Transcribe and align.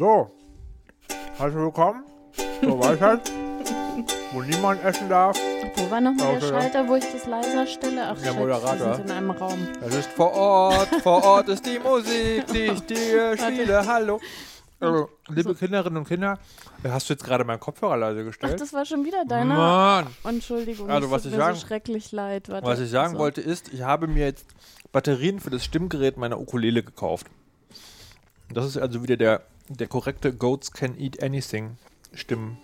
So, 0.00 0.30
herzlich 1.36 1.56
willkommen 1.60 2.04
zur 2.62 2.82
Weisheit, 2.82 3.30
wo 4.32 4.40
niemand 4.40 4.82
essen 4.82 5.10
darf. 5.10 5.36
Wo 5.76 5.90
war 5.90 6.00
nochmal 6.00 6.38
der. 6.38 6.48
Schalter, 6.48 6.88
wo 6.88 6.94
ich 6.94 7.04
das 7.12 7.26
leiser 7.26 7.66
stelle? 7.66 8.06
Ach, 8.08 8.18
Der 8.18 8.32
Moderator. 8.32 8.94
sind 8.94 9.04
in 9.04 9.10
einem 9.10 9.30
Raum. 9.30 9.58
Es 9.86 9.94
ist 9.94 10.08
vor 10.12 10.32
Ort, 10.32 10.88
vor 11.02 11.22
Ort 11.22 11.50
ist 11.50 11.66
die 11.66 11.78
Musik, 11.78 12.46
die 12.46 12.72
ich 12.72 12.80
dir 12.86 13.36
spiele. 13.36 13.86
Hallo. 13.86 14.18
Also, 14.80 15.10
liebe 15.28 15.54
Kinderinnen 15.54 15.98
und 15.98 16.08
Kinder, 16.08 16.38
hast 16.82 17.10
du 17.10 17.12
jetzt 17.12 17.22
gerade 17.24 17.44
meinen 17.44 17.60
Kopfhörer 17.60 17.98
leise 17.98 18.20
Ach, 18.22 18.24
gestellt? 18.24 18.58
das 18.58 18.72
war 18.72 18.86
schon 18.86 19.04
wieder 19.04 19.26
deiner. 19.26 19.54
Mann! 19.54 20.06
Entschuldigung, 20.24 20.88
Also, 20.88 21.10
was 21.10 21.26
ich 21.26 21.34
sagen- 21.34 21.56
so 21.58 21.66
schrecklich 21.66 22.10
leid. 22.12 22.48
Warte. 22.48 22.66
Was 22.66 22.80
ich 22.80 22.88
sagen 22.88 23.12
So. 23.12 23.18
wollte 23.18 23.42
ist, 23.42 23.70
ich 23.74 23.82
habe 23.82 24.06
mir 24.06 24.24
jetzt 24.24 24.46
Batterien 24.92 25.40
für 25.40 25.50
das 25.50 25.62
Stimmgerät 25.62 26.16
meiner 26.16 26.40
Ukulele 26.40 26.82
gekauft. 26.82 27.26
Das 28.50 28.64
ist 28.64 28.78
also 28.78 29.02
wieder 29.02 29.18
der, 29.18 29.42
der 29.78 29.86
korrekte 29.86 30.32
Goats 30.34 30.72
Can 30.72 30.98
Eat 30.98 31.22
Anything 31.22 31.76
Stimmen. 32.12 32.58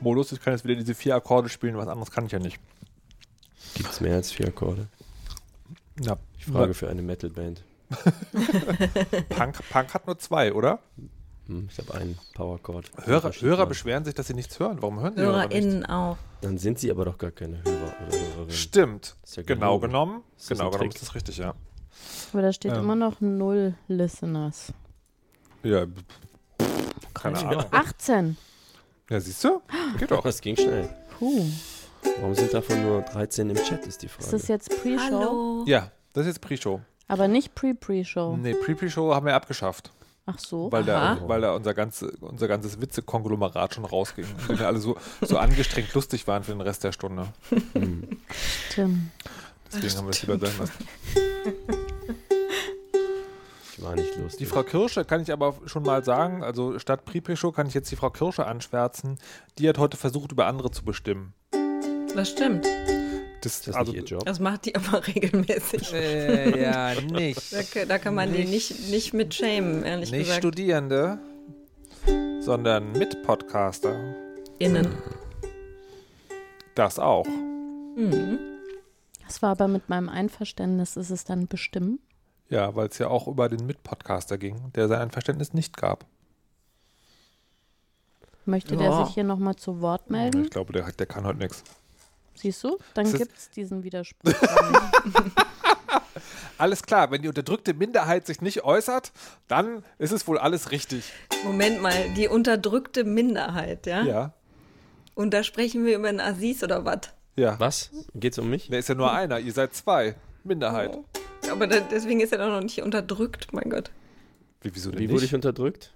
Modus. 0.00 0.32
Ich 0.32 0.40
kann 0.40 0.52
jetzt 0.52 0.64
wieder 0.64 0.74
diese 0.76 0.94
vier 0.94 1.14
Akkorde 1.16 1.48
spielen, 1.48 1.76
was 1.76 1.88
anderes 1.88 2.10
kann 2.10 2.26
ich 2.26 2.32
ja 2.32 2.38
nicht. 2.38 2.58
Gibt 3.74 3.90
es 3.90 4.00
mehr 4.00 4.14
als 4.16 4.30
vier 4.30 4.48
Akkorde? 4.48 4.88
Ja, 6.00 6.18
Ich 6.38 6.44
frage 6.46 6.74
für 6.74 6.88
eine 6.88 7.00
Metalband. 7.02 7.62
Punk, 9.30 9.58
Punk 9.70 9.94
hat 9.94 10.06
nur 10.06 10.18
zwei, 10.18 10.52
oder? 10.52 10.80
Hm, 11.46 11.68
ich 11.70 11.78
habe 11.78 11.94
einen 11.94 12.18
Powerchord. 12.34 12.90
Hörer, 13.04 13.30
Hörer 13.32 13.66
beschweren 13.66 14.04
sich, 14.04 14.14
dass 14.14 14.26
sie 14.26 14.34
nichts 14.34 14.58
hören. 14.58 14.82
Warum 14.82 15.00
hören 15.00 15.14
sie 15.14 15.22
Hörer 15.22 15.46
nicht? 15.46 15.54
HörerInnen 15.54 15.86
auch. 15.86 16.16
Dann 16.42 16.58
sind 16.58 16.78
sie 16.78 16.90
aber 16.90 17.04
doch 17.06 17.16
gar 17.18 17.30
keine 17.30 17.62
Hörer 17.64 17.94
oder 18.06 18.18
Hörerinnen. 18.18 18.50
Stimmt. 18.50 19.16
Ist 19.22 19.36
ja 19.36 19.42
Genau 19.44 19.78
genommen. 19.78 20.22
Ist 20.36 20.50
das 20.50 20.58
Genau 20.58 20.70
genommen 20.70 20.90
Trick? 20.90 20.94
ist 21.00 21.02
das 21.08 21.14
richtig, 21.14 21.38
ja. 21.38 21.54
Aber 22.32 22.42
da 22.42 22.52
steht 22.52 22.72
Ähm. 22.72 22.78
immer 22.80 22.94
noch 22.96 23.20
null 23.20 23.74
Listeners. 23.88 24.72
Ja, 25.62 25.86
keine 27.14 27.38
Ahnung. 27.38 27.64
18. 27.70 28.36
Ja, 29.10 29.20
siehst 29.20 29.42
du? 29.44 29.60
Geht 29.98 30.10
doch. 30.10 30.22
Das 30.22 30.40
ging 30.40 30.56
schnell. 30.56 30.88
Puh. 31.18 31.44
Warum 32.20 32.34
sind 32.34 32.52
davon 32.52 32.82
nur 32.82 33.00
13 33.02 33.48
im 33.50 33.56
Chat, 33.56 33.86
ist 33.86 34.02
die 34.02 34.06
Ist 34.06 34.12
Frage. 34.14 34.30
das 34.32 34.48
jetzt 34.48 34.82
Pre-Show? 34.82 35.64
Ja, 35.66 35.90
das 36.12 36.22
ist 36.22 36.34
jetzt 36.36 36.40
Pre-Show. 36.42 36.80
Aber 37.08 37.28
nicht 37.28 37.54
Pre-Pre-Show. 37.54 38.36
Nee, 38.36 38.54
Pre-Pre-Show 38.54 39.14
haben 39.14 39.26
wir 39.26 39.34
abgeschafft. 39.34 39.90
Ach 40.26 40.38
so. 40.38 40.72
Weil 40.72 40.84
da, 40.84 41.18
weil 41.26 41.42
da 41.42 41.54
unser, 41.54 41.74
ganze, 41.74 42.10
unser 42.20 42.48
ganzes 42.48 42.80
Witze-Konglomerat 42.80 43.74
schon 43.74 43.84
rausging. 43.84 44.26
Und 44.48 44.58
wir 44.58 44.66
alle 44.66 44.78
so, 44.78 44.96
so 45.22 45.36
angestrengt 45.38 45.92
lustig 45.94 46.26
waren 46.26 46.44
für 46.44 46.52
den 46.52 46.60
Rest 46.62 46.82
der 46.84 46.92
Stunde. 46.92 47.26
Hm. 47.74 48.08
Stimmt. 48.70 49.10
Deswegen 49.72 49.96
haben 49.98 50.06
wir 50.06 50.10
es 50.10 50.22
lieber 50.22 50.38
sein 50.38 50.58
lassen. 50.58 51.78
War 53.84 53.94
nicht 53.94 54.16
lustig. 54.16 54.38
Die 54.38 54.46
Frau 54.46 54.62
Kirsche 54.62 55.04
kann 55.04 55.20
ich 55.20 55.32
aber 55.32 55.54
schon 55.66 55.82
mal 55.82 56.04
sagen, 56.04 56.42
also 56.42 56.78
statt 56.78 57.04
Pre-Pre-Show 57.04 57.52
kann 57.52 57.66
ich 57.66 57.74
jetzt 57.74 57.90
die 57.90 57.96
Frau 57.96 58.10
Kirsche 58.10 58.46
anschwärzen. 58.46 59.18
Die 59.58 59.68
hat 59.68 59.78
heute 59.78 59.96
versucht, 59.96 60.32
über 60.32 60.46
andere 60.46 60.70
zu 60.70 60.84
bestimmen. 60.84 61.34
Das 62.14 62.30
stimmt. 62.30 62.66
Das, 63.42 63.56
ist 63.56 63.68
das 63.68 63.76
also, 63.76 63.92
nicht 63.92 64.02
ihr 64.02 64.06
Job? 64.06 64.24
Das 64.24 64.40
macht 64.40 64.64
die 64.64 64.74
aber 64.74 65.06
regelmäßig. 65.06 65.92
Äh, 65.92 66.62
ja, 66.62 66.94
nicht. 67.00 67.52
Da, 67.52 67.84
da 67.84 67.98
kann 67.98 68.14
man 68.14 68.32
die 68.32 68.44
nicht, 68.44 68.88
nicht 68.90 69.12
mit 69.12 69.34
shamen, 69.34 69.82
ehrlich 69.82 70.10
Nicht 70.10 70.20
gesagt. 70.22 70.38
Studierende, 70.38 71.18
sondern 72.40 72.92
Mitpodcaster. 72.92 74.14
Innen. 74.58 74.86
Das 76.74 76.98
auch. 76.98 77.26
Mhm. 77.96 78.38
Das 79.26 79.42
war 79.42 79.50
aber 79.50 79.68
mit 79.68 79.88
meinem 79.88 80.08
Einverständnis, 80.08 80.96
ist 80.96 81.10
es 81.10 81.24
dann 81.24 81.48
bestimmen? 81.48 81.98
Ja, 82.50 82.74
weil 82.76 82.88
es 82.88 82.98
ja 82.98 83.08
auch 83.08 83.26
über 83.26 83.48
den 83.48 83.66
Mitpodcaster 83.66 84.38
ging, 84.38 84.72
der 84.74 84.88
sein 84.88 85.00
Einverständnis 85.00 85.52
nicht 85.54 85.76
gab. 85.76 86.04
Möchte 88.44 88.74
Ja. 88.74 88.80
der 88.80 89.04
sich 89.06 89.14
hier 89.14 89.24
nochmal 89.24 89.56
zu 89.56 89.80
Wort 89.80 90.10
melden? 90.10 90.44
Ich 90.44 90.50
glaube, 90.50 90.72
der, 90.72 90.90
der 90.92 91.06
kann 91.06 91.24
heute 91.24 91.38
nichts. 91.38 91.64
Siehst 92.34 92.62
du? 92.64 92.78
Dann 92.92 93.06
ist- 93.06 93.16
gibt 93.16 93.36
es 93.36 93.50
diesen 93.50 93.82
Widerspruch. 93.84 94.32
gar 94.40 94.70
nicht. 94.70 95.32
Alles 96.58 96.82
klar, 96.82 97.10
wenn 97.10 97.22
die 97.22 97.28
unterdrückte 97.28 97.74
Minderheit 97.74 98.26
sich 98.26 98.40
nicht 98.40 98.62
äußert, 98.64 99.12
dann 99.48 99.82
ist 99.98 100.12
es 100.12 100.28
wohl 100.28 100.38
alles 100.38 100.70
richtig. 100.70 101.12
Moment 101.42 101.82
mal, 101.82 101.92
die 102.14 102.28
unterdrückte 102.28 103.02
Minderheit, 103.02 103.86
ja? 103.86 104.02
Ja, 104.04 104.32
Und 105.14 105.34
da 105.34 105.42
sprechen 105.42 105.84
wir 105.84 105.96
über 105.98 106.08
einen 106.08 106.20
Aziz 106.20 106.62
oder 106.62 106.84
was? 106.84 107.00
ja. 107.34 107.58
Was? 107.58 107.90
Geht's 108.14 108.38
um 108.38 108.48
mich? 108.50 108.68
Der 108.68 108.78
ist 108.78 108.88
ja 108.88 108.94
nur 108.94 109.10
einer, 109.12 109.40
ihr 109.40 109.52
seid 109.52 109.74
zwei. 109.74 110.14
Minderheit. 110.44 110.98
Aber 111.50 111.66
da, 111.66 111.80
deswegen 111.80 112.20
ist 112.20 112.32
er 112.32 112.38
doch 112.38 112.48
noch 112.48 112.62
nicht 112.62 112.80
unterdrückt, 112.82 113.52
mein 113.52 113.68
Gott. 113.70 113.90
Wie, 114.62 114.70
wieso 114.74 114.90
denn 114.90 115.00
Wie 115.00 115.10
wurde 115.10 115.24
ich 115.24 115.34
unterdrückt? 115.34 115.92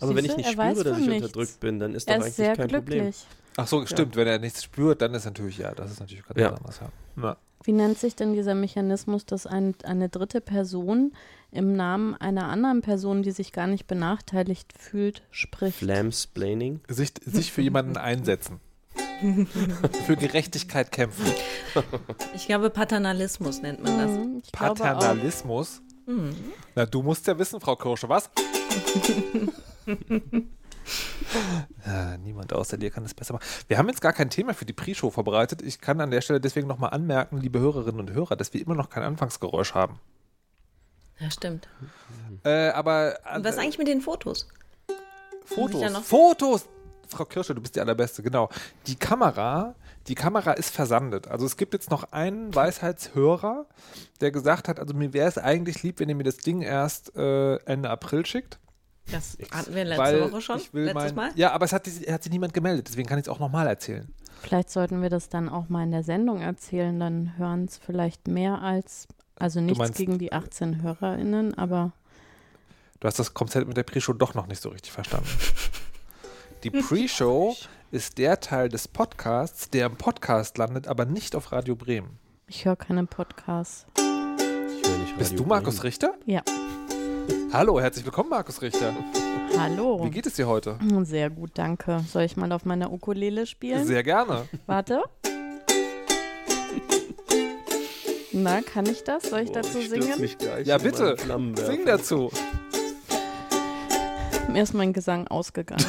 Aber 0.00 0.10
wenn 0.14 0.24
ich 0.24 0.32
Siehste, 0.32 0.36
nicht 0.36 0.52
spüre, 0.52 0.84
dass 0.84 0.98
ich 0.98 1.06
nichts. 1.06 1.22
unterdrückt 1.26 1.60
bin, 1.60 1.78
dann 1.78 1.94
ist 1.94 2.08
Er 2.08 2.14
doch 2.18 2.20
ist 2.20 2.24
eigentlich 2.26 2.34
sehr 2.34 2.56
kein 2.56 2.68
Problem. 2.68 2.84
glücklich. 3.04 3.26
Ach 3.56 3.66
so, 3.66 3.86
stimmt. 3.86 4.16
Wenn 4.16 4.28
er 4.28 4.38
nichts 4.38 4.62
spürt, 4.62 5.00
dann 5.02 5.14
ist 5.14 5.24
natürlich, 5.24 5.58
ja, 5.58 5.74
das 5.74 5.92
ist 5.92 6.00
natürlich 6.00 6.24
ganz 6.26 6.38
Ja. 6.38 6.54
anders. 6.54 6.80
Ja. 6.80 7.22
Ja. 7.22 7.36
Wie 7.64 7.72
nennt 7.72 7.98
sich 7.98 8.14
denn 8.14 8.34
dieser 8.34 8.54
Mechanismus, 8.54 9.24
dass 9.26 9.46
ein, 9.46 9.74
eine 9.84 10.08
dritte 10.08 10.40
Person 10.40 11.12
im 11.50 11.74
Namen 11.74 12.14
einer 12.14 12.48
anderen 12.48 12.82
Person, 12.82 13.22
die 13.22 13.30
sich 13.32 13.52
gar 13.52 13.66
nicht 13.66 13.86
benachteiligt 13.86 14.72
fühlt, 14.78 15.22
spricht? 15.30 15.78
Flamsplaining? 15.78 16.80
Sich, 16.88 17.12
sich 17.24 17.50
für 17.52 17.62
jemanden 17.62 17.96
einsetzen. 17.96 18.60
für 20.06 20.16
Gerechtigkeit 20.16 20.92
kämpfen. 20.92 21.26
Ich 22.34 22.46
glaube, 22.46 22.70
Paternalismus 22.70 23.62
nennt 23.62 23.82
man 23.82 23.98
das. 23.98 24.10
Mhm, 24.10 24.42
ich. 24.42 24.52
Paternalismus. 24.52 25.82
Mhm. 26.06 26.34
Na, 26.74 26.86
du 26.86 27.02
musst 27.02 27.26
ja 27.26 27.38
wissen, 27.38 27.60
Frau 27.60 27.76
Kirsche, 27.76 28.08
was? 28.08 28.30
ja, 31.86 32.16
niemand 32.18 32.52
außer 32.52 32.78
dir 32.78 32.90
kann 32.90 33.04
es 33.04 33.14
besser 33.14 33.34
machen. 33.34 33.44
Wir 33.68 33.78
haben 33.78 33.88
jetzt 33.88 34.00
gar 34.00 34.12
kein 34.12 34.30
Thema 34.30 34.54
für 34.54 34.64
die 34.64 34.72
Pre-Show 34.72 35.10
vorbereitet. 35.10 35.62
Ich 35.62 35.80
kann 35.80 36.00
an 36.00 36.10
der 36.10 36.20
Stelle 36.20 36.40
deswegen 36.40 36.66
nochmal 36.66 36.90
anmerken, 36.90 37.38
liebe 37.38 37.60
Hörerinnen 37.60 38.00
und 38.00 38.12
Hörer, 38.12 38.36
dass 38.36 38.54
wir 38.54 38.60
immer 38.60 38.74
noch 38.74 38.88
kein 38.88 39.02
Anfangsgeräusch 39.02 39.74
haben. 39.74 40.00
Ja, 41.18 41.30
stimmt. 41.30 41.68
Äh, 42.44 42.70
aber 42.70 43.18
was 43.40 43.58
eigentlich 43.58 43.78
mit 43.78 43.88
den 43.88 44.00
Fotos? 44.00 44.48
Fotos. 45.44 45.98
Fotos! 45.98 46.68
Frau 47.10 47.24
Kirsche, 47.24 47.54
du 47.54 47.60
bist 47.60 47.76
die 47.76 47.80
allerbeste, 47.80 48.22
genau. 48.22 48.48
Die 48.86 48.96
Kamera, 48.96 49.74
die 50.06 50.14
Kamera 50.14 50.52
ist 50.52 50.70
versandet. 50.70 51.28
Also 51.28 51.46
es 51.46 51.56
gibt 51.56 51.74
jetzt 51.74 51.90
noch 51.90 52.12
einen 52.12 52.54
Weisheitshörer, 52.54 53.66
der 54.20 54.30
gesagt 54.30 54.68
hat, 54.68 54.80
also 54.80 54.94
mir 54.94 55.12
wäre 55.12 55.28
es 55.28 55.38
eigentlich 55.38 55.82
lieb, 55.82 56.00
wenn 56.00 56.08
ihr 56.08 56.14
mir 56.14 56.24
das 56.24 56.38
Ding 56.38 56.62
erst 56.62 57.14
äh, 57.16 57.56
Ende 57.64 57.90
April 57.90 58.24
schickt. 58.26 58.58
Das 59.10 59.38
hatten 59.52 59.74
wir 59.74 59.84
letzte 59.84 60.02
weil 60.02 60.30
Woche 60.32 60.40
schon. 60.42 60.60
Letztes 60.72 60.94
mein, 60.94 61.14
Mal. 61.14 61.30
Ja, 61.34 61.52
aber 61.52 61.64
es 61.64 61.72
hat, 61.72 61.86
hat 61.86 62.22
sich 62.22 62.32
niemand 62.32 62.52
gemeldet, 62.52 62.88
deswegen 62.88 63.08
kann 63.08 63.18
ich 63.18 63.24
es 63.24 63.28
auch 63.28 63.38
nochmal 63.38 63.66
erzählen. 63.66 64.12
Vielleicht 64.42 64.70
sollten 64.70 65.02
wir 65.02 65.08
das 65.10 65.28
dann 65.28 65.48
auch 65.48 65.68
mal 65.68 65.82
in 65.82 65.90
der 65.90 66.04
Sendung 66.04 66.40
erzählen, 66.40 67.00
dann 67.00 67.36
hören 67.38 67.64
es 67.64 67.76
vielleicht 67.78 68.28
mehr 68.28 68.60
als, 68.62 69.08
also 69.36 69.60
nichts 69.60 69.78
meinst- 69.78 69.96
gegen 69.96 70.18
die 70.18 70.32
18 70.32 70.82
HörerInnen, 70.82 71.56
aber 71.56 71.92
Du 73.00 73.06
hast 73.06 73.18
das 73.18 73.32
Konzept 73.32 73.68
mit 73.68 73.76
der 73.76 73.84
Pre-Show 73.84 74.12
doch 74.12 74.34
noch 74.34 74.48
nicht 74.48 74.60
so 74.60 74.70
richtig 74.70 74.90
verstanden. 74.92 75.28
Die 76.64 76.70
Pre-Show 76.70 77.56
ist 77.90 78.18
der 78.18 78.40
Teil 78.40 78.68
des 78.68 78.88
Podcasts, 78.88 79.70
der 79.70 79.86
im 79.86 79.96
Podcast 79.96 80.58
landet, 80.58 80.88
aber 80.88 81.04
nicht 81.04 81.36
auf 81.36 81.52
Radio 81.52 81.76
Bremen. 81.76 82.18
ich 82.48 82.64
höre 82.64 82.76
keine 82.76 83.04
Podcasts. 83.06 83.86
Ich 83.96 84.88
höre 84.88 84.98
nicht 84.98 85.16
Bist 85.16 85.38
du 85.38 85.44
Markus 85.44 85.76
Bremen. 85.76 85.86
Richter? 85.86 86.14
Ja. 86.26 86.42
Hallo, 87.52 87.80
herzlich 87.80 88.04
willkommen, 88.04 88.30
Markus 88.30 88.60
Richter. 88.60 88.94
Hallo. 89.56 90.04
Wie 90.04 90.10
geht 90.10 90.26
es 90.26 90.34
dir 90.34 90.46
heute? 90.48 90.78
Sehr 91.02 91.30
gut, 91.30 91.50
danke. 91.54 92.00
Soll 92.10 92.22
ich 92.24 92.36
mal 92.36 92.50
auf 92.52 92.64
meiner 92.64 92.92
Ukulele 92.92 93.46
spielen? 93.46 93.86
Sehr 93.86 94.02
gerne. 94.02 94.46
Warte. 94.66 95.02
Na, 98.32 98.60
kann 98.60 98.86
ich 98.86 99.02
das? 99.04 99.24
Soll 99.30 99.40
ich 99.40 99.46
Boah, 99.52 99.62
dazu 99.62 99.80
singen? 99.80 100.20
mich 100.20 100.38
gleich 100.38 100.66
Ja, 100.66 100.78
bitte. 100.78 101.16
Sing 101.66 101.84
dazu. 101.86 102.30
Mir 104.48 104.62
ist 104.62 104.74
mein 104.74 104.92
Gesang 104.92 105.28
ausgegangen. 105.28 105.84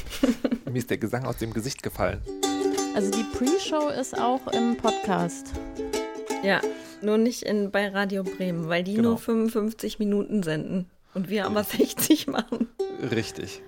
Mir 0.70 0.78
ist 0.78 0.90
der 0.90 0.98
Gesang 0.98 1.24
aus 1.26 1.36
dem 1.36 1.52
Gesicht 1.52 1.82
gefallen. 1.82 2.20
Also 2.94 3.10
die 3.10 3.24
Pre-Show 3.24 3.88
ist 3.88 4.18
auch 4.18 4.46
im 4.48 4.76
Podcast. 4.76 5.52
Ja, 6.42 6.60
nur 7.02 7.18
nicht 7.18 7.42
in, 7.42 7.70
bei 7.70 7.88
Radio 7.88 8.22
Bremen, 8.24 8.68
weil 8.68 8.82
die 8.82 8.94
Genau. 8.94 9.10
nur 9.10 9.18
55 9.18 9.98
Minuten 9.98 10.42
senden. 10.42 10.88
Und 11.14 11.28
wir 11.28 11.44
aber 11.46 11.62
60 11.64 12.26
machen. 12.28 12.68
Richtig. 13.10 13.62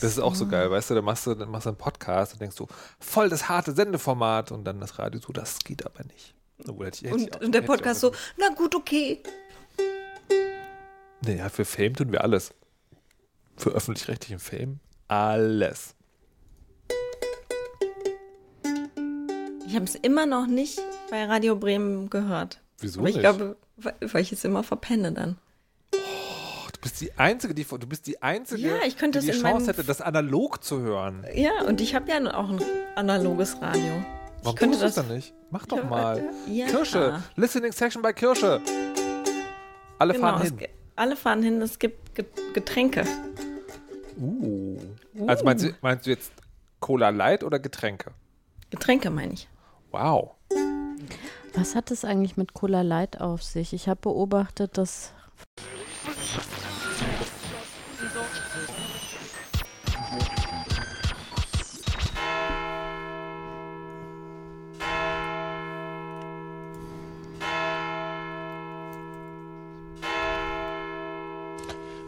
Das 0.00 0.02
ist 0.04 0.18
auch 0.18 0.34
so 0.34 0.46
geil, 0.48 0.70
weißt 0.70 0.90
du, 0.90 0.94
da 0.94 1.02
machst 1.02 1.26
du, 1.26 1.34
dann 1.34 1.48
machst 1.50 1.66
du 1.66 1.70
einen 1.70 1.78
Podcast 1.78 2.32
und 2.32 2.40
denkst 2.42 2.56
du, 2.56 2.66
voll 2.98 3.28
das 3.28 3.48
harte 3.48 3.72
Sendeformat 3.72 4.50
und 4.50 4.64
dann 4.64 4.80
das 4.80 4.98
Radio 4.98 5.20
so, 5.20 5.32
das 5.32 5.60
geht 5.60 5.86
aber 5.86 6.02
nicht. 6.04 6.34
Obwohl, 6.66 6.86
hätte 6.86 7.04
ich- 7.06 7.12
hätte 7.12 7.22
Und, 7.22 7.36
auch- 7.36 7.40
und 7.40 7.52
der 7.54 7.62
Podcast 7.62 8.00
so, 8.00 8.12
na 8.36 8.48
gut, 8.54 8.74
okay. 8.74 9.22
Nee, 11.24 11.36
ja, 11.38 11.48
für 11.48 11.64
Fame 11.64 11.94
tun 11.94 12.10
wir 12.12 12.22
alles. 12.24 12.52
Für 13.56 13.70
öffentlich-rechtlichen 13.70 14.38
Fame 14.38 14.80
alles. 15.08 15.94
Ich 19.66 19.74
habe 19.74 19.84
es 19.84 19.94
immer 19.96 20.26
noch 20.26 20.46
nicht 20.46 20.80
bei 21.10 21.24
Radio 21.24 21.56
Bremen 21.56 22.08
gehört. 22.10 22.60
Wieso 22.78 23.00
Aber 23.00 23.08
ich 23.08 23.16
nicht? 23.16 23.22
glaube, 23.22 23.56
weil 23.76 24.22
ich 24.22 24.32
es 24.32 24.44
immer 24.44 24.62
verpenne 24.62 25.12
dann. 25.12 25.38
Oh, 25.94 26.68
du 26.72 26.80
bist 26.80 27.00
die 27.00 27.12
Einzige, 27.18 27.54
die 27.54 27.64
du 27.64 27.86
bist 27.86 28.06
die 28.06 28.22
Einzige, 28.22 28.62
Ja, 28.68 28.76
ich 28.86 28.96
könnte 28.96 29.20
die 29.20 29.26
die 29.30 29.32
Chance 29.40 29.68
hätte, 29.68 29.84
das 29.84 30.00
analog 30.00 30.62
zu 30.62 30.80
hören. 30.80 31.24
Ja, 31.34 31.62
und 31.66 31.80
ich 31.80 31.94
habe 31.94 32.10
ja 32.10 32.18
auch 32.34 32.48
ein 32.50 32.60
analoges 32.94 33.60
Radio. 33.60 33.92
Warum 34.42 34.54
ich 34.54 34.56
könnte 34.56 34.78
das 34.78 34.94
dann 34.94 35.08
nicht? 35.08 35.34
Mach 35.50 35.66
doch 35.66 35.82
mal. 35.84 36.22
Ja. 36.48 36.66
Kirsche, 36.66 37.22
Listening 37.36 37.72
Section 37.72 38.02
bei 38.02 38.12
Kirsche. 38.12 38.60
Alle 39.98 40.12
Genau, 40.14 40.26
fahren 40.28 40.42
hin. 40.42 40.58
alle 40.94 41.16
fahren 41.16 41.42
hin, 41.42 41.60
es 41.62 41.78
gibt 41.78 42.14
Ge- 42.14 42.26
Getränke. 42.54 43.04
Uh. 44.16 44.78
Also 45.26 45.44
meinst 45.44 45.64
du, 45.64 45.74
meinst 45.80 46.06
du 46.06 46.10
jetzt 46.10 46.32
Cola 46.80 47.10
Light 47.10 47.44
oder 47.44 47.58
Getränke? 47.58 48.12
Getränke 48.70 49.10
meine 49.10 49.34
ich. 49.34 49.48
Wow. 49.90 50.32
Was 51.54 51.74
hat 51.74 51.90
es 51.90 52.04
eigentlich 52.04 52.36
mit 52.36 52.54
Cola 52.54 52.82
Light 52.82 53.20
auf 53.20 53.42
sich? 53.42 53.72
Ich 53.72 53.88
habe 53.88 54.00
beobachtet, 54.02 54.76
dass 54.76 55.12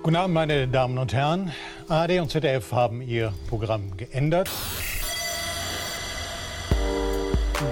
Guten 0.09 0.17
Abend, 0.17 0.33
meine 0.33 0.67
Damen 0.67 0.97
und 0.97 1.13
Herren. 1.13 1.53
ARD 1.87 2.21
und 2.21 2.31
ZDF 2.31 2.73
haben 2.73 3.03
ihr 3.03 3.35
Programm 3.47 3.95
geändert. 3.99 4.51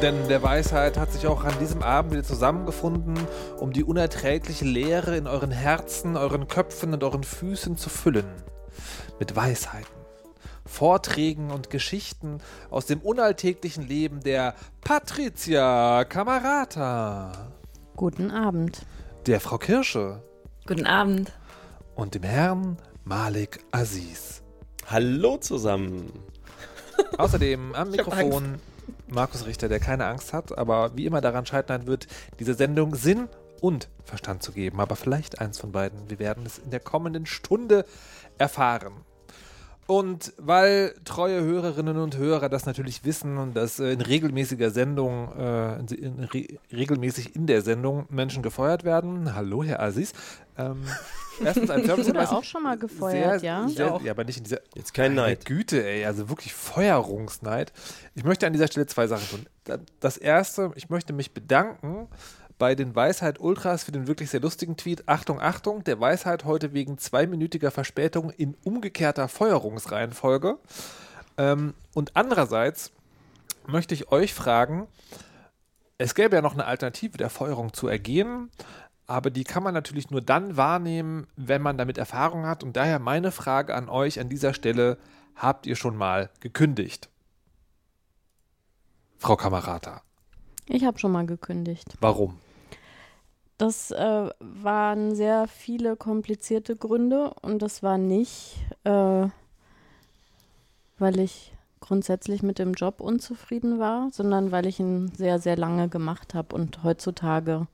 Denn 0.03 0.29
der 0.29 0.43
Weisheit 0.43 0.99
hat 0.99 1.11
sich 1.15 1.27
auch 1.27 1.45
an 1.45 1.59
diesem 1.61 1.83
Abend 1.83 2.13
wieder 2.13 2.25
zusammengefunden, 2.25 3.19
um 3.59 3.73
die 3.73 3.85
unerträgliche 3.85 4.67
Leere 4.67 5.17
in 5.17 5.27
euren 5.27 5.51
Herzen, 5.51 6.15
euren 6.15 6.47
Köpfen 6.47 6.93
und 6.93 7.03
euren 7.05 7.23
Füßen 7.23 7.79
zu 7.79 7.89
füllen. 7.89 8.29
Mit 9.19 9.35
Weisheiten, 9.35 9.97
Vorträgen 10.67 11.51
und 11.51 11.71
Geschichten 11.71 12.43
aus 12.69 12.85
dem 12.85 13.01
unalltäglichen 13.01 13.89
Leben 13.89 14.21
der 14.21 14.55
Patricia 14.83 16.05
Camarata, 16.05 17.33
guten 17.97 18.31
Abend. 18.31 18.85
der 19.25 19.41
Frau 19.41 19.57
Kirsche 19.57 20.21
Guten 20.67 20.85
Abend. 20.85 21.33
Und 21.97 22.15
dem 22.15 22.23
Herrn 22.23 22.77
Malik 23.05 23.65
Aziz. 23.73 24.43
Hallo 24.87 25.39
zusammen. 25.39 26.13
Außerdem 27.19 27.75
am 27.75 27.91
Mikrofon 27.91 28.57
Markus 29.09 29.47
Richter, 29.47 29.69
der 29.69 29.81
keine 29.81 30.07
Angst 30.07 30.33
hat, 30.33 30.57
aber 30.57 30.97
wie 30.97 31.07
immer 31.07 31.21
daran 31.21 31.47
scheitern 31.47 31.87
wird, 31.87 32.07
dieser 32.39 32.55
Sendung 32.55 32.95
Sinn 32.95 33.29
und 33.61 33.89
Verstand 34.05 34.43
zu 34.43 34.53
geben. 34.53 34.81
Aber 34.81 34.95
vielleicht 34.95 35.41
eins 35.41 35.59
von 35.59 35.73
beiden. 35.73 36.09
Wir 36.09 36.19
werden 36.19 36.45
es 36.45 36.59
in 36.59 36.71
der 36.71 36.81
kommenden 36.81 37.27
Stunde 37.27 37.85
erfahren. 38.39 38.93
Und 39.87 40.35
weil 40.37 40.95
treue 41.05 41.43
Hörerinnen 41.43 41.97
und 41.97 42.17
Hörer 42.17 42.49
das 42.49 42.67
natürlich 42.67 43.05
wissen 43.05 43.39
und 43.39 43.55
dass 43.55 43.79
äh, 43.79 43.93
in 43.93 44.01
regelmäßiger 44.01 44.71
Sendung, 44.71 45.33
äh, 45.39 45.79
in, 45.79 45.87
in, 45.87 46.25
re, 46.25 46.47
regelmäßig 46.73 47.37
in 47.37 47.47
der 47.47 47.63
Sendung 47.63 48.07
Menschen 48.11 48.43
gefeuert 48.43 48.83
werden. 48.83 49.35
Hallo, 49.37 49.63
Herr 49.63 49.81
Aziz. 49.81 50.13
Ähm, 50.59 50.83
erstens 51.45 51.71
ein 51.71 51.81
Ich 51.81 51.87
Service. 51.87 52.07
wurde 52.09 52.31
auch 52.31 52.45
schon 52.45 52.63
mal 52.63 52.77
gefeuert, 52.79 53.41
sehr, 53.41 53.49
ja? 53.51 53.69
Sehr, 53.69 54.01
ja, 54.05 54.11
aber 54.13 54.25
nicht 54.25 54.39
in 54.39 54.45
dieser 54.45 54.61
Jetzt 54.75 54.95
kein 54.95 55.15
Neid. 55.15 55.45
Güte, 55.45 55.85
ey, 55.87 56.05
also 56.05 56.29
wirklich 56.29 56.53
Feuerungsneid. 56.55 57.73
Ich 58.15 58.25
möchte 58.25 58.47
an 58.47 58.53
dieser 58.53 58.67
Stelle 58.67 58.87
zwei 58.87 59.07
Sachen 59.07 59.29
tun. 59.29 59.47
Da- 59.65 59.79
Das 60.01 60.17
erste, 60.17 60.73
ich 60.77 60.89
möchte 60.91 61.13
mich 61.13 61.33
bedanken 61.33 62.09
bei 62.59 62.75
den 62.75 62.95
Weisheit 62.95 63.39
Ultras 63.39 63.85
für 63.85 63.93
den 63.93 64.07
wirklich 64.07 64.31
sehr 64.31 64.41
lustigen 64.41 64.77
Tweet. 64.79 65.09
Achtung, 65.09 65.41
Achtung, 65.41 65.85
der 65.85 66.01
Weisheit 66.01 66.45
heute 66.45 66.73
wegen 66.73 66.97
zweiminütiger 66.97 67.71
Verspätung 67.71 68.31
in 68.31 68.57
umgekehrter 68.65 69.29
Feuerungsreihenfolge. 69.29 70.59
Ähm, 71.37 71.75
und 71.93 72.17
andererseits 72.17 72.93
möchte 73.67 73.93
ich 73.95 74.11
euch 74.11 74.33
fragen, 74.33 74.87
es 75.99 76.15
gäbe 76.15 76.37
ja 76.37 76.43
noch 76.43 76.55
eine 76.55 76.65
Alternative 76.67 77.19
der 77.19 77.29
Feuerung 77.31 77.73
zu 77.75 77.89
ergehen, 77.89 78.51
aber 79.07 79.31
die 79.31 79.45
kann 79.45 79.63
man 79.63 79.75
natürlich 79.75 80.11
nur 80.11 80.21
dann 80.21 80.57
wahrnehmen, 80.57 81.27
wenn 81.37 81.63
man 81.63 81.79
damit 81.79 81.99
Erfahrung 81.99 82.47
hat. 82.47 82.65
Und 82.65 82.77
daher 82.77 82.99
meine 82.99 83.31
Frage 83.31 83.75
an 83.75 83.89
euch 83.89 84.19
an 84.21 84.29
dieser 84.29 84.55
Stelle: 84.55 84.99
Habt 85.37 85.67
ihr 85.67 85.77
schon 85.77 85.97
mal 85.97 86.31
gekündigt? 86.41 87.09
Frau 89.19 89.37
Kamerata, 89.37 90.03
Ich 90.67 90.85
habe 90.85 90.99
schon 90.99 91.13
mal 91.13 91.27
gekündigt. 91.27 91.95
warum? 92.01 92.39
Das 93.59 93.91
äh, 93.91 94.29
waren 94.39 95.15
sehr 95.15 95.49
viele 95.49 95.97
komplizierte 95.97 96.77
Gründe 96.77 97.33
und 97.41 97.63
das 97.63 97.83
war 97.83 97.97
nicht, 97.97 98.57
äh, 98.85 99.29
weil 100.99 101.19
ich 101.19 101.55
grundsätzlich 101.81 102.43
mit 102.43 102.59
dem 102.59 102.75
Job 102.75 103.01
unzufrieden 103.01 103.79
war, 103.79 104.11
sondern 104.13 104.53
weil 104.53 104.67
ich 104.67 104.79
ihn 104.79 105.11
sehr, 105.17 105.39
sehr 105.39 105.57
lange 105.57 105.89
gemacht 105.89 106.35
habe. 106.35 106.55
Und 106.55 106.83
heutzutage, 106.85 107.67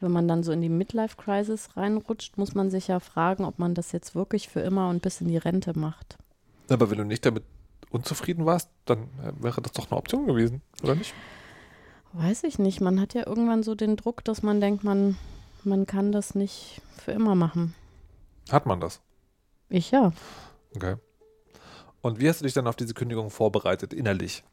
wenn 0.00 0.12
man 0.12 0.28
dann 0.28 0.42
so 0.42 0.52
in 0.52 0.60
die 0.60 0.68
Midlife-Crisis 0.68 1.76
reinrutscht, 1.76 2.36
muss 2.36 2.54
man 2.54 2.70
sich 2.70 2.88
ja 2.88 3.00
fragen, 3.00 3.44
ob 3.44 3.58
man 3.58 3.74
das 3.74 3.92
jetzt 3.92 4.14
wirklich 4.14 4.48
für 4.48 4.60
immer 4.60 4.88
und 4.88 5.02
bis 5.02 5.20
in 5.20 5.28
die 5.28 5.38
Rente 5.38 5.78
macht. 5.78 6.16
Aber 6.68 6.90
wenn 6.90 6.98
du 6.98 7.04
nicht 7.04 7.24
damit 7.24 7.44
unzufrieden 7.90 8.44
warst, 8.44 8.70
dann 8.84 9.04
äh, 9.22 9.32
wäre 9.42 9.62
das 9.62 9.72
doch 9.72 9.90
eine 9.90 9.98
Option 9.98 10.26
gewesen, 10.26 10.62
oder 10.82 10.94
nicht? 10.94 11.14
Weiß 12.12 12.44
ich 12.44 12.58
nicht. 12.58 12.80
Man 12.80 13.00
hat 13.00 13.14
ja 13.14 13.26
irgendwann 13.26 13.62
so 13.62 13.74
den 13.74 13.96
Druck, 13.96 14.24
dass 14.24 14.42
man 14.42 14.60
denkt, 14.60 14.84
man, 14.84 15.16
man 15.64 15.86
kann 15.86 16.12
das 16.12 16.34
nicht 16.34 16.80
für 16.96 17.12
immer 17.12 17.34
machen. 17.34 17.74
Hat 18.50 18.66
man 18.66 18.80
das? 18.80 19.00
Ich 19.68 19.90
ja. 19.90 20.12
Okay. 20.74 20.96
Und 22.00 22.20
wie 22.20 22.28
hast 22.28 22.40
du 22.40 22.44
dich 22.44 22.54
dann 22.54 22.66
auf 22.66 22.76
diese 22.76 22.94
Kündigung 22.94 23.30
vorbereitet, 23.30 23.92
innerlich? 23.92 24.44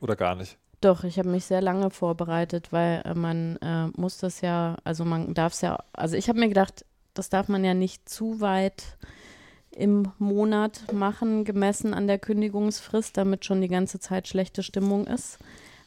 Oder 0.00 0.16
gar 0.16 0.34
nicht? 0.34 0.58
Doch, 0.84 1.02
ich 1.02 1.18
habe 1.18 1.30
mich 1.30 1.46
sehr 1.46 1.62
lange 1.62 1.88
vorbereitet, 1.88 2.70
weil 2.70 3.00
äh, 3.06 3.14
man 3.14 3.56
äh, 3.62 3.86
muss 3.98 4.18
das 4.18 4.42
ja, 4.42 4.76
also 4.84 5.06
man 5.06 5.32
darf 5.32 5.54
es 5.54 5.62
ja, 5.62 5.78
also 5.94 6.14
ich 6.14 6.28
habe 6.28 6.38
mir 6.38 6.48
gedacht, 6.48 6.84
das 7.14 7.30
darf 7.30 7.48
man 7.48 7.64
ja 7.64 7.72
nicht 7.72 8.06
zu 8.06 8.42
weit 8.42 8.98
im 9.70 10.12
Monat 10.18 10.92
machen, 10.92 11.44
gemessen 11.44 11.94
an 11.94 12.06
der 12.06 12.18
Kündigungsfrist, 12.18 13.16
damit 13.16 13.46
schon 13.46 13.62
die 13.62 13.68
ganze 13.68 13.98
Zeit 13.98 14.28
schlechte 14.28 14.62
Stimmung 14.62 15.06
ist. 15.06 15.38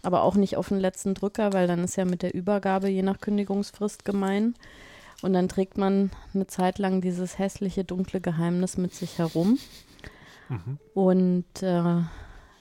Aber 0.01 0.23
auch 0.23 0.33
nicht 0.33 0.57
auf 0.57 0.69
den 0.69 0.79
letzten 0.79 1.13
Drücker, 1.13 1.53
weil 1.53 1.67
dann 1.67 1.83
ist 1.83 1.95
ja 1.95 2.05
mit 2.05 2.23
der 2.23 2.33
Übergabe 2.33 2.87
je 2.87 3.03
nach 3.03 3.21
Kündigungsfrist 3.21 4.03
gemein. 4.03 4.55
Und 5.21 5.33
dann 5.33 5.47
trägt 5.47 5.77
man 5.77 6.09
eine 6.33 6.47
Zeit 6.47 6.79
lang 6.79 7.01
dieses 7.01 7.37
hässliche, 7.37 7.83
dunkle 7.83 8.19
Geheimnis 8.19 8.77
mit 8.77 8.95
sich 8.95 9.19
herum. 9.19 9.59
Mhm. 10.49 10.79
Und 10.95 11.61
äh, 11.61 12.01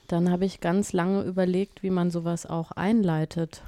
dann 0.07 0.31
habe 0.31 0.45
ich 0.45 0.61
ganz 0.61 0.93
lange 0.93 1.23
überlegt, 1.23 1.83
wie 1.83 1.89
man 1.89 2.11
sowas 2.11 2.45
auch 2.45 2.71
einleitet. 2.71 3.63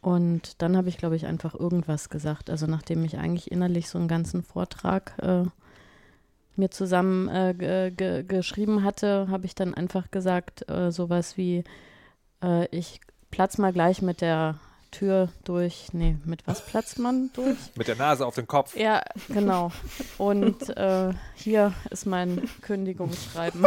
Und 0.00 0.60
dann 0.60 0.76
habe 0.76 0.88
ich, 0.88 0.98
glaube 0.98 1.16
ich, 1.16 1.26
einfach 1.26 1.54
irgendwas 1.54 2.10
gesagt. 2.10 2.50
Also 2.50 2.66
nachdem 2.66 3.04
ich 3.04 3.16
eigentlich 3.18 3.50
innerlich 3.50 3.88
so 3.88 3.98
einen 3.98 4.08
ganzen 4.08 4.42
Vortrag 4.42 5.14
äh, 5.22 5.44
mir 6.56 6.70
zusammen 6.70 7.28
äh, 7.28 7.54
ge 7.56 7.90
ge 7.90 8.22
geschrieben 8.22 8.84
hatte, 8.84 9.28
habe 9.30 9.46
ich 9.46 9.54
dann 9.54 9.74
einfach 9.74 10.10
gesagt, 10.10 10.68
äh, 10.68 10.92
sowas 10.92 11.36
wie, 11.36 11.64
äh, 12.42 12.66
ich 12.66 13.00
platz 13.30 13.58
mal 13.58 13.72
gleich 13.72 14.02
mit 14.02 14.20
der 14.20 14.56
Tür 14.94 15.28
durch. 15.44 15.88
Nee, 15.92 16.16
mit 16.24 16.46
was 16.46 16.64
platzt 16.64 16.98
man 16.98 17.30
durch? 17.34 17.56
Mit 17.76 17.88
der 17.88 17.96
Nase 17.96 18.24
auf 18.24 18.34
den 18.36 18.46
Kopf. 18.46 18.76
Ja, 18.76 19.02
genau. 19.28 19.72
Und 20.18 20.76
äh, 20.76 21.12
hier 21.34 21.74
ist 21.90 22.06
mein 22.06 22.48
Kündigungsschreiben. 22.62 23.66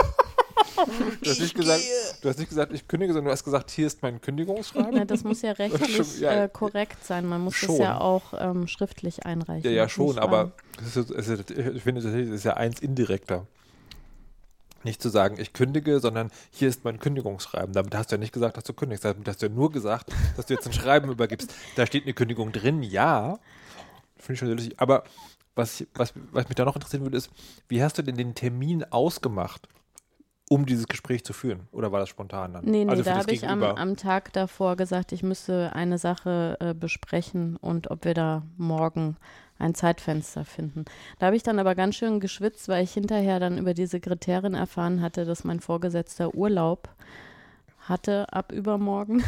Du 1.23 1.29
hast, 1.29 1.39
nicht 1.39 1.55
gesagt, 1.55 1.81
du 2.21 2.29
hast 2.29 2.37
nicht 2.37 2.49
gesagt, 2.49 2.71
ich 2.71 2.87
kündige, 2.87 3.11
sondern 3.11 3.25
du 3.25 3.31
hast 3.31 3.43
gesagt, 3.43 3.71
hier 3.71 3.87
ist 3.87 4.03
mein 4.03 4.21
Kündigungsschreiben. 4.21 4.91
Na, 4.93 5.05
das 5.05 5.23
muss 5.23 5.41
ja 5.41 5.51
rechtlich 5.53 6.21
äh, 6.21 6.49
korrekt 6.51 7.03
sein. 7.03 7.25
Man 7.25 7.41
muss 7.41 7.55
Schon. 7.55 7.69
das 7.69 7.79
ja 7.79 7.99
auch 7.99 8.33
ähm, 8.37 8.67
schriftlich 8.67 9.25
einreichen. 9.25 9.63
Ja, 9.63 9.75
ja, 9.75 9.89
schon, 9.89 10.19
aber 10.19 10.51
ist, 10.85 10.95
ist, 10.97 11.51
ich 11.51 11.83
finde, 11.83 12.01
das 12.01 12.13
ist 12.13 12.43
ja 12.43 12.53
eins 12.53 12.79
indirekter. 12.79 13.47
Nicht 14.87 15.01
zu 15.01 15.09
sagen, 15.09 15.35
ich 15.37 15.51
kündige, 15.51 15.99
sondern 15.99 16.31
hier 16.49 16.69
ist 16.69 16.85
mein 16.85 16.97
Kündigungsschreiben. 16.97 17.73
Damit 17.73 17.93
hast 17.93 18.09
du 18.09 18.15
ja 18.15 18.19
nicht 18.19 18.31
gesagt, 18.31 18.55
dass 18.55 18.63
du 18.63 18.71
kündigst. 18.71 19.03
Damit 19.03 19.27
hast 19.27 19.41
du 19.41 19.47
ja 19.47 19.51
nur 19.51 19.69
gesagt, 19.69 20.13
dass 20.37 20.45
du 20.45 20.53
jetzt 20.53 20.65
ein 20.65 20.71
Schreiben 20.71 21.11
übergibst. 21.11 21.53
Da 21.75 21.85
steht 21.85 22.05
eine 22.05 22.13
Kündigung 22.13 22.53
drin, 22.53 22.81
ja. 22.83 23.37
Finde 24.15 24.33
ich 24.33 24.39
schon 24.39 24.47
sehr 24.47 24.55
lustig. 24.55 24.79
Aber 24.79 25.03
was, 25.55 25.81
ich, 25.81 25.87
was, 25.93 26.13
was 26.31 26.47
mich 26.47 26.55
da 26.55 26.63
noch 26.63 26.75
interessieren 26.75 27.03
würde, 27.03 27.17
ist, 27.17 27.29
wie 27.67 27.83
hast 27.83 27.97
du 27.97 28.01
denn 28.01 28.15
den 28.15 28.33
Termin 28.33 28.85
ausgemacht, 28.85 29.67
um 30.47 30.65
dieses 30.65 30.87
Gespräch 30.87 31.25
zu 31.25 31.33
führen? 31.33 31.67
Oder 31.73 31.91
war 31.91 31.99
das 31.99 32.07
spontan 32.07 32.53
dann? 32.53 32.63
Nee, 32.63 32.85
nee, 32.85 32.89
also 32.89 33.03
da 33.03 33.17
habe 33.17 33.33
ich 33.33 33.45
am, 33.45 33.63
am 33.63 33.97
Tag 33.97 34.31
davor 34.31 34.77
gesagt, 34.77 35.11
ich 35.11 35.21
müsste 35.21 35.73
eine 35.73 35.97
Sache 35.97 36.55
äh, 36.61 36.73
besprechen 36.73 37.57
und 37.57 37.91
ob 37.91 38.05
wir 38.05 38.13
da 38.13 38.43
morgen 38.55 39.17
ein 39.59 39.75
Zeitfenster 39.75 40.45
finden. 40.45 40.85
Da 41.19 41.27
habe 41.27 41.35
ich 41.35 41.43
dann 41.43 41.59
aber 41.59 41.75
ganz 41.75 41.95
schön 41.95 42.19
geschwitzt, 42.19 42.67
weil 42.67 42.83
ich 42.83 42.91
hinterher 42.93 43.39
dann 43.39 43.57
über 43.57 43.73
die 43.73 43.85
Sekretärin 43.87 44.53
erfahren 44.53 45.01
hatte, 45.01 45.25
dass 45.25 45.43
mein 45.43 45.59
Vorgesetzter 45.59 46.33
Urlaub 46.35 46.89
hatte 47.79 48.31
ab 48.33 48.51
übermorgen. 48.51 49.23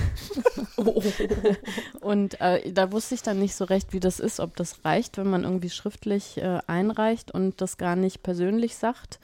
und 2.02 2.40
äh, 2.42 2.72
da 2.74 2.92
wusste 2.92 3.16
ich 3.16 3.22
dann 3.22 3.40
nicht 3.40 3.56
so 3.56 3.64
recht, 3.66 3.94
wie 3.94 4.00
das 4.00 4.20
ist, 4.20 4.40
ob 4.40 4.56
das 4.58 4.84
reicht, 4.84 5.18
wenn 5.18 5.30
man 5.30 5.44
irgendwie 5.44 5.70
schriftlich 5.70 6.38
äh, 6.38 6.60
einreicht 6.68 7.32
und 7.32 7.62
das 7.62 7.78
gar 7.78 7.96
nicht 7.96 8.22
persönlich 8.22 8.76
sagt. 8.76 9.20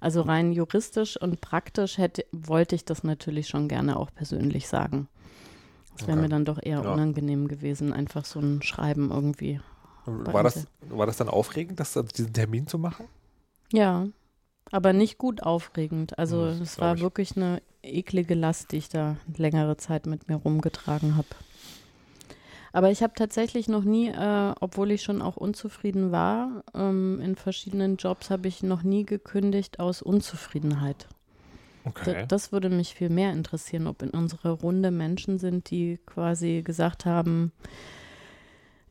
Also 0.00 0.22
rein 0.22 0.52
juristisch 0.52 1.16
und 1.16 1.40
praktisch 1.40 1.98
hätte, 1.98 2.24
wollte 2.32 2.74
ich 2.74 2.84
das 2.84 3.04
natürlich 3.04 3.48
schon 3.48 3.68
gerne 3.68 3.96
auch 3.96 4.10
persönlich 4.14 4.66
sagen. 4.66 5.08
Das 5.92 6.06
wäre 6.06 6.16
Okay. 6.16 6.22
mir 6.22 6.28
dann 6.30 6.44
doch 6.44 6.58
eher 6.62 6.82
Ja. 6.82 6.92
unangenehm 6.92 7.46
gewesen, 7.46 7.92
einfach 7.92 8.24
so 8.24 8.40
ein 8.40 8.62
Schreiben 8.62 9.10
irgendwie. 9.10 9.60
War 10.06 10.42
das, 10.42 10.66
war 10.88 11.06
das 11.06 11.16
dann 11.18 11.28
aufregend, 11.28 11.80
das, 11.80 11.92
diesen 12.16 12.32
Termin 12.32 12.66
zu 12.66 12.78
machen? 12.78 13.06
Ja, 13.72 14.06
aber 14.70 14.92
nicht 14.92 15.18
gut 15.18 15.42
aufregend. 15.42 16.18
Also 16.18 16.46
Hm, 16.46 16.62
es 16.62 16.80
war 16.80 16.94
ich. 16.96 17.00
wirklich 17.00 17.36
eine 17.36 17.62
eklige 17.82 18.34
Last, 18.34 18.72
die 18.72 18.78
ich 18.78 18.88
da 18.88 19.16
längere 19.36 19.76
Zeit 19.76 20.06
mit 20.06 20.28
mir 20.28 20.36
rumgetragen 20.36 21.16
habe. 21.16 21.28
Aber 22.72 22.90
ich 22.90 23.02
habe 23.02 23.14
tatsächlich 23.16 23.68
noch 23.68 23.82
nie, 23.84 24.08
äh, 24.08 24.54
obwohl 24.60 24.92
ich 24.92 25.02
schon 25.02 25.22
auch 25.22 25.36
unzufrieden 25.36 26.12
war, 26.12 26.62
ähm, 26.74 27.20
in 27.20 27.34
verschiedenen 27.36 27.96
Jobs 27.96 28.30
habe 28.30 28.46
ich 28.48 28.62
noch 28.62 28.82
nie 28.82 29.04
gekündigt 29.04 29.80
aus 29.80 30.02
Unzufriedenheit. 30.02 31.08
D 32.06 32.14
Okay. 32.14 32.24
das 32.28 32.52
würde 32.52 32.68
mich 32.70 32.94
viel 32.94 33.10
mehr 33.10 33.32
interessieren, 33.32 33.86
ob 33.86 34.02
in 34.02 34.10
unserer 34.10 34.50
Runde 34.50 34.90
Menschen 34.90 35.38
sind, 35.38 35.70
die 35.70 35.98
quasi 36.06 36.62
gesagt 36.64 37.06
haben, 37.06 37.52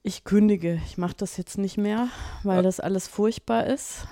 ich 0.03 0.23
kündige, 0.23 0.79
ich 0.85 0.97
mache 0.97 1.15
das 1.17 1.37
jetzt 1.37 1.57
nicht 1.57 1.77
mehr, 1.77 2.07
weil 2.43 2.57
Ja. 2.57 2.61
das 2.63 2.79
alles 2.79 3.07
furchtbar 3.07 3.65
ist. 3.67 4.07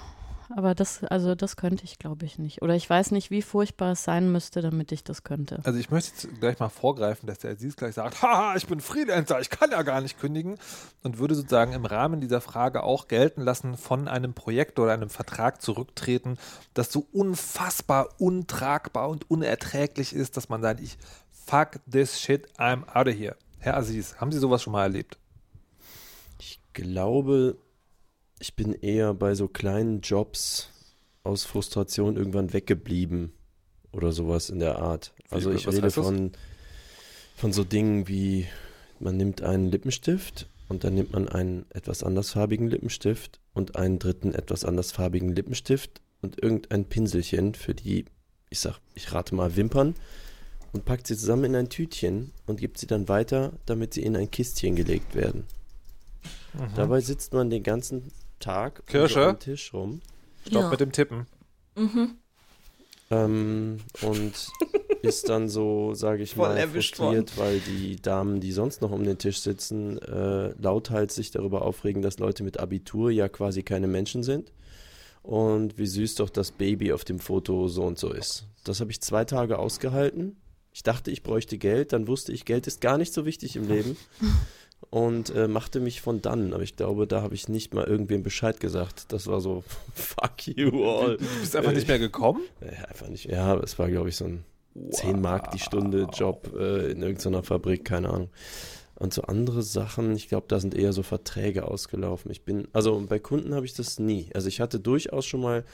Aber 0.56 0.74
das, 0.76 1.04
also 1.04 1.36
das 1.36 1.58
könnte 1.58 1.84
ich, 1.84 2.00
glaube 2.00 2.26
ich, 2.26 2.40
nicht. 2.40 2.62
Oder 2.62 2.74
ich 2.74 2.90
weiß 2.90 3.12
nicht, 3.12 3.32
wie 3.32 3.42
furchtbar 3.42 3.92
es 3.92 4.06
sein 4.06 4.32
müsste, 4.32 4.62
damit 4.62 4.94
ich 4.94 5.04
das 5.04 5.24
könnte. 5.26 5.60
Also 5.66 5.78
ich 5.78 5.90
möchte 5.90 6.12
jetzt 6.30 6.40
gleich 6.40 6.58
mal 6.60 6.70
vorgreifen, 6.70 7.28
dass 7.28 7.40
der 7.40 7.52
Aziz 7.52 7.76
gleich 7.76 7.96
sagt, 7.96 8.22
haha, 8.22 8.56
ich 8.56 8.66
bin 8.66 8.80
Freelancer, 8.80 9.42
ich 9.42 9.50
kann 9.50 9.72
ja 9.72 9.82
gar 9.82 10.00
nicht 10.00 10.18
kündigen 10.18 10.58
und 11.04 11.18
würde 11.18 11.36
sozusagen 11.36 11.74
im 11.74 11.84
Rahmen 11.86 12.22
dieser 12.22 12.40
Frage 12.40 12.84
auch 12.84 13.10
gelten 13.10 13.42
lassen, 13.42 13.76
von 13.76 14.08
einem 14.08 14.34
Projekt 14.34 14.80
oder 14.80 14.94
einem 14.94 15.10
Vertrag 15.10 15.62
zurücktreten, 15.62 16.38
das 16.74 16.94
so 16.94 17.06
unfassbar 17.12 18.08
untragbar 18.18 19.10
und 19.10 19.30
unerträglich 19.30 20.14
ist, 20.14 20.38
dass 20.38 20.48
man 20.48 20.62
sagt, 20.62 20.80
ich 20.80 20.98
fuck 21.46 21.72
this 21.92 22.22
shit, 22.22 22.48
I'm 22.58 22.88
out 22.94 23.10
of 23.10 23.16
here. 23.16 23.36
Herr 23.60 23.76
Aziz, 23.76 24.16
haben 24.22 24.32
Sie 24.32 24.40
sowas 24.40 24.62
schon 24.64 24.72
mal 24.72 24.84
erlebt? 24.84 25.18
Ich 26.78 26.84
glaube, 26.84 27.58
ich 28.40 28.56
bin 28.56 28.74
eher 28.74 29.16
bei 29.16 29.34
so 29.34 29.48
kleinen 29.48 30.02
Jobs 30.02 30.70
aus 31.24 31.44
Frustration 31.44 32.18
irgendwann 32.18 32.54
weggeblieben 32.54 33.34
oder 33.92 34.12
sowas 34.12 34.52
in 34.52 34.60
der 34.60 34.78
Art. 34.78 35.12
Also 35.32 35.52
ich 35.52 35.66
was 35.66 35.76
rede 35.76 35.90
von, 35.90 36.34
von 37.36 37.52
so 37.52 37.64
Dingen 37.64 38.08
wie, 38.08 38.46
man 39.00 39.18
nimmt 39.18 39.42
einen 39.42 39.72
Lippenstift 39.72 40.50
und 40.70 40.84
dann 40.84 40.94
nimmt 40.94 41.14
man 41.14 41.28
einen 41.28 41.66
etwas 41.72 42.04
andersfarbigen 42.04 42.68
Lippenstift 42.68 43.40
und 43.56 43.76
einen 43.76 43.98
dritten 43.98 44.36
etwas 44.36 44.64
andersfarbigen 44.64 45.36
Lippenstift 45.36 46.02
und 46.22 46.44
irgendein 46.44 46.86
Pinselchen 46.86 47.56
für 47.56 47.74
die, 47.74 48.06
ich 48.52 48.60
sag, 48.60 48.80
ich 48.94 49.12
rate 49.12 49.34
mal 49.34 49.56
Wimpern 49.56 49.96
und 50.74 50.86
packt 50.86 51.08
sie 51.08 51.18
zusammen 51.18 51.46
in 51.46 51.56
ein 51.56 51.70
Tütchen 51.70 52.34
und 52.46 52.60
gibt 52.60 52.78
sie 52.78 52.86
dann 52.86 53.10
weiter, 53.10 53.54
damit 53.66 53.96
sie 53.96 54.04
in 54.04 54.16
ein 54.16 54.30
Kistchen 54.30 54.76
gelegt 54.76 55.16
werden. 55.16 55.46
Dabei 56.76 57.02
sitzt 57.02 57.34
man 57.34 57.50
den 57.50 57.64
ganzen 57.64 58.12
Tag 58.40 58.80
um 58.80 58.86
Kirsche? 58.88 59.28
am 59.30 59.40
Tisch 59.40 59.74
rum 59.74 60.02
Stopp 60.48 60.64
Ja. 60.64 60.70
mit 60.70 60.80
dem 60.80 60.92
Tippen. 60.92 61.26
Mhm. 61.76 62.16
ähm, 63.12 63.78
und 64.02 64.34
ist 65.04 65.30
dann 65.30 65.48
so, 65.48 65.94
sage 65.94 66.24
ich 66.24 66.34
Voll 66.36 66.56
mal, 66.56 66.68
frustriert, 66.68 67.38
weil 67.38 67.60
die 67.60 67.96
Damen, 68.02 68.40
die 68.42 68.52
sonst 68.52 68.82
noch 68.82 68.92
um 68.92 69.04
den 69.04 69.18
Tisch 69.18 69.40
sitzen, 69.40 69.98
äh, 70.00 70.50
lauthals 70.60 71.16
sich 71.16 71.32
darüber 71.32 71.62
aufregen, 71.62 72.02
dass 72.02 72.18
Leute 72.20 72.44
mit 72.44 72.60
Abitur 72.60 73.12
ja 73.12 73.30
quasi 73.30 73.64
keine 73.64 73.88
Menschen 73.88 74.24
sind. 74.24 74.52
Und 75.24 75.78
wie 75.78 75.88
süß 75.88 76.16
doch 76.16 76.30
das 76.30 76.52
Baby 76.52 76.94
auf 76.94 77.04
dem 77.04 77.20
Foto 77.20 77.68
so 77.68 77.84
und 77.84 78.00
so 78.00 78.12
ist. 78.12 78.46
Das 78.64 78.80
habe 78.80 78.92
ich 78.92 79.02
zwei 79.02 79.26
Tage 79.26 79.60
ausgehalten. 79.60 80.38
Ich 80.74 80.84
dachte, 80.84 81.12
ich 81.12 81.22
bräuchte 81.24 81.58
Geld, 81.58 81.92
dann 81.92 82.08
wusste 82.08 82.32
ich, 82.32 82.46
Geld 82.46 82.66
ist 82.68 82.82
gar 82.82 82.98
nicht 82.98 83.14
so 83.14 83.26
wichtig 83.26 83.56
im 83.56 83.68
Leben. 83.68 83.98
Und 84.90 85.36
äh, 85.36 85.48
machte 85.48 85.80
mich 85.80 86.02
von 86.02 86.22
dann. 86.22 86.54
Aber 86.54 86.64
ich 86.64 86.76
glaube, 86.76 87.08
da 87.08 87.22
habe 87.22 87.36
ich 87.36 87.50
nicht 87.50 87.74
mal 87.74 87.86
irgendwem 87.86 88.24
Bescheid 88.24 88.60
gesagt. 88.60 89.12
Das 89.12 89.28
war 89.28 89.42
so, 89.42 89.64
fuck 89.94 90.48
you 90.48 90.86
all. 90.86 91.18
Du 91.18 91.26
bist 91.42 91.56
einfach 91.56 91.74
nicht 91.74 91.88
mehr 91.88 92.00
gekommen? 92.00 92.42
Ja, 92.62 92.86
einfach 92.86 93.10
nicht. 93.10 93.26
Ja, 93.26 93.56
es 93.58 93.78
war, 93.80 93.90
glaube 93.90 94.10
ich, 94.10 94.16
so 94.16 94.26
ein 94.26 94.46
10 94.92 95.20
Mark 95.20 95.52
die 95.52 95.60
Stunde 95.60 96.08
Job 96.14 96.54
äh, 96.58 96.92
in 96.92 97.02
irgendeiner 97.02 97.44
Fabrik, 97.44 97.86
keine 97.86 98.10
Ahnung. 98.10 98.30
Und 98.96 99.14
so 99.14 99.24
andere 99.24 99.62
Sachen, 99.62 100.16
ich 100.16 100.28
glaube, 100.28 100.46
da 100.48 100.60
sind 100.60 100.74
eher 100.74 100.94
so 100.94 101.04
Verträge 101.04 101.68
ausgelaufen. 101.68 102.32
Ich 102.32 102.44
bin, 102.44 102.68
also 102.74 103.00
bei 103.08 103.20
Kunden 103.20 103.54
habe 103.54 103.66
ich 103.66 103.74
das 103.74 104.00
nie. 104.00 104.30
Also 104.34 104.48
ich 104.48 104.60
hatte 104.60 104.80
durchaus 104.80 105.26
schon 105.26 105.42
mal 105.42 105.66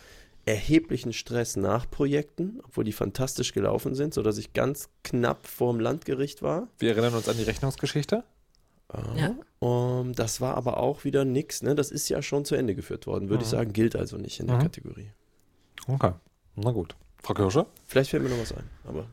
erheblichen 0.45 1.13
Stress 1.13 1.55
nach 1.55 1.89
Projekten, 1.89 2.59
obwohl 2.65 2.83
die 2.83 2.91
fantastisch 2.91 3.53
gelaufen 3.53 3.95
sind, 3.95 4.13
sodass 4.13 4.37
ich 4.37 4.51
ganz 4.51 4.89
knapp 5.03 5.47
vorm 5.47 5.79
Landgericht 5.79 6.41
war. 6.41 6.67
Wir 6.79 6.89
erinnern 6.91 7.13
uns 7.13 7.29
an 7.29 7.37
die 7.37 7.43
Rechnungsgeschichte. 7.43 8.25
Ja. 9.15 9.35
Um, 9.59 10.13
das 10.13 10.41
war 10.41 10.55
aber 10.55 10.77
auch 10.77 11.03
wieder 11.03 11.25
nix, 11.25 11.61
ne? 11.63 11.73
Das 11.75 11.89
ist 11.91 12.09
ja 12.09 12.21
schon 12.21 12.45
zu 12.45 12.55
Ende 12.55 12.75
geführt 12.75 13.07
worden, 13.07 13.29
würde 13.29 13.43
ich 13.43 13.49
Mhm. 13.49 13.55
sagen, 13.57 13.73
gilt 13.73 13.95
also 13.95 14.17
nicht 14.17 14.39
in 14.39 14.47
der 14.47 14.57
Mhm. 14.57 14.61
Kategorie. 14.63 15.09
Okay. 15.87 16.11
Na 16.55 16.71
gut. 16.71 16.95
Frau 17.21 17.33
Kirsche? 17.33 17.65
Vielleicht 17.87 18.09
fällt 18.11 18.23
mir 18.23 18.29
noch 18.29 18.39
was 18.41 18.51
ein, 18.53 18.69
aber 18.87 19.05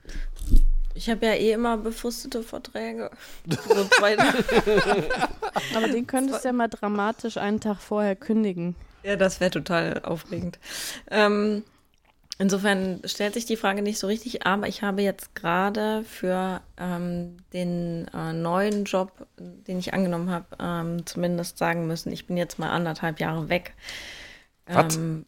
Ich 0.94 1.08
habe 1.08 1.24
ja 1.24 1.32
eh 1.34 1.52
immer 1.52 1.76
befristete 1.76 2.42
Verträge. 2.42 3.10
So 3.68 3.84
zwei 3.98 4.16
Aber 5.74 5.88
den 5.88 6.06
könntest 6.06 6.44
du 6.44 6.48
ja 6.48 6.52
mal 6.52 6.68
dramatisch 6.68 7.36
einen 7.36 7.60
Tag 7.60 7.78
vorher 7.80 8.16
kündigen. 8.16 8.74
ja, 9.04 9.16
das 9.16 9.40
wäre 9.40 9.50
total 9.52 10.00
aufregend. 10.02 10.58
Ähm, 11.10 11.62
insofern 12.40 13.02
stellt 13.04 13.34
sich 13.34 13.44
die 13.44 13.56
Frage 13.56 13.82
nicht 13.82 13.98
so 13.98 14.06
richtig, 14.06 14.46
aber 14.46 14.66
ich 14.66 14.82
habe 14.82 15.02
jetzt 15.02 15.34
gerade 15.34 16.02
für 16.04 16.62
ähm, 16.78 17.36
den 17.52 18.08
äh, 18.14 18.32
neuen 18.32 18.84
Job, 18.84 19.26
den 19.38 19.78
ich 19.78 19.92
angenommen 19.92 20.30
habe, 20.30 20.46
ähm, 20.58 21.06
zumindest 21.06 21.58
sagen 21.58 21.86
müssen, 21.86 22.10
ich 22.10 22.26
bin 22.26 22.38
jetzt 22.38 22.58
mal 22.58 22.70
anderthalb 22.70 23.20
Jahre 23.20 23.50
weg. 23.50 23.74
Ähm, 24.66 25.26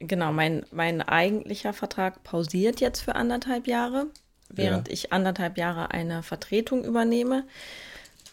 genau, 0.00 0.32
mein, 0.32 0.66
mein 0.72 1.00
eigentlicher 1.00 1.72
Vertrag 1.72 2.24
pausiert 2.24 2.80
jetzt 2.80 3.00
für 3.00 3.14
anderthalb 3.14 3.68
Jahre, 3.68 4.06
während 4.48 4.88
ich 4.88 5.12
anderthalb 5.12 5.58
Jahre 5.58 5.92
eine 5.92 6.24
Vertretung 6.24 6.84
übernehme. 6.84 7.46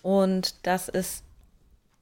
Und 0.01 0.55
das 0.65 0.89
ist 0.89 1.23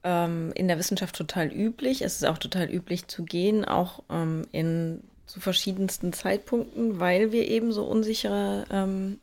ähm, 0.03 0.51
in 0.55 0.67
der 0.67 0.77
Wissenschaft 0.77 1.15
total 1.15 1.51
üblich. 1.51 2.01
Es 2.01 2.15
ist 2.15 2.25
auch 2.25 2.37
total 2.37 2.69
üblich 2.69 3.07
zu 3.07 3.23
gehen, 3.23 3.65
auch 3.65 4.03
ähm, 4.09 4.45
in 4.51 5.01
zu 5.25 5.39
verschiedensten 5.39 6.11
Zeitpunkten, 6.11 6.99
weil 6.99 7.31
wir 7.31 7.47
eben 7.47 7.71
so 7.71 7.83
unsichere 7.83 8.65
ähm, 8.71 9.19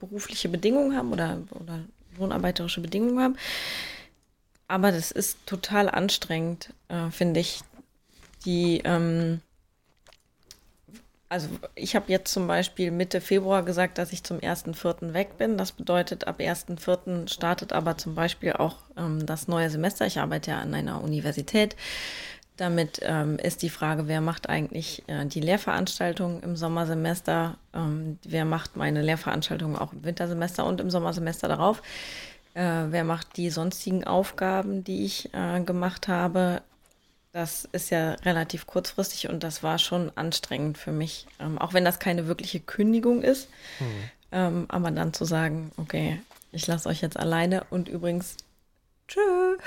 berufliche 0.00 0.48
Bedingungen 0.48 0.96
haben 0.96 1.12
oder, 1.12 1.42
oder 1.50 1.80
lohnarbeiterische 2.18 2.80
Bedingungen 2.80 3.20
haben. 3.20 3.36
Aber 4.66 4.90
das 4.90 5.10
ist 5.10 5.38
total 5.46 5.88
anstrengend, 5.88 6.70
äh, 6.88 7.10
finde 7.10 7.40
ich. 7.40 7.60
Die, 8.44 8.82
ähm, 8.84 9.40
also 11.28 11.48
ich 11.74 11.96
habe 11.96 12.12
jetzt 12.12 12.32
zum 12.32 12.46
Beispiel 12.46 12.90
Mitte 12.90 13.20
Februar 13.20 13.62
gesagt, 13.62 13.98
dass 13.98 14.12
ich 14.12 14.22
zum 14.22 14.38
1.4. 14.38 15.14
weg 15.14 15.36
bin. 15.38 15.56
Das 15.58 15.72
bedeutet, 15.72 16.26
ab 16.26 16.38
1.4. 16.38 17.28
startet 17.28 17.72
aber 17.72 17.96
zum 17.96 18.14
Beispiel 18.14 18.52
auch 18.52 18.76
ähm, 18.96 19.24
das 19.26 19.48
neue 19.48 19.70
Semester. 19.70 20.06
Ich 20.06 20.18
arbeite 20.18 20.52
ja 20.52 20.60
an 20.60 20.74
einer 20.74 21.02
Universität. 21.02 21.76
Damit 22.56 23.00
ähm, 23.02 23.38
ist 23.38 23.62
die 23.62 23.68
Frage, 23.68 24.06
wer 24.06 24.20
macht 24.20 24.48
eigentlich 24.48 25.02
äh, 25.08 25.26
die 25.26 25.40
Lehrveranstaltungen 25.40 26.40
im 26.42 26.54
Sommersemester? 26.56 27.56
Ähm, 27.74 28.18
wer 28.24 28.44
macht 28.44 28.76
meine 28.76 29.02
Lehrveranstaltungen 29.02 29.76
auch 29.76 29.92
im 29.92 30.04
Wintersemester 30.04 30.64
und 30.64 30.80
im 30.80 30.88
Sommersemester 30.88 31.48
darauf? 31.48 31.82
Äh, 32.54 32.84
wer 32.90 33.02
macht 33.02 33.36
die 33.36 33.50
sonstigen 33.50 34.04
Aufgaben, 34.04 34.84
die 34.84 35.04
ich 35.04 35.34
äh, 35.34 35.60
gemacht 35.62 36.06
habe? 36.06 36.62
Das 37.34 37.68
ist 37.72 37.90
ja 37.90 38.12
relativ 38.24 38.64
kurzfristig 38.68 39.28
und 39.28 39.42
das 39.42 39.64
war 39.64 39.80
schon 39.80 40.12
anstrengend 40.14 40.78
für 40.78 40.92
mich. 40.92 41.26
Ähm, 41.40 41.58
auch 41.58 41.74
wenn 41.74 41.84
das 41.84 41.98
keine 41.98 42.28
wirkliche 42.28 42.60
Kündigung 42.60 43.22
ist. 43.22 43.48
Ähm, 44.30 44.66
aber 44.68 44.92
dann 44.92 45.12
zu 45.12 45.24
sagen, 45.24 45.72
okay, 45.76 46.20
ich 46.52 46.68
lasse 46.68 46.88
euch 46.88 47.02
jetzt 47.02 47.18
alleine 47.18 47.66
und 47.70 47.88
übrigens, 47.88 48.36
tschö. 49.08 49.20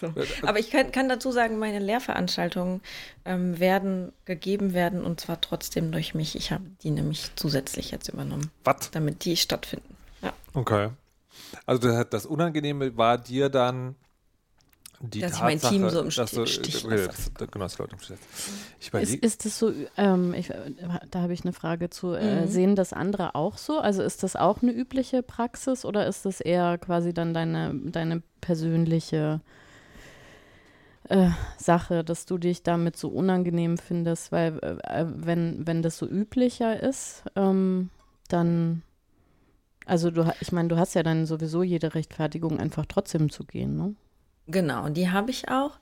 So. 0.00 0.12
Aber 0.44 0.58
ich 0.58 0.72
kann, 0.72 0.90
kann 0.90 1.08
dazu 1.08 1.30
sagen, 1.30 1.60
meine 1.60 1.78
Lehrveranstaltungen 1.78 2.80
ähm, 3.24 3.60
werden 3.60 4.12
gegeben 4.24 4.74
werden 4.74 5.04
und 5.04 5.20
zwar 5.20 5.40
trotzdem 5.40 5.92
durch 5.92 6.12
mich. 6.12 6.34
Ich 6.34 6.50
habe 6.50 6.64
die 6.82 6.90
nämlich 6.90 7.30
zusätzlich 7.36 7.92
jetzt 7.92 8.08
übernommen, 8.08 8.50
Was? 8.64 8.90
damit 8.90 9.24
die 9.24 9.36
stattfinden. 9.36 9.96
Ja. 10.20 10.32
Okay. 10.54 10.88
Also 11.66 11.86
das, 11.86 12.10
das 12.10 12.26
Unangenehme 12.26 12.96
war 12.96 13.16
dir 13.16 13.48
dann 13.48 13.94
die 15.04 15.20
Dass 15.20 15.34
ich 15.34 15.40
mein 15.42 15.58
Team 15.60 15.88
so 15.90 16.00
im 16.00 16.10
dass 16.10 16.30
du- 16.30 16.46
Stich 16.46 16.84
lasse. 16.84 17.08
das- 17.36 17.50
Genau, 17.50 17.64
das 17.64 17.76
Leute 17.78 17.94
im 17.96 18.00
Stich. 18.00 18.16
Ich 18.80 18.92
Ist, 18.94 19.14
ist 19.16 19.44
das 19.44 19.58
so, 19.58 19.72
ähm, 19.96 20.32
ich, 20.32 20.50
da 21.10 21.20
habe 21.22 21.32
ich 21.32 21.42
eine 21.42 21.52
Frage 21.52 21.90
zu, 21.90 22.12
äh, 22.14 22.42
Mhm. 22.42 22.46
sehen 22.46 22.76
das 22.76 22.92
andere 22.92 23.34
auch 23.34 23.58
so? 23.58 23.78
Also 23.80 24.02
ist 24.02 24.22
das 24.22 24.36
auch 24.36 24.62
eine 24.62 24.70
übliche 24.72 25.22
Praxis 25.24 25.84
oder 25.84 26.06
ist 26.06 26.24
das 26.24 26.40
eher 26.40 26.78
quasi 26.78 27.12
dann 27.12 27.34
deine, 27.34 27.74
deine 27.74 28.22
persönliche 28.40 29.40
äh, 31.08 31.30
Sache, 31.58 32.04
dass 32.04 32.26
du 32.26 32.38
dich 32.38 32.62
damit 32.62 32.96
so 32.96 33.08
unangenehm 33.08 33.78
findest? 33.78 34.30
Weil 34.32 34.58
äh, 34.62 35.04
wenn, 35.08 35.66
wenn 35.66 35.82
das 35.82 35.98
so 35.98 36.06
üblicher 36.06 36.80
ist, 36.80 37.24
ähm, 37.34 37.90
dann, 38.28 38.82
also 39.84 40.10
du, 40.12 40.32
ich 40.40 40.52
meine, 40.52 40.68
du 40.68 40.76
hast 40.76 40.94
ja 40.94 41.02
dann 41.02 41.26
sowieso 41.26 41.62
jede 41.64 41.94
Rechtfertigung, 41.94 42.60
einfach 42.60 42.86
trotzdem 42.86 43.30
zu 43.30 43.44
gehen, 43.44 43.76
ne? 43.76 43.94
Genau, 44.46 44.88
die 44.88 45.10
habe 45.10 45.30
ich 45.30 45.48
auch. 45.48 45.78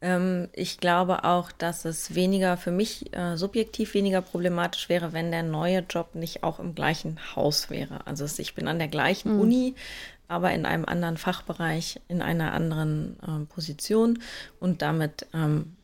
Ähm, 0.00 0.48
ich 0.52 0.78
glaube 0.78 1.24
auch, 1.24 1.50
dass 1.52 1.84
es 1.84 2.14
weniger 2.14 2.56
für 2.56 2.70
mich 2.70 3.12
äh, 3.14 3.36
subjektiv 3.36 3.94
weniger 3.94 4.22
problematisch 4.22 4.88
wäre, 4.88 5.12
wenn 5.12 5.30
der 5.30 5.42
neue 5.42 5.80
Job 5.80 6.14
nicht 6.14 6.42
auch 6.42 6.60
im 6.60 6.74
gleichen 6.74 7.18
Haus 7.34 7.70
wäre. 7.70 8.06
Also 8.06 8.26
ich 8.40 8.54
bin 8.54 8.68
an 8.68 8.78
der 8.78 8.88
gleichen 8.88 9.32
Mhm. 9.34 9.40
Uni, 9.40 9.74
aber 10.28 10.52
in 10.52 10.66
einem 10.66 10.84
anderen 10.84 11.16
Fachbereich, 11.16 12.00
in 12.08 12.22
einer 12.22 12.52
anderen 12.52 13.16
ähm, 13.26 13.46
Position 13.46 14.20
und 14.60 14.82
damit 14.82 15.26
ähm, 15.34 15.76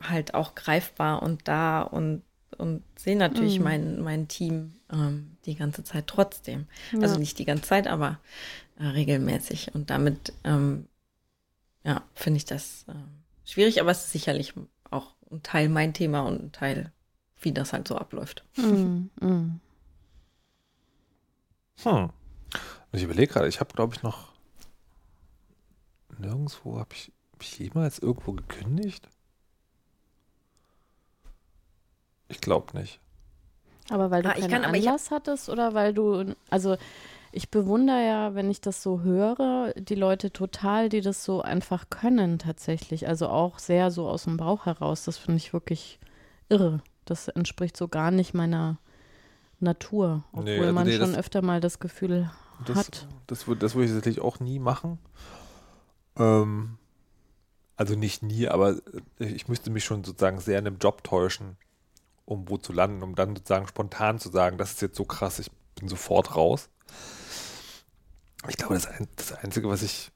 halt 0.00 0.34
auch 0.34 0.54
greifbar 0.54 1.22
und 1.22 1.48
da 1.48 1.82
und, 1.82 2.22
und 2.58 2.82
sehe 2.96 3.16
natürlich 3.16 3.58
Mhm. 3.58 3.64
mein, 3.64 4.00
mein 4.02 4.28
Team 4.28 4.74
ähm, 4.92 5.36
die 5.46 5.54
ganze 5.56 5.82
Zeit 5.84 6.06
trotzdem. 6.06 6.66
Also 7.00 7.14
Ja. 7.14 7.20
nicht 7.20 7.38
die 7.38 7.44
ganze 7.44 7.64
Zeit, 7.64 7.86
aber 7.86 8.18
äh, 8.78 8.84
regelmäßig. 8.86 9.74
Und 9.74 9.90
damit, 9.90 10.32
ähm, 10.44 10.86
ja, 11.84 12.02
finde 12.14 12.38
ich 12.38 12.44
das 12.44 12.84
ähm, 12.88 13.22
schwierig, 13.44 13.80
aber 13.80 13.90
es 13.90 14.04
ist 14.06 14.12
sicherlich 14.12 14.54
auch 14.90 15.14
ein 15.30 15.42
Teil 15.42 15.68
mein 15.68 15.92
Thema 15.94 16.20
und 16.22 16.42
ein 16.42 16.52
Teil, 16.52 16.92
wie 17.40 17.52
das 17.52 17.72
halt 17.72 17.86
so 17.88 17.96
abläuft. 17.96 18.44
Mm, 18.56 19.10
mm. 19.20 19.60
Hm. 21.82 22.10
Ich 22.92 23.02
überlege 23.02 23.32
gerade, 23.32 23.48
ich 23.48 23.60
habe, 23.60 23.74
glaube 23.74 23.94
ich, 23.94 24.02
noch 24.02 24.32
nirgendwo, 26.18 26.78
habe 26.78 26.94
ich, 26.94 27.12
hab 27.32 27.42
ich 27.42 27.58
jemals 27.58 27.98
irgendwo 27.98 28.32
gekündigt? 28.32 29.08
Ich 32.28 32.40
glaube 32.40 32.76
nicht. 32.78 33.00
Aber 33.90 34.10
weil 34.10 34.22
du 34.22 34.30
Ah, 34.30 34.34
keinen 34.34 34.48
kann- 34.50 34.64
aber 34.64 34.76
ich 34.76 34.86
Anlass 34.86 35.10
hattest 35.10 35.48
oder 35.48 35.74
weil 35.74 35.92
du, 35.92 36.34
also 36.48 36.76
ich 37.36 37.50
bewundere 37.50 38.06
ja, 38.06 38.34
wenn 38.34 38.50
ich 38.50 38.60
das 38.60 38.82
so 38.82 39.00
höre, 39.00 39.72
die 39.76 39.94
Leute 39.96 40.32
total, 40.32 40.88
die 40.88 41.00
das 41.00 41.24
so 41.24 41.42
einfach 41.42 41.90
können 41.90 42.38
tatsächlich. 42.38 43.08
Also 43.08 43.28
auch 43.28 43.58
sehr 43.58 43.90
so 43.90 44.08
aus 44.08 44.24
dem 44.24 44.36
Bauch 44.36 44.66
heraus. 44.66 45.04
Das 45.04 45.18
finde 45.18 45.38
ich 45.38 45.52
wirklich 45.52 45.98
irre. 46.48 46.80
Das 47.04 47.28
entspricht 47.28 47.76
so 47.76 47.88
gar 47.88 48.10
nicht 48.10 48.34
meiner 48.34 48.78
Natur, 49.60 50.24
obwohl 50.32 50.44
Nee, 50.44 50.58
also 50.60 50.72
man 50.72 50.86
nee, 50.86 50.96
schon 50.96 51.10
das- 51.10 51.18
öfter 51.18 51.42
mal 51.42 51.60
das 51.60 51.78
Gefühl 51.80 52.30
Das, 52.66 52.76
hat. 52.76 53.08
das, 53.26 53.46
würd- 53.46 53.58
das 53.58 53.74
würde 53.74 53.86
ich 53.86 53.92
tatsächlich 53.94 54.24
auch 54.24 54.38
nie 54.40 54.58
machen. 54.58 54.98
Ähm, 56.16 56.78
also 57.76 57.94
nicht 57.96 58.22
nie, 58.22 58.46
aber 58.48 58.76
ich 59.18 59.48
müsste 59.48 59.70
mich 59.70 59.84
schon 59.84 60.04
sozusagen 60.04 60.38
sehr 60.40 60.58
in 60.58 60.66
einem 60.66 60.78
Job 60.78 61.02
täuschen, 61.02 61.56
um 62.24 62.48
wo 62.48 62.56
zu 62.58 62.72
landen, 62.72 63.02
um 63.02 63.14
dann 63.14 63.34
sozusagen 63.34 63.66
spontan 63.66 64.18
zu 64.18 64.30
sagen, 64.30 64.56
das 64.58 64.72
ist 64.72 64.82
jetzt 64.82 64.96
so 64.96 65.04
krass, 65.04 65.38
ich 65.40 65.50
bin 65.78 65.88
sofort 65.88 66.36
raus. 66.36 66.68
Ich 68.48 68.56
glaube, 68.56 68.74
das, 68.74 68.88
das 69.16 69.32
Einzige, 69.32 69.68
was 69.68 69.82
ich. 69.82 70.10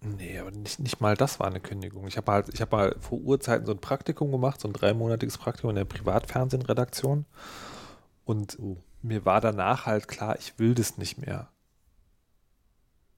Nee, 0.00 0.38
aber 0.38 0.50
nicht, 0.52 0.78
nicht 0.78 1.00
mal 1.00 1.16
das 1.16 1.40
war 1.40 1.46
eine 1.48 1.60
Kündigung. 1.60 2.06
Ich 2.06 2.16
habe 2.16 2.30
halt, 2.32 2.48
ich 2.54 2.60
habe 2.60 2.76
mal 2.76 2.96
vor 3.00 3.18
Urzeiten 3.18 3.66
so 3.66 3.72
ein 3.72 3.80
Praktikum 3.80 4.30
gemacht, 4.30 4.60
so 4.60 4.68
ein 4.68 4.72
dreimonatiges 4.72 5.38
Praktikum 5.38 5.70
in 5.70 5.76
der 5.76 5.84
Privatfernsehredaktion. 5.86 7.26
Und 8.24 8.60
Oh. 8.60 8.76
mir 9.02 9.24
war 9.24 9.40
danach 9.40 9.86
halt 9.86 10.06
klar, 10.08 10.36
ich 10.38 10.58
will 10.58 10.74
das 10.74 10.98
nicht 10.98 11.18
mehr. 11.18 11.50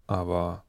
Aber 0.07 0.65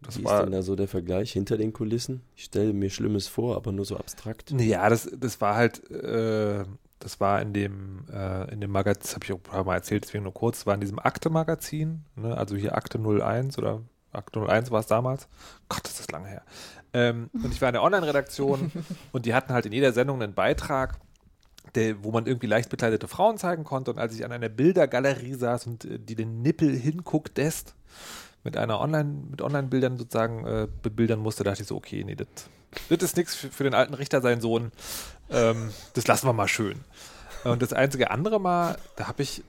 das 0.00 0.18
Wie 0.18 0.22
ist 0.22 0.24
war. 0.24 0.40
denn 0.40 0.52
da 0.52 0.62
so 0.62 0.76
der 0.76 0.86
Vergleich 0.88 1.32
hinter 1.32 1.56
den 1.56 1.72
Kulissen? 1.72 2.22
Ich 2.36 2.44
stelle 2.44 2.72
mir 2.72 2.90
Schlimmes 2.90 3.26
vor, 3.26 3.56
aber 3.56 3.72
nur 3.72 3.84
so 3.84 3.96
abstrakt. 3.96 4.54
Ja, 4.58 4.88
das, 4.88 5.10
das 5.18 5.40
war 5.40 5.54
halt, 5.56 5.90
äh, 5.90 6.64
das 7.04 7.20
war 7.20 7.40
in 7.42 7.52
dem, 7.52 8.06
äh, 8.12 8.50
in 8.50 8.60
dem 8.60 8.70
Magazin, 8.70 9.02
das 9.02 9.14
habe 9.14 9.24
ich 9.24 9.32
auch 9.32 9.36
ein 9.36 9.42
paar 9.42 9.64
Mal 9.64 9.74
erzählt, 9.74 10.04
deswegen 10.04 10.24
nur 10.24 10.34
kurz, 10.34 10.60
das 10.60 10.66
war 10.66 10.74
in 10.74 10.80
diesem 10.80 10.98
Akte-Magazin, 10.98 12.04
ne? 12.16 12.36
also 12.36 12.56
hier 12.56 12.74
Akte 12.74 12.98
01 12.98 13.58
oder 13.58 13.82
Akte 14.10 14.40
01 14.40 14.70
war 14.70 14.80
es 14.80 14.86
damals. 14.86 15.28
Gott, 15.68 15.84
das 15.84 16.00
ist 16.00 16.10
lange 16.12 16.28
her. 16.28 16.42
Ähm, 16.92 17.28
und 17.32 17.52
ich 17.52 17.60
war 17.60 17.68
in 17.68 17.74
der 17.74 17.82
Online-Redaktion 17.82 18.72
und 19.12 19.26
die 19.26 19.34
hatten 19.34 19.52
halt 19.52 19.66
in 19.66 19.72
jeder 19.72 19.92
Sendung 19.92 20.22
einen 20.22 20.34
Beitrag, 20.34 20.98
der, 21.74 22.02
wo 22.04 22.10
man 22.10 22.26
irgendwie 22.26 22.46
leicht 22.46 22.70
bekleidete 22.70 23.08
Frauen 23.08 23.36
zeigen 23.36 23.64
konnte. 23.64 23.90
Und 23.90 23.98
als 23.98 24.14
ich 24.14 24.24
an 24.24 24.32
einer 24.32 24.48
Bildergalerie 24.48 25.34
saß 25.34 25.66
und 25.66 25.84
äh, 25.84 25.98
die 25.98 26.14
den 26.14 26.40
Nippel 26.40 26.74
hinguckt, 26.74 27.36
dest, 27.36 27.74
mit 28.44 28.56
einer 28.56 28.80
Online, 28.80 29.24
mit 29.30 29.42
Online-Bildern 29.42 29.98
sozusagen 29.98 30.46
äh, 30.46 30.68
bebildern 30.82 31.18
musste, 31.18 31.44
dachte 31.44 31.62
ich 31.62 31.68
so, 31.68 31.76
okay, 31.76 32.04
nee, 32.04 32.14
das 32.14 32.28
das 32.88 33.02
ist 33.02 33.16
nichts 33.16 33.34
für, 33.34 33.50
für 33.50 33.64
den 33.64 33.74
alten 33.74 33.94
Richter, 33.94 34.20
seinen 34.20 34.40
Sohn. 34.40 34.72
Ähm, 35.30 35.70
das 35.94 36.06
lassen 36.06 36.26
wir 36.26 36.32
mal 36.32 36.48
schön. 36.48 36.80
Und 37.44 37.60
das 37.60 37.72
einzige 37.72 38.10
andere 38.10 38.40
Mal, 38.40 38.78
da 38.96 39.06
habe 39.06 39.22
ich, 39.22 39.42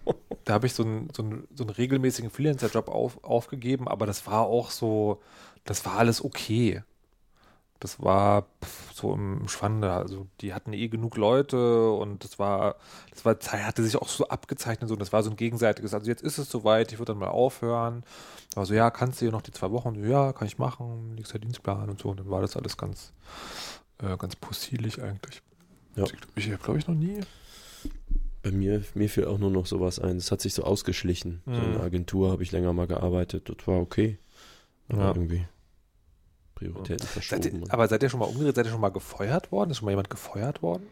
da 0.44 0.54
habe 0.54 0.68
ich 0.68 0.74
so 0.74 0.84
einen, 0.84 1.10
so 1.16 1.24
einen, 1.24 1.48
so 1.56 1.64
einen 1.64 1.70
regelmäßigen 1.70 2.30
Freelancer-Job 2.30 2.90
auf, 2.90 3.24
aufgegeben, 3.24 3.88
aber 3.88 4.06
das 4.06 4.28
war 4.28 4.42
auch 4.42 4.70
so, 4.70 5.22
das 5.64 5.86
war 5.86 5.98
alles 5.98 6.24
okay. 6.24 6.84
Das 7.80 8.02
war 8.02 8.46
so 8.94 9.14
im 9.14 9.48
Schwande. 9.48 9.92
Also 9.92 10.28
die 10.42 10.54
hatten 10.54 10.74
eh 10.74 10.88
genug 10.88 11.18
Leute 11.18 11.92
und 11.92 12.24
das 12.24 12.40
war, 12.40 12.76
das 13.12 13.26
war, 13.26 13.36
hatte 13.36 13.84
sich 13.84 13.98
auch 13.98 14.08
so 14.08 14.28
abgezeichnet 14.28 14.92
und 14.92 15.00
das 15.00 15.14
war 15.14 15.24
so 15.24 15.30
ein 15.30 15.36
gegenseitiges. 15.36 15.94
Also 15.94 16.10
jetzt 16.10 16.24
ist 16.24 16.38
es 16.38 16.50
soweit, 16.50 16.92
ich 16.92 17.00
würde 17.00 17.14
dann 17.14 17.20
mal 17.20 17.28
aufhören. 17.28 18.04
Da 18.52 18.58
war 18.58 18.66
so, 18.66 18.74
ja, 18.74 18.90
kannst 18.92 19.20
du 19.20 19.26
hier 19.26 19.32
noch 19.32 19.42
die 19.42 19.52
zwei 19.52 19.72
Wochen? 19.72 19.96
Ja, 20.10 20.34
kann 20.34 20.48
ich 20.48 20.58
machen, 20.58 21.16
nächster 21.16 21.40
Dienstplan 21.40 21.90
und 21.90 22.02
so. 22.02 22.10
Und 22.10 22.22
dann 22.22 22.30
war 22.30 22.42
das 22.42 22.56
alles 22.56 22.78
ganz, 22.78 23.12
äh, 24.02 24.18
ganz 24.18 24.36
possierlich 24.36 25.02
eigentlich. 25.02 25.42
Ja. 25.96 26.06
Ich 26.36 26.48
habe, 26.52 26.62
glaube 26.64 26.80
ich, 26.80 26.88
noch 26.88 26.96
nie. 26.96 27.20
Bei 28.44 28.52
mir, 28.52 28.84
mir 28.94 29.10
fiel 29.10 29.26
auch 29.26 29.38
nur 29.40 29.50
noch 29.50 29.66
sowas 29.66 29.98
ein. 30.00 30.18
Es 30.18 30.32
hat 30.32 30.42
sich 30.42 30.54
so 30.54 30.64
ausgeschlichen. 30.64 31.42
So 31.46 31.52
in 31.52 31.58
Mhm. 31.58 31.64
einer 31.76 31.84
Agentur 31.84 32.32
habe 32.32 32.44
ich 32.44 32.52
länger 32.52 32.74
mal 32.74 32.86
gearbeitet. 32.88 33.50
Das 33.50 33.66
war 33.68 33.80
okay. 33.80 34.18
Aber 34.90 35.02
Ja. 35.02 35.08
irgendwie 35.10 35.46
Prioritäten 36.54 37.00
Seid 37.06 37.10
verschoben. 37.10 37.64
ihr, 37.64 37.74
aber 37.74 37.88
seid 37.88 38.02
ihr 38.04 38.10
schon 38.10 38.20
mal 38.20 38.28
umgedreht? 38.28 38.56
Seid 38.56 38.66
ihr 38.68 38.72
schon 38.72 38.80
mal 38.82 38.90
gefeuert 38.90 39.52
worden? 39.52 39.72
Ist 39.72 39.78
schon 39.78 39.86
mal 39.86 39.92
jemand 39.92 40.10
gefeuert 40.10 40.62
worden? 40.62 40.84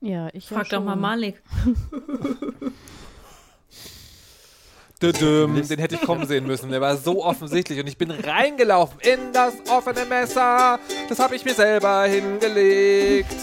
Ja, 0.00 0.28
ich 0.32 0.48
ja 0.50 0.56
Frag 0.58 0.68
doch 0.68 0.84
mal. 0.84 0.94
Malik. 0.96 1.42
Düdüm, 5.02 5.66
den 5.66 5.78
hätte 5.78 5.94
ich 5.94 6.02
kommen 6.02 6.26
sehen 6.26 6.46
müssen. 6.46 6.70
Der 6.70 6.80
war 6.82 6.96
so 6.96 7.24
offensichtlich 7.24 7.80
und 7.80 7.86
ich 7.86 7.96
bin 7.96 8.10
reingelaufen 8.10 9.00
in 9.00 9.32
das 9.32 9.54
offene 9.70 10.04
Messer. 10.04 10.78
Das 11.08 11.18
habe 11.18 11.34
ich 11.36 11.44
mir 11.44 11.54
selber 11.54 12.04
hingelegt. 12.04 13.34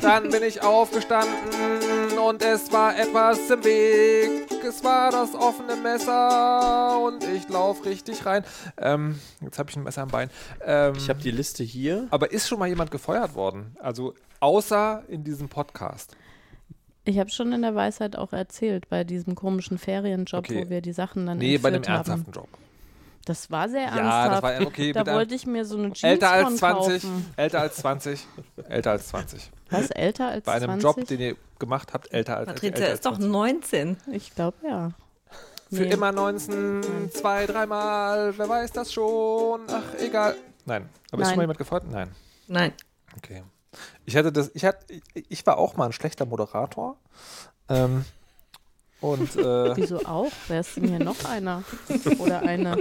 Dann 0.00 0.30
bin 0.30 0.42
ich 0.42 0.62
aufgestanden 0.62 2.18
und 2.18 2.42
es 2.42 2.72
war 2.72 2.98
etwas 2.98 3.38
im 3.50 3.62
Weg. 3.62 4.48
Es 4.66 4.82
war 4.82 5.10
das 5.10 5.34
offene 5.34 5.76
Messer 5.76 6.98
und 6.98 7.22
ich 7.24 7.46
laufe 7.50 7.84
richtig 7.84 8.24
rein. 8.24 8.42
Ähm, 8.78 9.18
jetzt 9.42 9.58
habe 9.58 9.68
ich 9.68 9.76
ein 9.76 9.82
Messer 9.82 10.02
am 10.02 10.08
Bein. 10.08 10.30
Ähm, 10.64 10.94
ich 10.96 11.10
habe 11.10 11.20
die 11.20 11.30
Liste 11.30 11.62
hier. 11.62 12.06
aber 12.10 12.32
ist 12.32 12.48
schon 12.48 12.58
mal 12.58 12.68
jemand 12.68 12.90
gefeuert 12.90 13.34
worden? 13.34 13.76
Also 13.80 14.14
außer 14.40 15.02
in 15.08 15.24
diesem 15.24 15.50
Podcast. 15.50 16.16
Ich 17.04 17.18
habe 17.18 17.30
schon 17.30 17.52
in 17.52 17.62
der 17.62 17.74
Weisheit 17.74 18.16
auch 18.16 18.32
erzählt, 18.32 18.88
bei 18.88 19.02
diesem 19.04 19.34
komischen 19.34 19.78
Ferienjob, 19.78 20.44
Okay. 20.48 20.64
wo 20.66 20.70
wir 20.70 20.80
die 20.80 20.92
Sachen 20.92 21.26
dann 21.26 21.38
Nee, 21.38 21.58
bei 21.58 21.70
dem 21.70 21.82
haben. 21.82 21.94
ernsthaften 21.96 22.32
Job. 22.32 22.48
Das 23.24 23.50
war 23.50 23.68
sehr 23.68 23.82
Ja, 23.82 23.88
ernsthaft. 23.98 24.32
das 24.32 24.42
war 24.60 24.66
okay. 24.66 24.92
da 24.92 25.06
wollte 25.06 25.34
ich 25.34 25.46
mir 25.46 25.64
so 25.64 25.76
eine 25.78 25.92
Jeans 25.92 26.02
älter 26.02 26.30
als 26.32 26.44
von 26.44 26.56
20, 26.56 27.02
kaufen. 27.02 27.26
älter 27.36 27.60
als 27.60 27.76
20, 27.76 28.26
älter 28.68 28.90
als 28.92 29.06
20. 29.08 29.50
Was, 29.70 29.90
älter 29.90 30.28
als 30.28 30.44
Bei 30.44 30.52
einem 30.54 30.80
20? 30.80 30.82
Job, 30.82 31.06
den 31.08 31.20
ihr 31.20 31.36
gemacht 31.58 31.92
habt, 31.92 32.12
älter 32.12 32.36
als 32.38 32.46
Patricia 32.46 32.68
älter 32.74 32.84
als 32.86 32.94
ist 32.94 33.06
doch 33.06 33.12
20. 33.18 33.30
19. 33.30 33.96
Ich 34.12 34.34
glaube, 34.34 34.56
ja. 34.66 34.90
Für 35.72 35.82
Nee. 35.84 35.92
immer 35.92 36.12
19, 36.12 37.10
zwei, 37.14 37.46
dreimal, 37.46 38.36
wer 38.36 38.48
weiß 38.48 38.72
das 38.72 38.92
schon? 38.92 39.62
Ach, 39.68 39.82
egal. 40.00 40.34
Nein. 40.66 40.88
Aber 41.10 41.22
ist 41.22 41.26
Nein. 41.26 41.28
schon 41.30 41.36
mal 41.36 41.42
jemand 41.44 41.58
gefeuert? 41.58 41.84
Nein. 41.90 42.10
Nein. 42.48 42.72
Okay. 43.16 43.42
Ich 44.04 44.16
hatte 44.16 44.32
das, 44.32 44.50
ich 44.54 44.64
hatte, 44.64 44.84
ich, 45.28 45.46
war 45.46 45.58
auch 45.58 45.76
mal 45.76 45.86
ein 45.86 45.92
schlechter 45.92 46.26
Moderator. 46.26 46.96
Ähm, 47.68 48.04
und 49.00 49.34
äh, 49.36 49.76
Wieso 49.76 50.04
auch? 50.04 50.30
Wer 50.48 50.60
ist 50.60 50.76
denn 50.76 50.88
hier 50.88 50.98
noch 50.98 51.24
einer? 51.24 51.62
Oder 52.18 52.40
eine? 52.42 52.76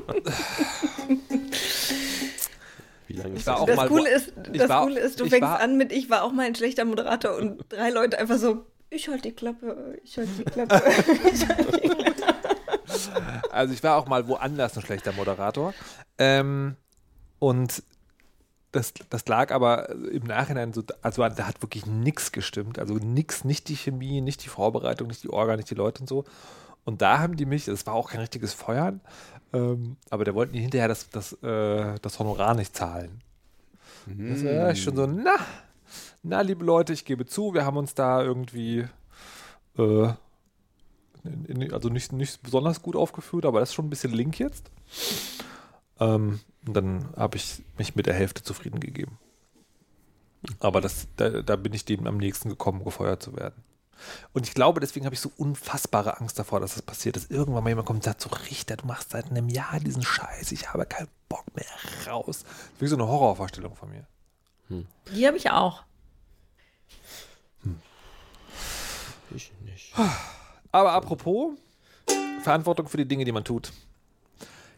Wie 3.07 3.13
lange 3.13 3.33
Ich 3.33 3.39
ist 3.41 3.47
war 3.47 3.53
das? 3.55 3.61
auch 3.61 3.65
Das, 3.67 3.75
mal 3.75 3.87
Coole 3.87 4.09
ist, 4.09 4.33
ich 4.51 4.57
das 4.59 4.69
war- 4.69 4.83
Coole 4.83 4.99
ist, 4.99 5.19
du 5.19 5.25
fängst 5.25 5.41
war- 5.49 5.59
an 5.59 5.77
mit, 5.77 5.91
ich 5.91 6.09
war 6.09 6.23
auch 6.23 6.31
mal 6.31 6.45
ein 6.45 6.55
schlechter 6.55 6.85
Moderator 6.85 7.35
und 7.35 7.63
drei 7.69 7.89
Leute 7.89 8.17
einfach 8.19 8.37
so, 8.37 8.65
ich 8.89 9.07
halte 9.07 9.23
die 9.29 9.31
Klappe, 9.33 9.97
ich 10.03 10.17
halte 10.17 10.31
die 10.31 10.43
Klappe. 10.43 10.81
ich 11.33 11.47
halte 11.47 11.71
die 11.79 11.89
Klappe. 11.89 12.57
Also 13.51 13.73
ich 13.73 13.83
war 13.83 13.97
auch 13.97 14.07
mal 14.07 14.27
woanders 14.27 14.77
ein 14.77 14.81
schlechter 14.83 15.11
Moderator. 15.13 15.73
Ähm, 16.17 16.75
und 17.39 17.83
das, 18.71 18.93
das 19.09 19.27
lag 19.27 19.51
aber 19.51 19.89
im 19.89 20.23
Nachhinein 20.23 20.73
so, 20.73 20.83
also 21.01 21.27
da 21.27 21.47
hat 21.47 21.61
wirklich 21.61 21.85
nichts 21.85 22.31
gestimmt. 22.31 22.79
Also 22.79 22.95
nichts, 22.95 23.43
nicht 23.43 23.67
die 23.67 23.75
Chemie, 23.75 24.21
nicht 24.21 24.43
die 24.43 24.49
Vorbereitung, 24.49 25.07
nicht 25.07 25.23
die 25.23 25.29
Orga, 25.29 25.57
nicht 25.57 25.69
die 25.69 25.75
Leute 25.75 26.01
und 26.01 26.07
so. 26.07 26.23
Und 26.83 27.01
da 27.01 27.19
haben 27.19 27.35
die 27.35 27.45
mich, 27.45 27.65
das 27.65 27.85
war 27.85 27.93
auch 27.93 28.09
kein 28.09 28.21
richtiges 28.21 28.53
Feuern, 28.53 29.01
ähm, 29.53 29.97
aber 30.09 30.25
da 30.25 30.33
wollten 30.33 30.53
die 30.53 30.61
hinterher 30.61 30.87
das, 30.87 31.09
das, 31.09 31.33
äh, 31.43 31.99
das 32.01 32.17
Honorar 32.19 32.55
nicht 32.55 32.75
zahlen. 32.75 33.21
Das 34.07 34.43
war 34.43 34.73
schon 34.75 34.95
so, 34.95 35.05
na, 35.05 35.35
na, 36.23 36.41
liebe 36.41 36.65
Leute, 36.65 36.93
ich 36.93 37.05
gebe 37.05 37.25
zu, 37.25 37.53
wir 37.53 37.65
haben 37.65 37.77
uns 37.77 37.93
da 37.93 38.23
irgendwie, 38.23 38.87
äh, 39.77 40.07
in, 41.23 41.45
in, 41.45 41.73
also 41.73 41.89
nicht, 41.89 42.13
nicht 42.13 42.41
besonders 42.41 42.81
gut 42.81 42.95
aufgeführt, 42.95 43.45
aber 43.45 43.59
das 43.59 43.69
ist 43.69 43.75
schon 43.75 43.85
ein 43.85 43.91
bisschen 43.91 44.13
link 44.13 44.39
jetzt. 44.39 44.71
Ähm, 45.99 46.39
und 46.65 46.73
dann 46.73 47.13
habe 47.15 47.37
ich 47.37 47.63
mich 47.77 47.95
mit 47.95 48.05
der 48.05 48.13
Hälfte 48.13 48.43
zufrieden 48.43 48.79
gegeben. 48.79 49.17
Aber 50.59 50.81
das, 50.81 51.07
da, 51.17 51.41
da 51.41 51.55
bin 51.55 51.73
ich 51.73 51.85
dem 51.85 52.07
am 52.07 52.17
nächsten 52.17 52.49
gekommen, 52.49 52.83
gefeuert 52.83 53.21
zu 53.21 53.35
werden. 53.35 53.63
Und 54.33 54.47
ich 54.47 54.55
glaube, 54.55 54.79
deswegen 54.79 55.05
habe 55.05 55.13
ich 55.13 55.21
so 55.21 55.31
unfassbare 55.37 56.19
Angst 56.19 56.39
davor, 56.39 56.59
dass 56.59 56.73
das 56.73 56.81
passiert, 56.81 57.15
dass 57.15 57.25
irgendwann 57.27 57.63
mal 57.63 57.69
jemand 57.69 57.85
kommt 57.85 57.97
und 57.97 58.03
sagt, 58.03 58.21
so 58.21 58.29
Richter, 58.49 58.77
du 58.77 58.87
machst 58.87 59.11
seit 59.11 59.29
einem 59.29 59.49
Jahr 59.49 59.79
diesen 59.79 60.01
Scheiß, 60.01 60.51
ich 60.51 60.73
habe 60.73 60.85
keinen 60.87 61.09
Bock 61.29 61.45
mehr 61.55 61.65
raus. 62.07 62.43
Das 62.43 62.73
ist 62.73 62.81
wie 62.81 62.87
so 62.87 62.95
eine 62.95 63.07
Horrorvorstellung 63.07 63.75
von 63.75 63.89
mir. 63.91 64.07
Die 65.13 65.27
habe 65.27 65.37
ich 65.37 65.51
auch. 65.51 65.83
Ich 69.33 69.51
nicht. 69.63 69.93
Aber 70.71 70.93
apropos 70.93 71.51
Verantwortung 72.41 72.87
für 72.87 72.97
die 72.97 73.07
Dinge, 73.07 73.25
die 73.25 73.31
man 73.31 73.43
tut. 73.43 73.71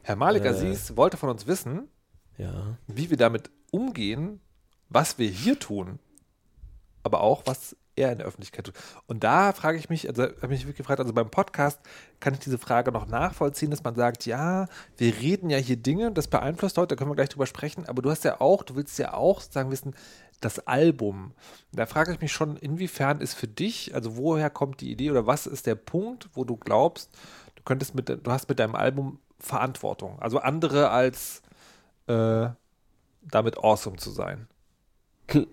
Herr 0.04 0.16
Malik 0.16 0.46
Äh. 0.46 0.50
Aziz 0.50 0.96
wollte 0.96 1.18
von 1.18 1.30
uns 1.30 1.48
wissen, 1.48 1.88
Ja. 2.38 2.78
wie 2.88 3.10
wir 3.10 3.18
damit 3.18 3.50
umgehen, 3.72 4.40
was 4.90 5.18
wir 5.18 5.28
hier 5.30 5.58
tun, 5.60 6.00
aber 7.04 7.22
auch 7.22 7.44
was 7.46 7.76
er 7.96 8.12
in 8.12 8.18
der 8.18 8.28
Öffentlichkeit 8.28 8.66
tut. 8.66 8.76
Und 9.06 9.24
da 9.24 9.54
frage 9.54 9.78
ich 9.78 9.88
mich, 9.90 10.08
also 10.10 10.24
habe 10.24 10.34
ich 10.46 10.50
mich 10.50 10.62
wirklich 10.64 10.78
gefragt, 10.78 11.00
also 11.00 11.14
beim 11.14 11.30
Podcast 11.30 11.80
kann 12.20 12.34
ich 12.34 12.40
diese 12.40 12.58
Frage 12.58 12.92
noch 12.92 13.06
nachvollziehen, 13.08 13.70
dass 13.70 13.84
man 13.84 13.94
sagt, 13.96 14.26
ja, 14.26 14.68
wir 14.98 15.16
reden 15.20 15.50
ja 15.52 15.58
hier 15.58 15.78
Dinge, 15.78 16.12
das 16.12 16.28
beeinflusst 16.28 16.78
heute, 16.78 16.96
da 16.96 16.96
können 16.98 17.12
wir 17.12 17.16
gleich 17.16 17.30
drüber 17.30 17.46
sprechen, 17.46 17.86
aber 17.86 18.02
du 18.02 18.10
hast 18.10 18.24
ja 18.24 18.42
auch, 18.42 18.64
du 18.64 18.76
willst 18.76 18.98
ja 18.98 19.14
auch 19.14 19.42
sozusagen 19.42 19.70
wissen, 19.72 19.96
das 20.42 20.60
Album. 20.68 21.34
Da 21.72 21.86
frage 21.86 22.12
ich 22.14 22.20
mich 22.20 22.32
schon, 22.34 22.58
inwiefern 22.58 23.22
ist 23.22 23.36
für 23.36 23.48
dich, 23.48 23.94
also 23.94 24.18
woher 24.18 24.50
kommt 24.50 24.82
die 24.82 24.92
Idee 24.92 25.12
oder 25.12 25.28
was 25.28 25.46
ist 25.46 25.68
der 25.68 25.76
Punkt, 25.76 26.30
wo 26.34 26.44
du 26.46 26.58
glaubst, 26.58 27.12
du 27.56 27.62
könntest 27.64 27.94
mit, 27.96 28.10
du 28.10 28.32
hast 28.32 28.50
mit 28.50 28.58
deinem 28.60 28.76
Album 28.76 29.20
Verantwortung, 29.44 30.18
also 30.20 30.40
andere 30.40 30.90
als 30.90 31.42
äh, 32.08 32.48
damit 33.22 33.58
awesome 33.58 33.98
zu 33.98 34.10
sein. 34.12 34.48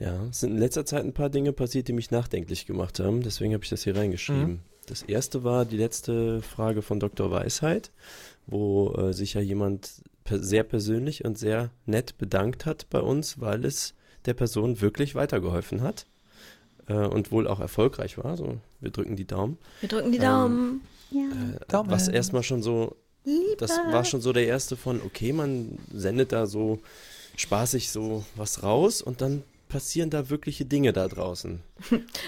Ja, 0.00 0.24
es 0.28 0.40
sind 0.40 0.50
in 0.50 0.58
letzter 0.58 0.84
Zeit 0.84 1.04
ein 1.04 1.14
paar 1.14 1.30
Dinge 1.30 1.52
passiert, 1.52 1.86
die 1.86 1.92
mich 1.92 2.10
nachdenklich 2.10 2.66
gemacht 2.66 2.98
haben. 2.98 3.22
Deswegen 3.22 3.54
habe 3.54 3.62
ich 3.62 3.70
das 3.70 3.84
hier 3.84 3.96
reingeschrieben. 3.96 4.54
Mhm. 4.54 4.60
Das 4.86 5.02
erste 5.02 5.44
war 5.44 5.64
die 5.64 5.76
letzte 5.76 6.42
Frage 6.42 6.82
von 6.82 6.98
Dr. 6.98 7.30
Weisheit, 7.30 7.92
wo 8.46 8.92
äh, 8.94 9.12
sich 9.14 9.34
ja 9.34 9.40
jemand 9.40 10.02
per 10.24 10.40
sehr 10.42 10.64
persönlich 10.64 11.24
und 11.24 11.38
sehr 11.38 11.70
nett 11.86 12.18
bedankt 12.18 12.66
hat 12.66 12.90
bei 12.90 12.98
uns, 13.00 13.40
weil 13.40 13.64
es 13.64 13.94
der 14.26 14.34
Person 14.34 14.80
wirklich 14.80 15.14
weitergeholfen 15.14 15.80
hat 15.80 16.06
äh, 16.88 16.94
und 16.94 17.30
wohl 17.30 17.46
auch 17.46 17.60
erfolgreich 17.60 18.18
war. 18.18 18.36
So, 18.36 18.58
wir 18.80 18.90
drücken 18.90 19.14
die 19.14 19.26
Daumen. 19.28 19.58
Wir 19.80 19.88
drücken 19.88 20.10
die 20.10 20.18
Ähm, 20.18 20.22
Daumen. 20.24 20.80
Äh, 21.12 21.66
Daumen. 21.68 21.90
was 21.90 22.08
erstmal 22.08 22.42
schon 22.42 22.62
so, 22.64 22.96
das 23.58 23.70
war 23.90 24.04
schon 24.04 24.20
so 24.20 24.32
der 24.32 24.46
erste 24.46 24.76
von, 24.76 25.00
okay, 25.02 25.32
man 25.32 25.78
sendet 25.92 26.32
da 26.32 26.46
so 26.46 26.78
spaßig 27.36 27.90
so 27.90 28.24
was 28.36 28.62
raus 28.62 29.02
und 29.02 29.20
dann 29.20 29.42
passieren 29.68 30.08
da 30.10 30.28
wirkliche 30.30 30.64
Dinge 30.64 30.92
da 30.92 31.08
draußen. 31.08 31.60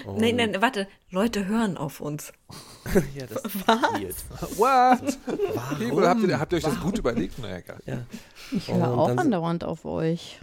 Und- 0.05 0.19
Nein, 0.21 0.37
nein, 0.37 0.61
warte. 0.61 0.89
Leute 1.11 1.47
hören 1.47 1.77
auf 1.77 2.01
uns. 2.01 2.33
Ja, 3.15 3.27
das 3.27 3.43
ist 3.45 3.67
weird. 3.69 4.15
What? 4.59 5.19
Warum? 5.55 5.93
Oder 5.93 6.09
habt 6.11 6.23
ihr, 6.23 6.39
habt 6.41 6.53
ihr 6.53 6.57
euch 6.59 6.65
das 6.65 6.81
gut 6.81 6.99
überlegt? 6.99 7.35
Na 7.41 7.59
egal. 7.59 7.81
Ja, 7.85 8.07
Ich 8.57 8.73
höre 8.73 8.97
auch 8.97 9.09
andauernd 9.09 9.65
auf 9.65 9.85
euch. 9.85 10.41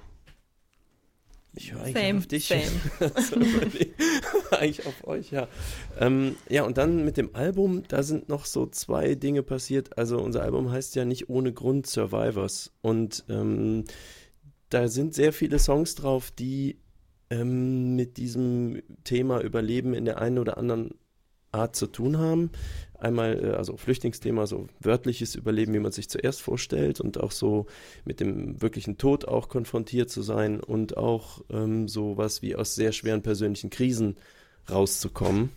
Ich 1.55 1.73
höre 1.73 1.81
eigentlich 1.81 2.03
Same, 2.03 2.17
auf 2.19 2.27
dich. 2.27 2.47
same. 2.47 3.11
So, 3.21 3.39
nee, 3.39 3.93
eigentlich 4.51 4.85
auf 4.85 5.07
euch, 5.07 5.31
ja. 5.31 5.47
Ähm, 5.99 6.35
ja, 6.49 6.63
und 6.63 6.77
dann 6.77 7.05
mit 7.05 7.17
dem 7.17 7.35
Album, 7.35 7.83
da 7.87 8.01
sind 8.03 8.29
noch 8.29 8.45
so 8.45 8.65
zwei 8.65 9.15
Dinge 9.15 9.43
passiert. 9.43 9.97
Also 9.97 10.19
unser 10.19 10.41
Album 10.41 10.71
heißt 10.71 10.95
ja 10.95 11.05
nicht 11.05 11.29
ohne 11.29 11.53
Grund 11.53 11.85
Survivors. 11.85 12.71
Und 12.81 13.23
ähm, 13.29 13.83
da 14.69 14.87
sind 14.87 15.13
sehr 15.13 15.33
viele 15.33 15.59
Songs 15.59 15.93
drauf, 15.95 16.31
die 16.31 16.79
ähm, 17.29 17.95
mit 17.95 18.17
diesem 18.17 18.81
Thema 19.03 19.41
Überleben 19.41 19.93
in 19.93 20.05
der 20.05 20.19
einen 20.19 20.39
oder 20.39 20.57
anderen 20.57 20.95
Art 21.53 21.75
zu 21.75 21.87
tun 21.87 22.17
haben. 22.17 22.51
Einmal, 22.99 23.43
äh, 23.43 23.49
also 23.51 23.77
Flüchtlingsthema, 23.77 24.47
so 24.47 24.67
wörtliches 24.79 25.35
Überleben, 25.35 25.73
wie 25.73 25.79
man 25.79 25.91
sich 25.91 26.09
zuerst 26.09 26.41
vorstellt 26.41 27.01
und 27.01 27.19
auch 27.19 27.31
so 27.31 27.65
mit 28.05 28.19
dem 28.19 28.61
wirklichen 28.61 28.97
Tod 28.97 29.25
auch 29.27 29.49
konfrontiert 29.49 30.09
zu 30.09 30.21
sein 30.21 30.59
und 30.59 30.97
auch 30.97 31.41
ähm, 31.49 31.87
sowas 31.87 32.41
wie 32.41 32.55
aus 32.55 32.75
sehr 32.75 32.91
schweren 32.91 33.21
persönlichen 33.21 33.69
Krisen 33.69 34.17
rauszukommen 34.69 35.49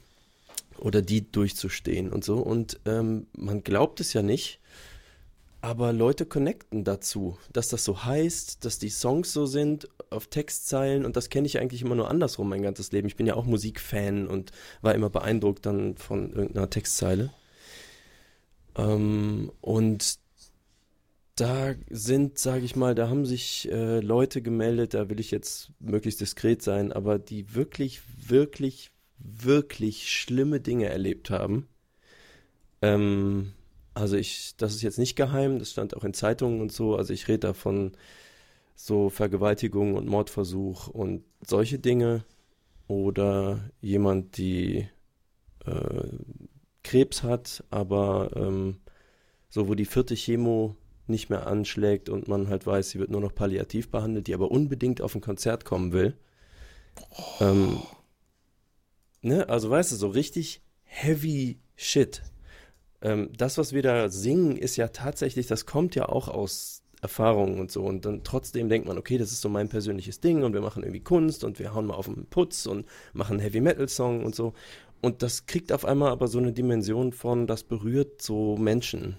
oder 0.79 1.03
die 1.03 1.31
durchzustehen 1.31 2.13
und 2.13 2.25
so. 2.25 2.39
Und 2.39 2.81
ähm, 2.85 3.27
man 3.37 3.63
glaubt 3.63 4.01
es 4.01 4.13
ja 4.13 4.23
nicht, 4.23 4.61
aber 5.61 5.93
Leute 5.93 6.27
connecten 6.27 6.85
dazu, 6.85 7.39
dass 7.53 7.69
das 7.69 7.85
so 7.85 8.05
heißt, 8.05 8.65
dass 8.65 8.79
die 8.79 8.89
Songs 8.89 9.33
so 9.33 9.47
sind 9.47 9.89
auf 10.11 10.29
Textzeilen 10.29 11.05
und 11.05 11.17
das 11.17 11.31
kenne 11.31 11.47
ich 11.47 11.59
eigentlich 11.59 11.83
immer 11.83 11.95
nur 11.95 12.11
andersrum 12.11 12.49
mein 12.49 12.63
ganzes 12.63 12.93
Leben. 12.93 13.09
Ich 13.09 13.17
bin 13.17 13.27
ja 13.27 13.35
auch 13.35 13.45
Musikfan 13.45 14.29
und 14.29 14.53
war 14.83 14.95
immer 14.95 15.11
beeindruckt 15.11 15.67
dann 15.67 15.97
von 15.97 16.33
irgendeiner 16.33 16.71
Textzeile. 16.71 17.33
Ähm, 18.77 19.51
und 19.61 20.19
da 21.37 21.75
sind, 21.91 22.39
sage 22.39 22.65
ich 22.65 22.77
mal, 22.77 22.95
da 22.95 23.09
haben 23.09 23.27
sich 23.27 23.71
äh, 23.71 24.01
Leute 24.01 24.43
gemeldet, 24.43 24.95
da 24.95 25.11
will 25.11 25.21
ich 25.21 25.31
jetzt 25.31 25.71
möglichst 25.81 26.21
diskret 26.21 26.63
sein, 26.63 26.93
aber 26.93 27.19
die 27.19 27.55
wirklich, 27.55 28.01
wirklich, 28.17 28.91
wirklich 29.19 30.11
schlimme 30.11 30.61
Dinge 30.61 30.87
erlebt 30.87 31.31
haben. 31.31 31.69
Ähm, 32.83 33.53
also 33.97 34.17
ich, 34.17 34.55
das 34.59 34.75
ist 34.75 34.83
jetzt 34.83 34.99
nicht 34.99 35.17
geheim, 35.17 35.59
das 35.59 35.71
stand 35.71 35.97
auch 35.97 36.05
in 36.05 36.13
Zeitungen 36.13 36.61
und 36.61 36.71
so. 36.71 36.97
Also 36.97 37.15
ich 37.15 37.29
rede 37.29 37.41
da 37.41 37.53
von 37.55 37.93
so 38.75 39.09
Vergewaltigung 39.09 39.95
und 39.95 40.07
Mordversuch 40.07 40.89
und 40.89 41.25
solche 41.45 41.79
Dinge. 41.79 42.25
Oder 42.89 43.71
jemand, 43.81 44.37
die 44.37 44.87
äh, 45.65 46.09
Krebs 46.85 47.23
hat, 47.23 47.65
aber 47.71 48.31
ähm, 48.37 48.77
so 49.49 49.67
wo 49.67 49.75
die 49.75 49.87
vierte 49.87 50.15
Chemo 50.15 50.77
nicht 51.07 51.31
mehr 51.31 51.47
anschlägt 51.47 52.11
und 52.11 52.29
man 52.29 52.49
halt 52.49 52.67
weiß, 52.67 52.91
sie 52.91 52.99
wird 52.99 53.11
nur 53.11 53.23
noch 53.23 53.35
palliativ 53.35 53.91
behandelt, 53.91 54.27
die 54.27 54.35
aber 54.35 54.51
unbedingt 54.51 55.01
auf 55.01 55.15
ein 55.15 55.23
Konzert 55.23 55.65
kommen 55.65 55.93
will. 55.93 56.15
Ähm, 57.41 57.81
ne, 59.23 59.49
also 59.49 59.71
weißt 59.71 59.93
du, 59.93 59.97
so 59.97 60.09
richtig 60.09 60.61
heavy 60.83 61.61
shit. 61.77 62.23
Ähm, 63.07 63.31
das, 63.37 63.57
was 63.57 63.73
wir 63.73 63.83
da 63.83 64.09
singen, 64.09 64.57
ist 64.57 64.77
ja 64.77 64.89
tatsächlich, 64.89 65.47
das 65.47 65.65
kommt 65.65 65.95
ja 65.95 66.09
auch 66.09 66.27
aus 66.27 66.83
Erfahrungen 67.01 67.61
und 67.61 67.71
so. 67.71 67.85
Und 67.85 68.05
dann 68.05 68.25
trotzdem 68.25 68.69
denkt 68.69 68.89
man, 68.89 68.99
okay, 68.99 69.17
das 69.17 69.31
ist 69.31 69.43
so 69.43 69.49
mein 69.49 69.69
persönliches 69.69 70.19
Ding 70.19 70.43
und 70.43 70.55
wir 70.55 70.61
machen 70.61 70.83
irgendwie 70.83 71.05
Kunst 71.05 71.45
und 71.45 71.61
wir 71.61 71.73
hauen 71.73 71.87
mal 71.87 71.95
auf 71.95 72.07
den 72.07 72.27
Putz 72.27 72.67
und 72.67 72.85
machen 73.13 73.39
Heavy 73.39 73.61
Metal 73.61 73.89
Song 73.89 74.25
und 74.25 74.35
so. 74.35 74.55
Und 75.03 75.23
das 75.23 75.47
kriegt 75.47 75.73
auf 75.73 75.85
einmal 75.85 76.11
aber 76.11 76.27
so 76.27 76.39
eine 76.39 76.53
Dimension 76.53 77.13
von, 77.13 77.47
das 77.47 77.63
berührt 77.63 78.23
so 78.23 78.57
Menschen. 78.57 79.19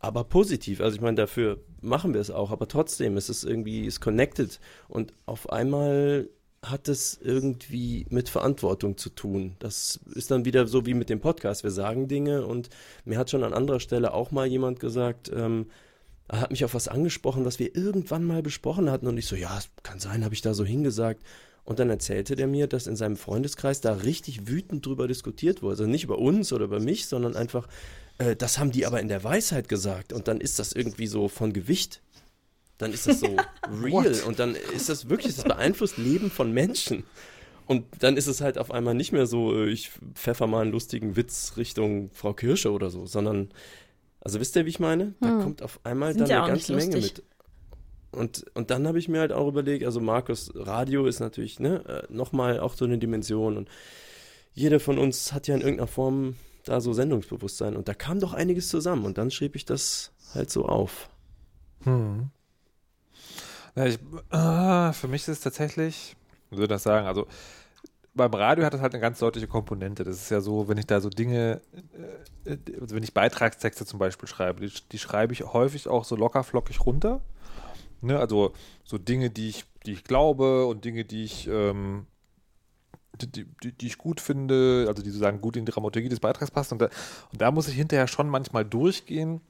Aber 0.00 0.24
positiv. 0.24 0.80
Also 0.80 0.96
ich 0.96 1.00
meine, 1.00 1.14
dafür 1.16 1.60
machen 1.80 2.14
wir 2.14 2.20
es 2.20 2.32
auch, 2.32 2.50
aber 2.50 2.66
trotzdem 2.66 3.16
ist 3.16 3.28
es 3.28 3.44
irgendwie, 3.44 3.86
ist 3.86 4.00
connected. 4.00 4.58
Und 4.88 5.12
auf 5.24 5.50
einmal 5.50 6.28
hat 6.70 6.88
es 6.88 7.18
irgendwie 7.22 8.06
mit 8.10 8.28
Verantwortung 8.28 8.96
zu 8.96 9.10
tun. 9.10 9.56
Das 9.58 10.00
ist 10.14 10.30
dann 10.30 10.44
wieder 10.44 10.66
so 10.66 10.86
wie 10.86 10.94
mit 10.94 11.10
dem 11.10 11.20
Podcast. 11.20 11.62
Wir 11.62 11.70
sagen 11.70 12.08
Dinge 12.08 12.46
und 12.46 12.70
mir 13.04 13.18
hat 13.18 13.30
schon 13.30 13.44
an 13.44 13.54
anderer 13.54 13.80
Stelle 13.80 14.14
auch 14.14 14.30
mal 14.30 14.46
jemand 14.46 14.80
gesagt, 14.80 15.30
ähm, 15.34 15.66
er 16.28 16.40
hat 16.40 16.50
mich 16.50 16.64
auf 16.64 16.74
was 16.74 16.88
angesprochen, 16.88 17.44
was 17.44 17.58
wir 17.58 17.76
irgendwann 17.76 18.24
mal 18.24 18.42
besprochen 18.42 18.90
hatten 18.90 19.06
und 19.06 19.18
ich 19.18 19.26
so, 19.26 19.36
ja, 19.36 19.60
kann 19.82 20.00
sein, 20.00 20.24
habe 20.24 20.34
ich 20.34 20.40
da 20.40 20.54
so 20.54 20.64
hingesagt. 20.64 21.22
Und 21.64 21.78
dann 21.78 21.88
erzählte 21.88 22.36
der 22.36 22.46
mir, 22.46 22.66
dass 22.66 22.86
in 22.86 22.96
seinem 22.96 23.16
Freundeskreis 23.16 23.80
da 23.80 23.94
richtig 23.94 24.46
wütend 24.46 24.84
drüber 24.84 25.08
diskutiert 25.08 25.62
wurde. 25.62 25.72
Also 25.72 25.86
nicht 25.86 26.04
über 26.04 26.18
uns 26.18 26.52
oder 26.52 26.64
über 26.64 26.78
mich, 26.78 27.06
sondern 27.06 27.36
einfach, 27.36 27.68
äh, 28.18 28.36
das 28.36 28.58
haben 28.58 28.70
die 28.70 28.84
aber 28.84 29.00
in 29.00 29.08
der 29.08 29.24
Weisheit 29.24 29.68
gesagt. 29.68 30.12
Und 30.12 30.28
dann 30.28 30.40
ist 30.40 30.58
das 30.58 30.72
irgendwie 30.72 31.06
so 31.06 31.28
von 31.28 31.54
Gewicht. 31.54 32.02
Dann 32.84 32.92
ist 32.92 33.06
das 33.06 33.20
so 33.20 33.34
real. 33.82 34.14
Und 34.26 34.38
dann 34.38 34.54
ist 34.54 34.90
das 34.90 35.08
wirklich, 35.08 35.34
das 35.36 35.44
beeinflusst 35.44 35.96
Leben 35.96 36.30
von 36.30 36.52
Menschen. 36.52 37.04
Und 37.66 37.86
dann 38.00 38.18
ist 38.18 38.26
es 38.26 38.42
halt 38.42 38.58
auf 38.58 38.70
einmal 38.70 38.94
nicht 38.94 39.12
mehr 39.12 39.24
so, 39.24 39.54
äh, 39.54 39.70
ich 39.70 39.90
pfeffer 40.14 40.46
mal 40.46 40.60
einen 40.60 40.72
lustigen 40.72 41.16
Witz 41.16 41.54
Richtung 41.56 42.10
Frau 42.12 42.34
Kirsche 42.34 42.70
oder 42.72 42.90
so, 42.90 43.06
sondern 43.06 43.48
Also 44.20 44.38
wisst 44.38 44.54
ihr, 44.56 44.66
wie 44.66 44.70
ich 44.70 44.80
meine? 44.80 45.14
Da 45.20 45.28
Hm. 45.28 45.40
kommt 45.40 45.62
auf 45.62 45.80
einmal 45.84 46.12
Sind 46.12 46.20
dann 46.22 46.28
ja 46.30 46.44
eine 46.44 46.52
ganze 46.52 46.74
Menge 46.74 46.96
mit. 46.96 47.22
Und, 48.12 48.44
und 48.54 48.70
dann 48.70 48.86
habe 48.86 48.98
ich 48.98 49.08
mir 49.08 49.20
halt 49.20 49.32
auch 49.32 49.48
überlegt, 49.48 49.84
also 49.84 50.00
Markus, 50.00 50.52
Radio 50.54 51.06
ist 51.06 51.20
natürlich 51.20 51.58
ne, 51.58 52.04
nochmal 52.10 52.60
auch 52.60 52.74
so 52.74 52.84
eine 52.84 52.98
Dimension 52.98 53.56
und 53.56 53.68
jeder 54.52 54.78
von 54.78 54.98
uns 54.98 55.32
hat 55.32 55.48
ja 55.48 55.54
in 55.54 55.62
irgendeiner 55.62 55.88
Form 55.88 56.36
da 56.64 56.80
so 56.80 56.92
Sendungsbewusstsein 56.92 57.76
und 57.76 57.88
da 57.88 57.94
kam 57.94 58.20
doch 58.20 58.32
einiges 58.34 58.68
zusammen 58.68 59.04
und 59.04 59.18
dann 59.18 59.30
schrieb 59.30 59.56
ich 59.56 59.64
das 59.64 60.12
halt 60.34 60.50
so 60.50 60.66
auf. 60.66 61.08
Hm. 61.82 62.30
Ich, 63.76 63.98
ah, 64.30 64.92
für 64.92 65.08
mich 65.08 65.22
ist 65.22 65.28
es 65.28 65.40
tatsächlich, 65.40 66.16
wie 66.50 66.56
soll 66.56 66.64
ich 66.64 66.68
das 66.68 66.84
sagen, 66.84 67.06
also 67.06 67.26
beim 68.14 68.32
Radio 68.32 68.64
hat 68.64 68.72
das 68.72 68.80
halt 68.80 68.94
eine 68.94 69.00
ganz 69.00 69.18
deutliche 69.18 69.48
Komponente. 69.48 70.04
Das 70.04 70.16
ist 70.16 70.30
ja 70.30 70.40
so, 70.40 70.68
wenn 70.68 70.78
ich 70.78 70.86
da 70.86 71.00
so 71.00 71.10
Dinge, 71.10 71.60
äh, 72.44 72.52
äh, 72.52 72.58
also 72.80 72.94
wenn 72.94 73.02
ich 73.02 73.12
Beitragstexte 73.12 73.84
zum 73.84 73.98
Beispiel 73.98 74.28
schreibe, 74.28 74.66
die, 74.66 74.72
die 74.92 74.98
schreibe 74.98 75.32
ich 75.32 75.42
häufig 75.44 75.88
auch 75.88 76.04
so 76.04 76.14
locker 76.14 76.44
flockig 76.44 76.86
runter. 76.86 77.20
Ne? 78.00 78.18
Also 78.18 78.52
so 78.84 78.98
Dinge, 78.98 79.30
die 79.30 79.48
ich, 79.48 79.64
die 79.84 79.92
ich 79.92 80.04
glaube 80.04 80.66
und 80.66 80.84
Dinge, 80.84 81.04
die 81.04 81.24
ich, 81.24 81.48
ähm, 81.48 82.06
die, 83.20 83.46
die, 83.62 83.72
die 83.72 83.86
ich 83.86 83.98
gut 83.98 84.20
finde, 84.20 84.84
also 84.88 85.02
die 85.02 85.10
sozusagen 85.10 85.40
gut 85.40 85.56
in 85.56 85.66
die 85.66 85.72
Dramaturgie 85.72 86.08
des 86.08 86.20
Beitrags 86.20 86.52
passen. 86.52 86.74
Und 86.74 86.82
da, 86.82 86.90
und 87.32 87.40
da 87.40 87.50
muss 87.50 87.68
ich 87.68 87.74
hinterher 87.74 88.06
schon 88.06 88.28
manchmal 88.28 88.64
durchgehen 88.64 89.40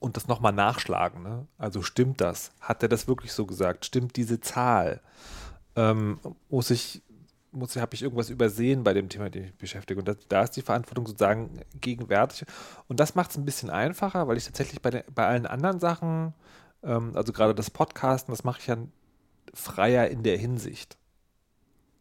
und 0.00 0.16
das 0.16 0.28
nochmal 0.28 0.52
nachschlagen. 0.52 1.22
Ne? 1.22 1.46
Also 1.58 1.82
stimmt 1.82 2.20
das? 2.20 2.52
Hat 2.60 2.82
er 2.82 2.88
das 2.88 3.08
wirklich 3.08 3.32
so 3.32 3.46
gesagt? 3.46 3.84
Stimmt 3.84 4.16
diese 4.16 4.40
Zahl? 4.40 5.00
Ähm, 5.76 6.20
muss 6.48 6.70
ich, 6.70 7.02
muss 7.52 7.74
ich, 7.74 7.82
habe 7.82 7.94
ich 7.94 8.02
irgendwas 8.02 8.30
übersehen 8.30 8.84
bei 8.84 8.94
dem 8.94 9.08
Thema, 9.08 9.30
dem 9.30 9.44
ich 9.44 9.54
beschäftige? 9.54 10.00
Und 10.00 10.08
das, 10.08 10.16
da 10.28 10.42
ist 10.42 10.52
die 10.52 10.62
Verantwortung 10.62 11.06
sozusagen 11.06 11.60
gegenwärtig. 11.80 12.46
Und 12.86 13.00
das 13.00 13.14
macht 13.14 13.30
es 13.30 13.36
ein 13.36 13.44
bisschen 13.44 13.70
einfacher, 13.70 14.28
weil 14.28 14.36
ich 14.36 14.44
tatsächlich 14.44 14.80
bei, 14.82 14.90
den, 14.90 15.02
bei 15.14 15.26
allen 15.26 15.46
anderen 15.46 15.80
Sachen, 15.80 16.34
ähm, 16.82 17.12
also 17.14 17.32
gerade 17.32 17.54
das 17.54 17.70
Podcasten, 17.70 18.32
das 18.32 18.44
mache 18.44 18.60
ich 18.60 18.66
ja 18.66 18.76
freier 19.54 20.08
in 20.08 20.22
der 20.22 20.38
Hinsicht. 20.38 20.96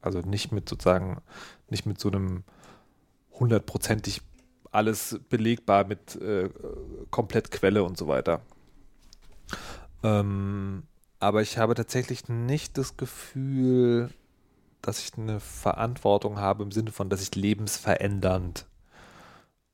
Also 0.02 0.20
nicht 0.20 0.52
mit 0.52 0.70
sozusagen, 0.70 1.22
nicht 1.70 1.86
mit 1.86 2.00
so 2.00 2.10
einem 2.10 2.44
hundertprozentig 3.32 4.22
alles 4.72 5.20
belegbar 5.30 5.86
mit 5.86 6.16
äh, 6.16 6.50
komplett 7.10 7.52
Quelle 7.52 7.84
und 7.84 7.98
so 7.98 8.08
weiter. 8.08 8.42
Ähm, 10.04 10.84
aber 11.20 11.42
ich 11.42 11.58
habe 11.58 11.76
tatsächlich 11.76 12.30
nicht 12.30 12.78
das 12.78 12.98
Gefühl, 12.98 14.10
dass 14.82 15.00
ich 15.00 15.18
eine 15.18 15.40
Verantwortung 15.40 16.40
habe 16.40 16.64
im 16.64 16.72
Sinne 16.72 16.92
von, 16.92 17.10
dass 17.10 17.22
ich 17.22 17.36
lebensverändernd 17.36 18.66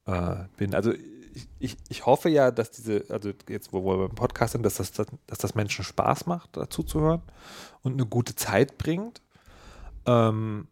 äh, 0.06 0.36
bin. 0.58 0.74
Also 0.74 0.94
ich, 0.94 1.48
ich, 1.60 1.78
ich 1.90 2.06
hoffe 2.06 2.30
ja, 2.30 2.52
dass 2.52 2.72
diese, 2.72 3.06
also 3.10 3.32
jetzt, 3.50 3.74
wo 3.74 3.84
wir 3.86 4.08
beim 4.08 4.16
Podcast 4.16 4.54
sind, 4.54 4.64
dass 4.64 4.76
das, 4.76 4.92
dass 4.92 5.38
das 5.38 5.56
Menschen 5.56 5.84
Spaß 5.84 6.26
macht, 6.26 6.56
dazu 6.58 6.84
zu 6.84 7.02
hören 7.02 7.22
und 7.82 7.94
eine 7.94 8.06
gute 8.06 8.36
Zeit 8.36 8.78
bringt. 8.78 9.22
Ähm, 10.06 10.68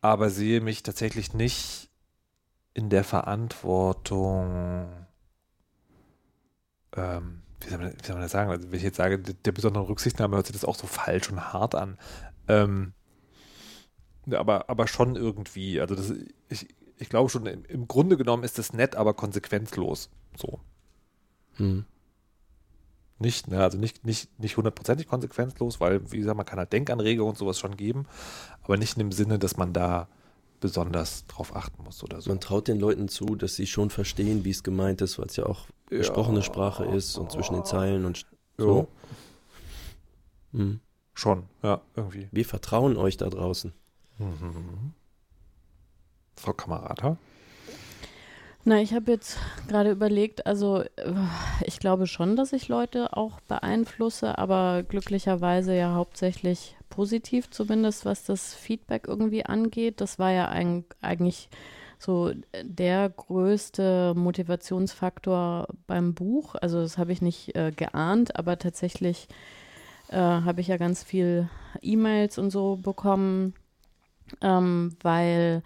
aber 0.00 0.30
sehe 0.30 0.60
mich 0.60 0.82
tatsächlich 0.82 1.34
nicht 1.34 1.90
in 2.76 2.90
der 2.90 3.04
Verantwortung, 3.04 4.86
ähm, 6.94 7.42
wie, 7.60 7.70
soll 7.70 7.78
man, 7.78 7.92
wie 7.92 8.04
soll 8.04 8.16
man 8.16 8.22
das 8.22 8.32
sagen? 8.32 8.50
Also, 8.50 8.70
wenn 8.70 8.76
ich 8.76 8.82
jetzt 8.82 8.98
sage, 8.98 9.18
der, 9.18 9.32
der 9.32 9.52
besonderen 9.52 9.86
Rücksichtnahme 9.86 10.36
hört 10.36 10.46
sich 10.46 10.54
das 10.54 10.66
auch 10.66 10.76
so 10.76 10.86
falsch 10.86 11.30
und 11.30 11.54
hart 11.54 11.74
an. 11.74 11.96
Ähm, 12.48 12.92
aber, 14.30 14.68
aber 14.68 14.86
schon 14.88 15.16
irgendwie. 15.16 15.80
Also, 15.80 15.94
das, 15.94 16.12
ich, 16.50 16.68
ich 16.98 17.08
glaube 17.08 17.30
schon, 17.30 17.46
im, 17.46 17.64
im 17.64 17.88
Grunde 17.88 18.18
genommen 18.18 18.44
ist 18.44 18.58
das 18.58 18.74
nett, 18.74 18.94
aber 18.94 19.14
konsequenzlos. 19.14 20.10
So. 20.36 20.60
Hm. 21.54 21.86
Nicht, 23.18 23.48
ne, 23.48 23.62
also 23.62 23.78
nicht, 23.78 24.04
nicht, 24.04 24.38
nicht 24.38 24.58
hundertprozentig 24.58 25.06
konsequenzlos, 25.06 25.80
weil, 25.80 26.12
wie 26.12 26.18
gesagt, 26.18 26.36
man 26.36 26.44
kann 26.44 26.58
halt 26.58 26.74
Denkanregungen 26.74 27.30
und 27.30 27.38
sowas 27.38 27.58
schon 27.58 27.78
geben, 27.78 28.06
aber 28.62 28.76
nicht 28.76 28.98
in 28.98 28.98
dem 28.98 29.12
Sinne, 29.12 29.38
dass 29.38 29.56
man 29.56 29.72
da 29.72 30.08
besonders 30.60 31.26
drauf 31.26 31.54
achten 31.54 31.82
muss 31.84 32.02
oder 32.02 32.20
so. 32.20 32.30
Man 32.30 32.40
traut 32.40 32.68
den 32.68 32.78
Leuten 32.78 33.08
zu, 33.08 33.34
dass 33.36 33.54
sie 33.56 33.66
schon 33.66 33.90
verstehen, 33.90 34.44
wie 34.44 34.50
es 34.50 34.62
gemeint 34.62 35.00
ist, 35.00 35.18
weil 35.18 35.26
es 35.26 35.36
ja 35.36 35.46
auch 35.46 35.66
Ja. 35.90 35.98
gesprochene 35.98 36.42
Sprache 36.42 36.84
ist 36.84 37.16
und 37.18 37.30
zwischen 37.32 37.54
den 37.54 37.64
Zeilen 37.64 38.04
und 38.04 38.18
Ja. 38.58 38.64
so. 38.64 38.88
Hm. 40.52 40.80
Schon, 41.14 41.44
ja, 41.62 41.80
irgendwie. 41.94 42.28
Wir 42.30 42.44
vertrauen 42.44 42.96
euch 42.96 43.16
da 43.16 43.28
draußen. 43.30 43.72
Mhm. 44.18 44.92
Frau 46.36 46.52
Kamerata? 46.52 47.16
Na, 48.64 48.80
ich 48.80 48.92
habe 48.94 49.12
jetzt 49.12 49.38
gerade 49.68 49.90
überlegt, 49.92 50.44
also 50.46 50.80
äh, 50.80 51.14
ich 51.64 51.78
glaube 51.78 52.06
schon, 52.06 52.34
dass 52.36 52.52
ich 52.52 52.68
Leute 52.68 53.16
auch 53.16 53.40
beeinflusse, 53.42 54.36
aber 54.38 54.82
glücklicherweise 54.82 55.74
ja 55.74 55.94
hauptsächlich 55.94 56.75
positiv, 56.88 57.50
zumindest 57.50 58.04
was 58.04 58.24
das 58.24 58.54
Feedback 58.54 59.06
irgendwie 59.08 59.44
angeht. 59.44 60.00
Das 60.00 60.18
war 60.18 60.30
ja 60.30 60.48
ein, 60.48 60.84
eigentlich 61.00 61.48
so 61.98 62.32
der 62.62 63.08
größte 63.08 64.14
Motivationsfaktor 64.14 65.68
beim 65.86 66.14
Buch. 66.14 66.54
Also 66.54 66.80
das 66.80 66.98
habe 66.98 67.12
ich 67.12 67.22
nicht 67.22 67.56
äh, 67.56 67.72
geahnt, 67.74 68.36
aber 68.36 68.58
tatsächlich 68.58 69.28
äh, 70.08 70.16
habe 70.16 70.60
ich 70.60 70.68
ja 70.68 70.76
ganz 70.76 71.02
viel 71.02 71.48
E-Mails 71.82 72.38
und 72.38 72.50
so 72.50 72.76
bekommen, 72.76 73.54
ähm, 74.40 74.96
weil 75.02 75.62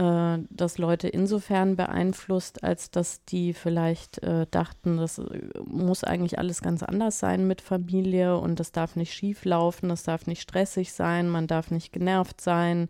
äh, 0.00 0.38
das 0.48 0.78
Leute 0.78 1.08
insofern 1.08 1.76
beeinflusst, 1.76 2.64
als 2.64 2.90
dass 2.90 3.24
die 3.26 3.52
vielleicht 3.52 4.22
äh, 4.22 4.46
dachten, 4.50 4.96
das 4.96 5.18
äh, 5.18 5.40
muss 5.66 6.04
eigentlich 6.04 6.38
alles 6.38 6.62
ganz 6.62 6.82
anders 6.82 7.18
sein 7.18 7.46
mit 7.46 7.60
Familie 7.60 8.38
und 8.38 8.60
das 8.60 8.72
darf 8.72 8.96
nicht 8.96 9.12
schief 9.12 9.44
laufen, 9.44 9.90
das 9.90 10.02
darf 10.02 10.26
nicht 10.26 10.40
stressig 10.40 10.92
sein, 10.94 11.28
man 11.28 11.46
darf 11.46 11.70
nicht 11.70 11.92
genervt 11.92 12.40
sein 12.40 12.88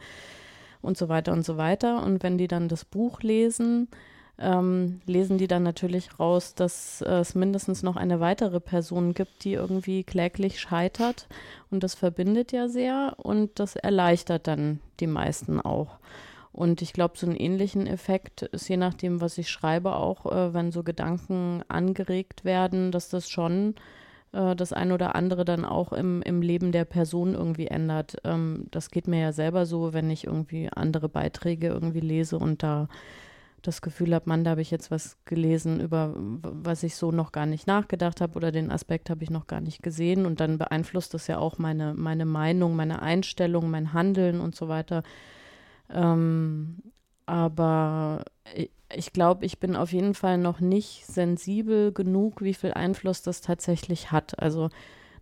und 0.82 0.96
so 0.96 1.08
weiter 1.08 1.32
und 1.32 1.44
so 1.44 1.56
weiter. 1.56 2.04
Und 2.04 2.22
wenn 2.22 2.38
die 2.38 2.48
dann 2.48 2.68
das 2.68 2.84
Buch 2.84 3.22
lesen, 3.22 3.88
ähm, 4.38 5.00
lesen 5.04 5.36
die 5.36 5.48
dann 5.48 5.64
natürlich 5.64 6.20
raus, 6.20 6.54
dass 6.54 7.02
äh, 7.02 7.10
es 7.14 7.34
mindestens 7.34 7.82
noch 7.82 7.96
eine 7.96 8.20
weitere 8.20 8.60
Person 8.60 9.14
gibt, 9.14 9.42
die 9.44 9.54
irgendwie 9.54 10.04
kläglich 10.04 10.60
scheitert. 10.60 11.26
Und 11.70 11.82
das 11.82 11.94
verbindet 11.94 12.52
ja 12.52 12.68
sehr 12.68 13.14
und 13.18 13.58
das 13.58 13.74
erleichtert 13.74 14.46
dann 14.46 14.80
die 15.00 15.08
meisten 15.08 15.60
auch. 15.60 15.98
Und 16.52 16.82
ich 16.82 16.92
glaube, 16.92 17.16
so 17.16 17.26
einen 17.26 17.36
ähnlichen 17.36 17.86
Effekt 17.86 18.42
ist 18.42 18.68
je 18.68 18.76
nachdem, 18.76 19.20
was 19.20 19.38
ich 19.38 19.48
schreibe, 19.50 19.94
auch 19.94 20.26
äh, 20.26 20.52
wenn 20.52 20.72
so 20.72 20.82
Gedanken 20.82 21.62
angeregt 21.68 22.44
werden, 22.44 22.90
dass 22.90 23.08
das 23.08 23.30
schon 23.30 23.76
äh, 24.32 24.56
das 24.56 24.72
ein 24.72 24.92
oder 24.92 25.14
andere 25.14 25.44
dann 25.44 25.64
auch 25.64 25.92
im, 25.92 26.22
im 26.22 26.42
Leben 26.42 26.72
der 26.72 26.84
Person 26.84 27.34
irgendwie 27.34 27.68
ändert. 27.68 28.16
Ähm, 28.24 28.66
das 28.70 28.90
geht 28.90 29.06
mir 29.06 29.20
ja 29.20 29.32
selber 29.32 29.66
so, 29.66 29.92
wenn 29.92 30.10
ich 30.10 30.26
irgendwie 30.26 30.68
andere 30.74 31.08
Beiträge 31.08 31.68
irgendwie 31.68 32.00
lese 32.00 32.38
und 32.38 32.62
da 32.62 32.88
das 33.62 33.82
Gefühl 33.82 34.14
habe, 34.14 34.28
Mann, 34.28 34.42
da 34.42 34.52
habe 34.52 34.62
ich 34.62 34.70
jetzt 34.70 34.90
was 34.90 35.18
gelesen, 35.26 35.80
über 35.80 36.14
was 36.16 36.82
ich 36.82 36.96
so 36.96 37.12
noch 37.12 37.30
gar 37.30 37.46
nicht 37.46 37.66
nachgedacht 37.66 38.22
habe 38.22 38.34
oder 38.36 38.52
den 38.52 38.70
Aspekt 38.70 39.10
habe 39.10 39.22
ich 39.22 39.30
noch 39.30 39.46
gar 39.46 39.60
nicht 39.60 39.82
gesehen 39.82 40.24
und 40.24 40.40
dann 40.40 40.56
beeinflusst 40.56 41.12
das 41.12 41.26
ja 41.26 41.38
auch 41.38 41.58
meine, 41.58 41.92
meine 41.94 42.24
Meinung, 42.24 42.74
meine 42.74 43.02
Einstellung, 43.02 43.70
mein 43.70 43.92
Handeln 43.92 44.40
und 44.40 44.54
so 44.54 44.68
weiter. 44.68 45.02
Ähm, 45.92 46.82
aber 47.26 48.24
ich, 48.94 49.12
glaube, 49.12 49.44
ich 49.44 49.58
bin 49.58 49.76
auf 49.76 49.92
jeden 49.92 50.14
Fall 50.14 50.38
noch 50.38 50.60
nicht 50.60 51.06
sensibel 51.06 51.92
genug, 51.92 52.42
wie 52.42 52.54
viel 52.54 52.72
Einfluss 52.72 53.22
das 53.22 53.40
tatsächlich 53.40 54.10
hat. 54.10 54.38
Also 54.40 54.70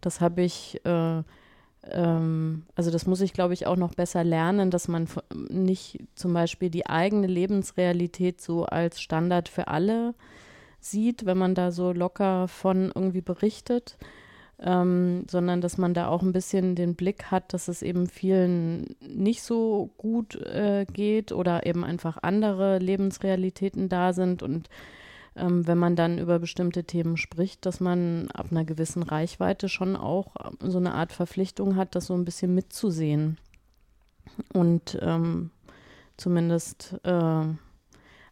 das 0.01 0.21
habe 0.21 0.43
ich, 0.43 0.81
äh, 0.85 1.23
ähm, 1.85 2.63
also 2.75 2.91
das 2.91 3.07
muss 3.07 3.21
ich, 3.21 3.33
glaube 3.33 3.55
ich, 3.55 3.67
auch 3.67 3.77
noch 3.77 3.95
besser 3.95 4.25
lernen, 4.25 4.71
dass 4.71 4.89
man 4.89 5.07
nicht 5.51 5.99
zum 6.15 6.33
Beispiel 6.33 6.71
die 6.71 6.87
eigene 6.87 7.27
Lebensrealität 7.27 8.41
so 8.41 8.65
als 8.65 9.01
Standard 9.01 9.49
für 9.49 9.69
alle 9.69 10.15
sieht, 10.81 11.27
wenn 11.27 11.39
man 11.39 11.55
da 11.55 11.73
so 11.73 11.93
locker 11.93 12.49
von 12.49 12.93
irgendwie 12.95 13.21
berichtet, 13.21 13.99
ähm, 14.61 15.25
sondern 15.31 15.61
dass 15.61 15.79
man 15.79 15.95
da 15.95 16.09
auch 16.09 16.23
ein 16.23 16.33
bisschen 16.33 16.75
den 16.75 16.95
Blick 16.95 17.27
hat, 17.31 17.53
dass 17.53 17.69
es 17.69 17.83
eben 17.83 18.09
vielen 18.09 18.97
nicht 19.01 19.43
so 19.43 19.91
gut 19.99 20.35
äh, 20.35 20.85
geht 20.93 21.33
oder 21.33 21.65
eben 21.67 21.85
einfach 21.85 22.19
andere 22.23 22.79
Lebensrealitäten 22.79 23.89
da 23.89 24.13
sind 24.13 24.43
und 24.43 24.69
ähm, 25.39 25.67
wenn 25.67 25.79
man 25.79 25.95
dann 25.95 26.19
über 26.19 26.39
bestimmte 26.39 26.85
Themen 26.85 27.17
spricht, 27.17 27.65
dass 27.65 27.81
man 27.81 28.29
ab 28.33 28.49
einer 28.51 28.65
gewissen 28.65 29.03
Reichweite 29.03 29.69
schon 29.69 29.97
auch 29.97 30.35
ähm, 30.45 30.71
so 30.71 30.79
eine 30.79 30.95
Art 30.95 31.13
Verpflichtung 31.13 31.77
hat, 31.77 31.95
das 31.95 32.07
so 32.07 32.15
ein 32.15 32.25
bisschen 32.25 32.55
mitzusehen. 32.55 33.39
Und 34.53 34.99
ähm, 35.01 35.51
zumindest, 36.17 36.99
äh, 37.05 37.45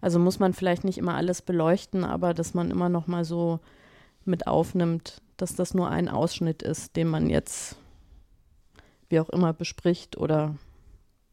also 0.01 0.19
muss 0.19 0.39
man 0.41 0.53
vielleicht 0.53 0.85
nicht 0.85 0.99
immer 0.99 1.15
alles 1.15 1.43
beleuchten, 1.43 2.05
aber 2.05 2.35
dass 2.35 2.55
man 2.55 2.71
immer 2.71 2.89
noch 2.89 3.07
mal 3.07 3.25
so 3.25 3.61
mit 4.25 4.47
aufnimmt, 4.47 5.23
dass 5.37 5.55
das 5.55 5.75
nur 5.75 5.91
ein 5.91 6.09
Ausschnitt 6.09 6.63
ist, 6.63 6.97
den 6.97 7.09
man 7.09 7.29
jetzt 7.29 7.77
wie 9.09 9.21
auch 9.21 9.29
immer 9.29 9.53
bespricht 9.53 10.17
oder 10.17 10.55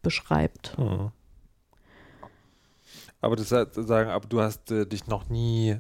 beschreibt. 0.02 0.78
Mhm. 0.78 1.12
Aber 3.22 3.36
das 3.36 3.50
sagen, 3.50 4.10
aber 4.10 4.28
du 4.28 4.42
hast 4.42 4.70
äh, 4.72 4.86
dich 4.86 5.08
noch 5.08 5.30
nie 5.30 5.80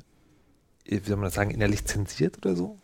wie 0.85 0.99
soll 0.99 1.17
man 1.17 1.25
das 1.25 1.35
sagen, 1.35 1.51
innerlich 1.51 1.85
zensiert 1.85 2.37
oder 2.37 2.55
so? 2.55 2.77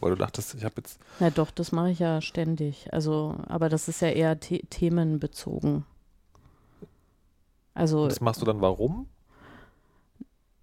Weil 0.00 0.10
du 0.10 0.16
dachtest, 0.16 0.54
ich 0.54 0.64
habe 0.64 0.74
jetzt. 0.78 0.98
Na 1.18 1.30
doch, 1.30 1.50
das 1.50 1.72
mache 1.72 1.90
ich 1.90 1.98
ja 1.98 2.20
ständig. 2.22 2.92
Also, 2.92 3.36
aber 3.46 3.68
das 3.68 3.88
ist 3.88 4.00
ja 4.00 4.08
eher 4.08 4.38
the 4.40 4.64
themenbezogen. 4.70 5.84
Also. 7.74 8.08
Das 8.08 8.20
machst 8.20 8.40
du 8.40 8.46
dann 8.46 8.60
warum? 8.60 9.08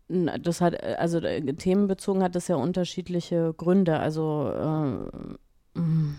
Das 0.09 0.61
hat, 0.61 0.81
also 0.83 1.19
themenbezogen 1.19 2.23
hat 2.23 2.35
das 2.35 2.47
ja 2.47 2.55
unterschiedliche 2.55 3.53
Gründe. 3.57 3.99
Also 3.99 4.51
äh, 4.53 5.77
hm, 5.77 6.15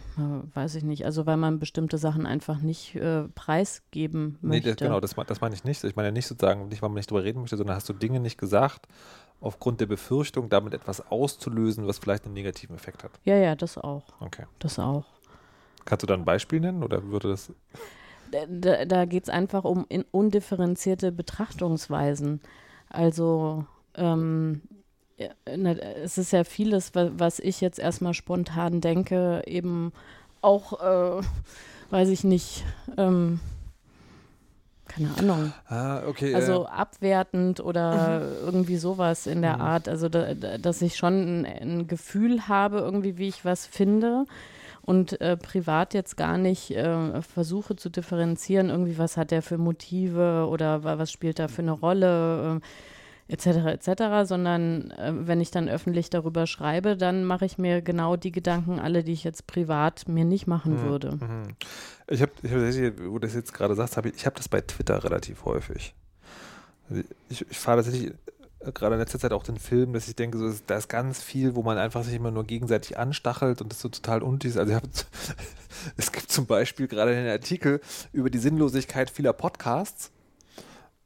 weiß 0.55 0.77
ich 0.77 0.85
nicht. 0.85 1.05
Also 1.05 1.27
weil 1.27 1.37
man 1.37 1.59
bestimmte 1.59 1.98
Sachen 1.98 2.27
einfach 2.27 2.61
nicht 2.61 2.94
äh, 2.94 3.24
preisgeben 3.35 4.38
möchte. 4.40 4.68
Nee, 4.68 4.74
das, 4.74 4.77
genau, 4.77 5.01
das, 5.01 5.14
das 5.27 5.40
meine 5.40 5.55
ich 5.55 5.64
nicht. 5.64 5.83
Ich 5.85 5.96
meine 5.96 6.09
ja 6.09 6.12
nicht 6.12 6.27
sozusagen, 6.27 6.68
nicht 6.68 6.83
weil 6.83 6.90
man 6.90 6.96
nicht 6.96 7.11
drüber 7.11 7.24
reden 7.24 7.40
möchte, 7.40 7.57
sondern 7.57 7.77
hast 7.77 7.88
du 7.88 7.92
Dinge 7.92 8.20
nicht 8.20 8.38
gesagt, 8.38 8.87
aufgrund 9.40 9.81
der 9.81 9.87
Befürchtung, 9.87 10.48
damit 10.48 10.74
etwas 10.74 11.11
auszulösen, 11.11 11.87
was 11.87 11.98
vielleicht 11.98 12.24
einen 12.24 12.35
negativen 12.35 12.77
Effekt 12.77 13.05
hat. 13.05 13.12
Ja, 13.24 13.37
ja, 13.37 13.57
das 13.57 13.79
auch. 13.79 14.05
Okay. 14.20 14.44
Das 14.59 14.79
auch. 14.79 15.07
Kannst 15.85 16.03
du 16.03 16.07
da 16.07 16.14
ein 16.14 16.24
Beispiel 16.24 16.61
nennen 16.61 16.83
oder 16.83 17.03
würde 17.05 17.29
das. 17.29 17.53
Da, 18.48 18.85
da 18.85 19.05
geht 19.07 19.24
es 19.24 19.29
einfach 19.29 19.64
um 19.64 19.87
undifferenzierte 20.11 21.11
Betrachtungsweisen. 21.12 22.40
Also 22.90 23.64
ähm, 23.98 24.62
ja, 25.16 25.30
es 26.02 26.16
ist 26.16 26.32
ja 26.32 26.44
vieles, 26.44 26.92
was 26.94 27.40
ich 27.40 27.61
jetzt 27.61 27.78
erstmal 27.78 28.14
spontan 28.14 28.80
denke, 28.80 29.42
eben 29.46 29.92
auch, 30.40 30.80
äh, 30.80 31.22
weiß 31.90 32.08
ich 32.08 32.24
nicht, 32.24 32.64
ähm, 32.96 33.40
keine 34.87 35.11
Ahnung. 35.18 35.52
Ah, 35.68 36.02
okay. 36.06 36.34
Also 36.34 36.64
äh. 36.64 36.68
abwertend 36.68 37.61
oder 37.61 38.20
mhm. 38.20 38.46
irgendwie 38.46 38.76
sowas 38.76 39.26
in 39.26 39.42
der 39.42 39.56
mhm. 39.56 39.62
Art. 39.62 39.88
Also, 39.88 40.08
da, 40.08 40.34
dass 40.34 40.82
ich 40.82 40.96
schon 40.96 41.42
ein, 41.42 41.46
ein, 41.46 41.87
Gefühl 41.87 42.48
habe, 42.48 42.78
irgendwie, 42.78 43.18
wie 43.18 43.28
ich 43.28 43.44
was 43.44 43.66
finde 43.66 44.24
und 44.82 45.20
äh, 45.20 45.37
privat 45.37 45.92
jetzt 45.92 46.16
gar 46.16 46.38
nicht 46.38 46.70
äh, 46.70 47.20
versuche 47.22 47.76
zu 47.76 47.90
differenzieren, 47.90 48.70
irgendwie, 48.70 48.96
was 48.96 49.16
hat 49.18 49.30
der 49.30 49.42
für 49.42 49.58
Motive 49.58 50.46
oder 50.48 50.82
was 50.82 51.12
spielt 51.12 51.38
da 51.38 51.48
für 51.48 51.62
eine 51.62 51.72
Rolle. 51.72 52.56
Äh, 52.56 52.61
etc. 53.28 53.46
etc., 53.46 54.02
sondern 54.24 54.90
äh, 54.92 55.12
wenn 55.14 55.40
ich 55.40 55.50
dann 55.50 55.68
öffentlich 55.68 56.10
darüber 56.10 56.46
schreibe, 56.46 56.96
dann 56.96 57.24
mache 57.24 57.44
ich 57.44 57.58
mir 57.58 57.82
genau 57.82 58.16
die 58.16 58.32
Gedanken 58.32 58.80
alle, 58.80 59.04
die 59.04 59.12
ich 59.12 59.24
jetzt 59.24 59.46
privat 59.46 60.08
mir 60.08 60.24
nicht 60.24 60.46
machen 60.46 60.82
mhm. 60.82 60.82
würde. 60.82 61.12
Mhm. 61.12 61.42
Ich 62.08 62.22
habe, 62.22 62.32
ich 62.42 62.50
hab, 62.50 63.00
wo 63.06 63.18
du 63.18 63.26
das 63.26 63.34
jetzt 63.34 63.52
gerade 63.52 63.74
sagst, 63.74 63.96
hab 63.96 64.06
ich, 64.06 64.14
ich 64.14 64.26
habe 64.26 64.36
das 64.36 64.48
bei 64.48 64.62
Twitter 64.62 65.04
relativ 65.04 65.44
häufig. 65.44 65.94
Ich, 67.28 67.44
ich 67.50 67.58
fahre 67.58 67.82
tatsächlich 67.82 68.14
äh, 68.60 68.72
gerade 68.72 68.94
in 68.94 69.00
letzter 69.00 69.18
Zeit 69.18 69.32
auch 69.32 69.44
den 69.44 69.58
Film, 69.58 69.92
dass 69.92 70.08
ich 70.08 70.16
denke, 70.16 70.38
so, 70.38 70.50
da 70.66 70.76
ist 70.76 70.88
ganz 70.88 71.22
viel, 71.22 71.54
wo 71.54 71.62
man 71.62 71.76
einfach 71.76 72.04
sich 72.04 72.14
immer 72.14 72.30
nur 72.30 72.44
gegenseitig 72.44 72.98
anstachelt 72.98 73.60
und 73.60 73.70
das 73.70 73.80
so 73.80 73.90
total 73.90 74.22
unnötig 74.22 74.52
ist. 74.52 74.56
Also 74.56 74.74
hab, 74.74 74.84
es 75.98 76.12
gibt 76.12 76.32
zum 76.32 76.46
Beispiel 76.46 76.88
gerade 76.88 77.14
einen 77.14 77.28
Artikel 77.28 77.82
über 78.12 78.30
die 78.30 78.38
Sinnlosigkeit 78.38 79.10
vieler 79.10 79.34
Podcasts. 79.34 80.10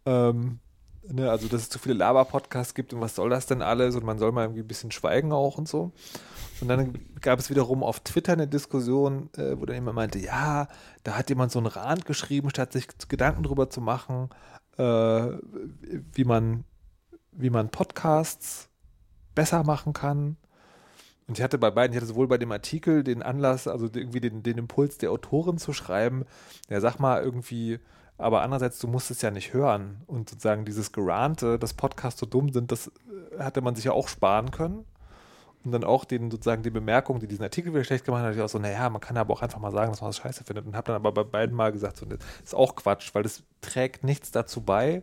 Ähm, 0.07 0.61
Ne, 1.09 1.29
also, 1.29 1.49
dass 1.49 1.63
es 1.63 1.69
zu 1.69 1.81
viele 1.81 1.95
Laber-Podcasts 1.95 2.75
gibt 2.75 2.93
und 2.93 3.01
was 3.01 3.17
soll 3.17 3.29
das 3.29 3.47
denn 3.47 3.61
alles 3.61 3.97
und 3.97 4.05
man 4.05 4.19
soll 4.19 4.31
mal 4.31 4.45
irgendwie 4.45 4.61
ein 4.61 4.69
bisschen 4.69 4.93
schweigen 4.93 5.33
auch 5.33 5.59
und 5.59 5.67
so. 5.67 5.91
Und 6.61 6.69
dann 6.69 6.97
gab 7.21 7.41
es 7.41 7.51
wiederum 7.51 7.83
auf 7.83 8.01
Twitter 8.01 8.35
eine 8.35 8.47
Diskussion, 8.47 9.29
äh, 9.37 9.59
wo 9.59 9.67
dann 9.67 9.75
jemand 9.75 9.97
meinte, 9.97 10.21
ja, 10.21 10.69
da 11.03 11.17
hat 11.17 11.29
jemand 11.29 11.51
so 11.51 11.59
einen 11.59 11.67
Rand 11.67 12.05
geschrieben, 12.07 12.51
statt 12.51 12.73
sich 12.73 12.87
Gedanken 13.09 13.43
drüber 13.43 13.69
zu 13.69 13.81
machen, 13.81 14.31
äh, 14.79 14.83
wie 16.15 16.25
man, 16.25 16.65
wie 17.33 17.51
man 17.51 17.71
Podcasts 17.71 18.69
besser 19.35 19.65
machen 19.65 19.93
kann. 19.93 20.37
Und 21.27 21.37
ich 21.39 21.43
hatte 21.43 21.59
bei 21.59 21.71
beiden, 21.73 21.95
ich 21.95 21.97
hatte 21.97 22.07
sowohl 22.07 22.29
bei 22.29 22.39
dem 22.39 22.53
Artikel 22.53 23.03
den 23.03 23.23
Anlass, 23.25 23.67
also 23.67 23.87
irgendwie 23.87 24.21
den, 24.21 24.45
den 24.45 24.59
Impuls 24.59 24.99
der 24.99 25.11
Autorin 25.11 25.59
zu 25.59 25.73
schreiben, 25.73 26.27
ja, 26.69 26.81
sag 26.81 26.99
mal 27.01 27.23
irgendwie, 27.23 27.81
aber 28.19 28.43
andererseits, 28.43 28.79
du 28.79 28.89
musst 28.89 29.11
es 29.11 29.23
ja 29.23 29.31
nicht 29.31 29.53
hören. 29.53 30.03
Und 30.07 30.31
sozusagen 30.31 30.65
dieses 30.65 30.93
Gerante, 30.93 31.59
dass 31.59 31.75
Podcasts 31.75 32.21
so 32.21 32.27
dumm 32.27 32.53
sind, 32.53 32.73
das 32.73 32.89
äh, 32.89 33.43
hätte 33.43 33.61
man 33.61 33.75
sich 33.75 33.85
ja 33.85 33.93
auch 33.93 34.09
sparen 34.09 34.51
können. 34.51 34.85
Und 35.65 35.73
dann 35.73 35.85
auch 35.85 36.05
den, 36.05 36.31
sozusagen 36.31 36.63
die 36.63 36.71
Bemerkung, 36.71 37.21
die 37.21 37.29
diesen 37.29 37.45
Artikel 37.45 37.73
wieder 37.73 37.85
schlecht 37.85 38.05
gemacht 38.05 38.23
hat, 38.23 38.35
ich 38.35 38.41
auch 38.41 38.49
so, 38.49 38.59
naja, 38.59 38.91
man 38.91 39.01
kann 39.01 39.17
aber 39.17 39.33
auch 39.33 39.43
einfach 39.43 39.61
mal 39.61 39.71
sagen, 39.71 39.93
dass 39.93 40.01
man 40.01 40.09
das 40.09 40.17
scheiße 40.17 40.45
findet. 40.45 40.67
Und 40.67 40.75
habe 40.75 40.87
dann 40.87 40.97
aber 40.97 41.13
bei 41.13 41.25
beiden 41.25 41.55
Mal 41.55 41.73
gesagt, 41.73 41.97
so, 41.97 42.07
das 42.07 42.19
ist 42.45 42.55
auch 42.55 42.75
Quatsch, 42.75 43.15
weil 43.15 43.23
das 43.23 43.45
trägt 43.61 44.03
nichts 44.03 44.33
dazu 44.33 44.61
bei, 44.61 45.03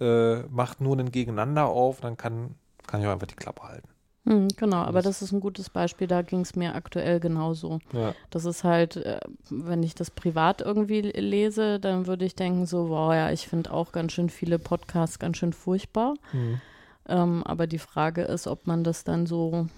äh, 0.00 0.36
macht 0.44 0.80
nur 0.80 0.98
ein 0.98 1.10
Gegeneinander 1.10 1.66
auf, 1.66 2.00
dann 2.00 2.16
kann, 2.16 2.54
kann 2.86 3.00
ich 3.00 3.06
auch 3.06 3.12
einfach 3.12 3.26
die 3.26 3.36
Klappe 3.36 3.64
halten. 3.64 3.88
Hm, 4.26 4.48
genau, 4.56 4.78
aber 4.78 5.02
das 5.02 5.22
ist 5.22 5.30
ein 5.30 5.38
gutes 5.40 5.70
Beispiel, 5.70 6.08
da 6.08 6.22
ging 6.22 6.40
es 6.40 6.56
mir 6.56 6.74
aktuell 6.74 7.20
genauso. 7.20 7.78
Ja. 7.92 8.12
Das 8.30 8.44
ist 8.44 8.64
halt, 8.64 8.96
äh, 8.96 9.20
wenn 9.50 9.84
ich 9.84 9.94
das 9.94 10.10
privat 10.10 10.60
irgendwie 10.60 11.00
lese, 11.00 11.78
dann 11.78 12.08
würde 12.08 12.24
ich 12.24 12.34
denken 12.34 12.66
so, 12.66 12.88
wow, 12.88 13.14
ja, 13.14 13.30
ich 13.30 13.46
finde 13.46 13.72
auch 13.72 13.92
ganz 13.92 14.12
schön 14.12 14.28
viele 14.28 14.58
Podcasts 14.58 15.20
ganz 15.20 15.36
schön 15.36 15.52
furchtbar. 15.52 16.14
Mhm. 16.32 16.60
Ähm, 17.08 17.44
aber 17.44 17.68
die 17.68 17.78
Frage 17.78 18.22
ist, 18.22 18.48
ob 18.48 18.66
man 18.66 18.82
das 18.82 19.04
dann 19.04 19.26
so 19.26 19.68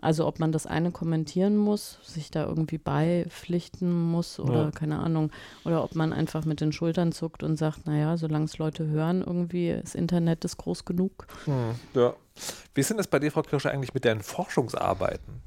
also 0.00 0.26
ob 0.26 0.38
man 0.38 0.52
das 0.52 0.66
eine 0.66 0.90
kommentieren 0.90 1.56
muss, 1.56 1.98
sich 2.02 2.30
da 2.30 2.44
irgendwie 2.44 2.78
beipflichten 2.78 3.90
muss 4.10 4.38
oder 4.38 4.64
ja. 4.64 4.70
keine 4.70 4.98
Ahnung. 4.98 5.30
Oder 5.64 5.82
ob 5.82 5.94
man 5.94 6.12
einfach 6.12 6.44
mit 6.44 6.60
den 6.60 6.72
Schultern 6.72 7.12
zuckt 7.12 7.42
und 7.42 7.56
sagt, 7.56 7.86
naja, 7.86 8.16
solange 8.16 8.44
es 8.44 8.58
Leute 8.58 8.86
hören, 8.86 9.22
irgendwie 9.22 9.78
das 9.80 9.94
Internet 9.94 10.44
ist 10.44 10.58
groß 10.58 10.84
genug. 10.84 11.26
Hm, 11.44 11.74
ja. 11.94 12.14
Wie 12.74 12.80
ist 12.80 12.90
denn 12.90 12.98
das 12.98 13.06
bei 13.06 13.18
dir, 13.18 13.32
Frau 13.32 13.42
Kirsche, 13.42 13.70
eigentlich 13.70 13.94
mit 13.94 14.04
deinen 14.04 14.22
Forschungsarbeiten? 14.22 15.40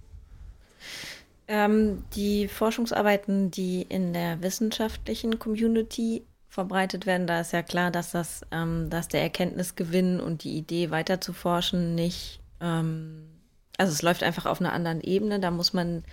Ähm, 1.48 2.04
die 2.16 2.48
Forschungsarbeiten, 2.48 3.52
die 3.52 3.84
in 3.84 4.14
der 4.14 4.42
wissenschaftlichen 4.42 5.38
Community 5.38 6.24
verbreitet 6.48 7.06
werden, 7.06 7.28
da 7.28 7.42
ist 7.42 7.54
ja 7.54 7.62
klar, 7.62 7.92
dass 7.92 8.12
das, 8.12 8.42
ähm, 8.52 8.90
dass 8.90 9.08
der 9.08 9.22
Erkenntnisgewinn 9.22 10.20
und 10.20 10.44
die 10.44 10.58
Idee 10.58 10.90
weiter 10.90 11.22
zu 11.22 11.34
forschen 11.34 11.94
nicht 11.94 12.40
ähm, 12.60 13.38
also 13.80 13.94
es 13.94 14.02
läuft 14.02 14.24
einfach 14.24 14.46
auf 14.46 14.60
einer 14.60 14.74
anderen 14.74 15.02
Ebene. 15.02 15.39
Da 15.39 15.52
muss 15.52 15.74
man 15.74 16.04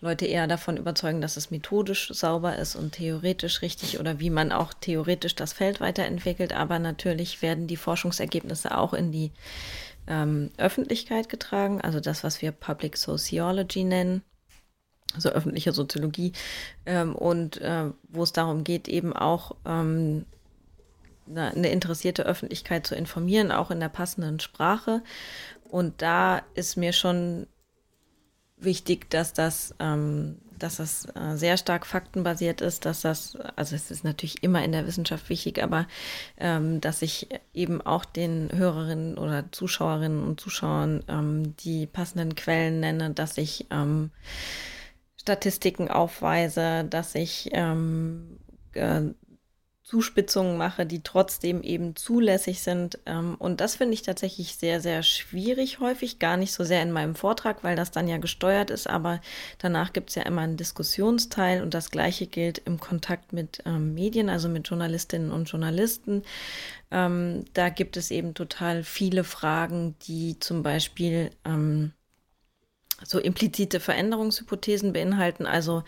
Leute 0.00 0.26
eher 0.26 0.46
davon 0.46 0.76
überzeugen, 0.76 1.20
dass 1.20 1.36
es 1.36 1.50
methodisch 1.50 2.08
sauber 2.12 2.56
ist 2.56 2.74
und 2.74 2.92
theoretisch 2.92 3.62
richtig 3.62 4.00
oder 4.00 4.18
wie 4.18 4.30
man 4.30 4.52
auch 4.52 4.74
theoretisch 4.74 5.34
das 5.36 5.52
Feld 5.52 5.80
weiterentwickelt. 5.80 6.52
Aber 6.52 6.78
natürlich 6.78 7.40
werden 7.40 7.68
die 7.68 7.76
Forschungsergebnisse 7.76 8.76
auch 8.76 8.92
in 8.94 9.12
die 9.12 9.30
ähm, 10.08 10.50
Öffentlichkeit 10.58 11.28
getragen, 11.28 11.80
also 11.80 12.00
das, 12.00 12.24
was 12.24 12.42
wir 12.42 12.52
Public 12.52 12.96
Sociology 12.96 13.84
nennen, 13.84 14.22
also 15.14 15.30
öffentliche 15.30 15.72
Soziologie, 15.72 16.32
ähm, 16.84 17.14
und 17.14 17.60
äh, 17.60 17.90
wo 18.08 18.24
es 18.24 18.32
darum 18.32 18.64
geht, 18.64 18.88
eben 18.88 19.14
auch 19.14 19.52
ähm, 19.64 20.26
eine 21.26 21.70
interessierte 21.70 22.26
Öffentlichkeit 22.26 22.86
zu 22.86 22.94
informieren, 22.94 23.50
auch 23.50 23.70
in 23.70 23.80
der 23.80 23.88
passenden 23.88 24.40
Sprache. 24.40 25.02
Und 25.74 26.02
da 26.02 26.42
ist 26.54 26.76
mir 26.76 26.92
schon 26.92 27.48
wichtig, 28.56 29.10
dass 29.10 29.32
das, 29.32 29.74
ähm, 29.80 30.38
dass 30.56 30.76
das 30.76 31.08
äh, 31.16 31.34
sehr 31.34 31.56
stark 31.56 31.84
faktenbasiert 31.84 32.60
ist, 32.60 32.84
dass 32.84 33.00
das, 33.00 33.34
also 33.56 33.74
es 33.74 33.90
ist 33.90 34.04
natürlich 34.04 34.44
immer 34.44 34.64
in 34.64 34.70
der 34.70 34.86
Wissenschaft 34.86 35.28
wichtig, 35.30 35.60
aber 35.60 35.88
ähm, 36.38 36.80
dass 36.80 37.02
ich 37.02 37.26
eben 37.52 37.82
auch 37.82 38.04
den 38.04 38.50
Hörerinnen 38.52 39.18
oder 39.18 39.50
Zuschauerinnen 39.50 40.22
und 40.22 40.40
Zuschauern 40.40 41.02
ähm, 41.08 41.56
die 41.56 41.88
passenden 41.88 42.36
Quellen 42.36 42.78
nenne, 42.78 43.10
dass 43.10 43.36
ich 43.36 43.66
ähm, 43.72 44.12
Statistiken 45.16 45.90
aufweise, 45.90 46.84
dass 46.84 47.16
ich 47.16 47.52
äh, 47.52 47.74
Zuspitzungen 49.84 50.56
mache, 50.56 50.86
die 50.86 51.02
trotzdem 51.02 51.62
eben 51.62 51.94
zulässig 51.94 52.62
sind. 52.62 52.98
Ähm, 53.04 53.36
und 53.38 53.60
das 53.60 53.76
finde 53.76 53.92
ich 53.92 54.00
tatsächlich 54.00 54.56
sehr, 54.56 54.80
sehr 54.80 55.02
schwierig 55.02 55.78
häufig. 55.78 56.18
Gar 56.18 56.38
nicht 56.38 56.54
so 56.54 56.64
sehr 56.64 56.82
in 56.82 56.90
meinem 56.90 57.14
Vortrag, 57.14 57.62
weil 57.62 57.76
das 57.76 57.90
dann 57.90 58.08
ja 58.08 58.16
gesteuert 58.16 58.70
ist, 58.70 58.88
aber 58.88 59.20
danach 59.58 59.92
gibt 59.92 60.08
es 60.08 60.14
ja 60.14 60.22
immer 60.22 60.40
einen 60.40 60.56
Diskussionsteil 60.56 61.62
und 61.62 61.74
das 61.74 61.90
gleiche 61.90 62.26
gilt 62.26 62.58
im 62.64 62.80
Kontakt 62.80 63.34
mit 63.34 63.62
ähm, 63.66 63.92
Medien, 63.92 64.30
also 64.30 64.48
mit 64.48 64.66
Journalistinnen 64.66 65.30
und 65.30 65.50
Journalisten. 65.50 66.22
Ähm, 66.90 67.44
da 67.52 67.68
gibt 67.68 67.98
es 67.98 68.10
eben 68.10 68.32
total 68.32 68.84
viele 68.84 69.22
Fragen, 69.22 69.96
die 70.06 70.38
zum 70.38 70.62
Beispiel 70.62 71.30
so 73.04 73.18
implizite 73.18 73.80
Veränderungshypothesen 73.80 74.94
beinhalten. 74.94 75.46
Also 75.46 75.84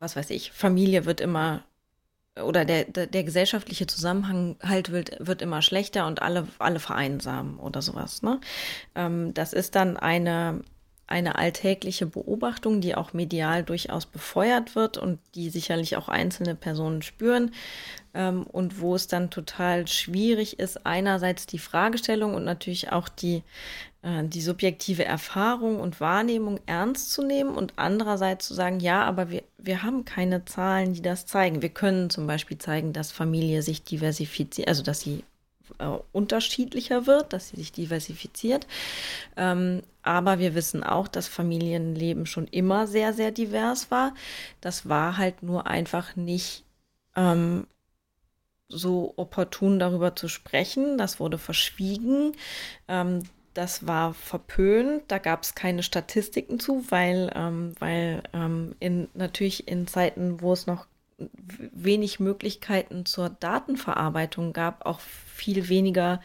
was 0.00 0.16
weiß 0.16 0.30
ich, 0.30 0.52
Familie 0.52 1.04
wird 1.04 1.20
immer 1.20 1.64
oder 2.44 2.64
der, 2.64 2.84
der, 2.84 3.06
der 3.06 3.24
gesellschaftliche 3.24 3.86
Zusammenhalt 3.86 4.90
wird, 4.90 5.16
wird 5.20 5.42
immer 5.42 5.62
schlechter 5.62 6.06
und 6.06 6.22
alle, 6.22 6.48
alle 6.58 6.80
vereinsamen 6.80 7.58
oder 7.58 7.82
sowas. 7.82 8.22
Ne? 8.22 8.40
Ähm, 8.94 9.34
das 9.34 9.52
ist 9.52 9.74
dann 9.74 9.96
eine, 9.96 10.60
eine 11.08 11.36
alltägliche 11.36 12.06
Beobachtung, 12.06 12.80
die 12.80 12.94
auch 12.94 13.14
medial 13.14 13.64
durchaus 13.64 14.06
befeuert 14.06 14.76
wird 14.76 14.98
und 14.98 15.18
die 15.34 15.48
sicherlich 15.48 15.96
auch 15.96 16.08
einzelne 16.08 16.54
Personen 16.54 17.00
spüren 17.00 17.52
ähm, 18.14 18.42
und 18.44 18.80
wo 18.80 18.94
es 18.94 19.06
dann 19.06 19.30
total 19.30 19.88
schwierig 19.88 20.58
ist, 20.58 20.84
einerseits 20.86 21.46
die 21.46 21.58
Fragestellung 21.58 22.34
und 22.34 22.44
natürlich 22.44 22.92
auch 22.92 23.08
die, 23.08 23.42
äh, 24.02 24.22
die 24.24 24.42
subjektive 24.42 25.06
Erfahrung 25.06 25.80
und 25.80 25.98
Wahrnehmung 25.98 26.60
ernst 26.66 27.10
zu 27.10 27.22
nehmen 27.22 27.54
und 27.54 27.72
andererseits 27.76 28.46
zu 28.46 28.52
sagen, 28.52 28.78
ja, 28.78 29.02
aber 29.04 29.30
wir, 29.30 29.44
wir 29.56 29.82
haben 29.82 30.04
keine 30.04 30.44
Zahlen, 30.44 30.92
die 30.92 31.02
das 31.02 31.24
zeigen. 31.24 31.62
Wir 31.62 31.70
können 31.70 32.10
zum 32.10 32.26
Beispiel 32.26 32.58
zeigen, 32.58 32.92
dass 32.92 33.12
Familie 33.12 33.62
sich 33.62 33.82
diversifiziert, 33.82 34.68
also 34.68 34.82
dass 34.82 35.00
sie 35.00 35.24
äh, 35.78 35.86
unterschiedlicher 36.12 37.06
wird, 37.06 37.32
dass 37.32 37.48
sie 37.48 37.56
sich 37.56 37.72
diversifiziert. 37.72 38.66
Ähm, 39.36 39.82
aber 40.02 40.38
wir 40.38 40.54
wissen 40.54 40.82
auch, 40.82 41.08
dass 41.08 41.28
Familienleben 41.28 42.26
schon 42.26 42.46
immer 42.46 42.86
sehr, 42.86 43.12
sehr 43.12 43.30
divers 43.30 43.90
war. 43.90 44.14
Das 44.60 44.88
war 44.88 45.18
halt 45.18 45.42
nur 45.42 45.66
einfach 45.66 46.16
nicht 46.16 46.64
ähm, 47.16 47.66
so 48.68 49.14
opportun 49.16 49.78
darüber 49.78 50.16
zu 50.16 50.28
sprechen. 50.28 50.98
Das 50.98 51.20
wurde 51.20 51.38
verschwiegen. 51.38 52.32
Ähm, 52.86 53.22
das 53.58 53.88
war 53.88 54.14
verpönt, 54.14 55.02
da 55.08 55.18
gab 55.18 55.42
es 55.42 55.56
keine 55.56 55.82
Statistiken 55.82 56.60
zu, 56.60 56.84
weil, 56.90 57.32
ähm, 57.34 57.74
weil 57.80 58.22
ähm, 58.32 58.76
in, 58.78 59.08
natürlich 59.14 59.66
in 59.66 59.88
Zeiten, 59.88 60.40
wo 60.40 60.52
es 60.52 60.68
noch 60.68 60.86
wenig 61.18 62.20
Möglichkeiten 62.20 63.04
zur 63.04 63.28
Datenverarbeitung 63.28 64.52
gab, 64.52 64.86
auch 64.86 65.00
viel 65.00 65.68
weniger 65.68 66.20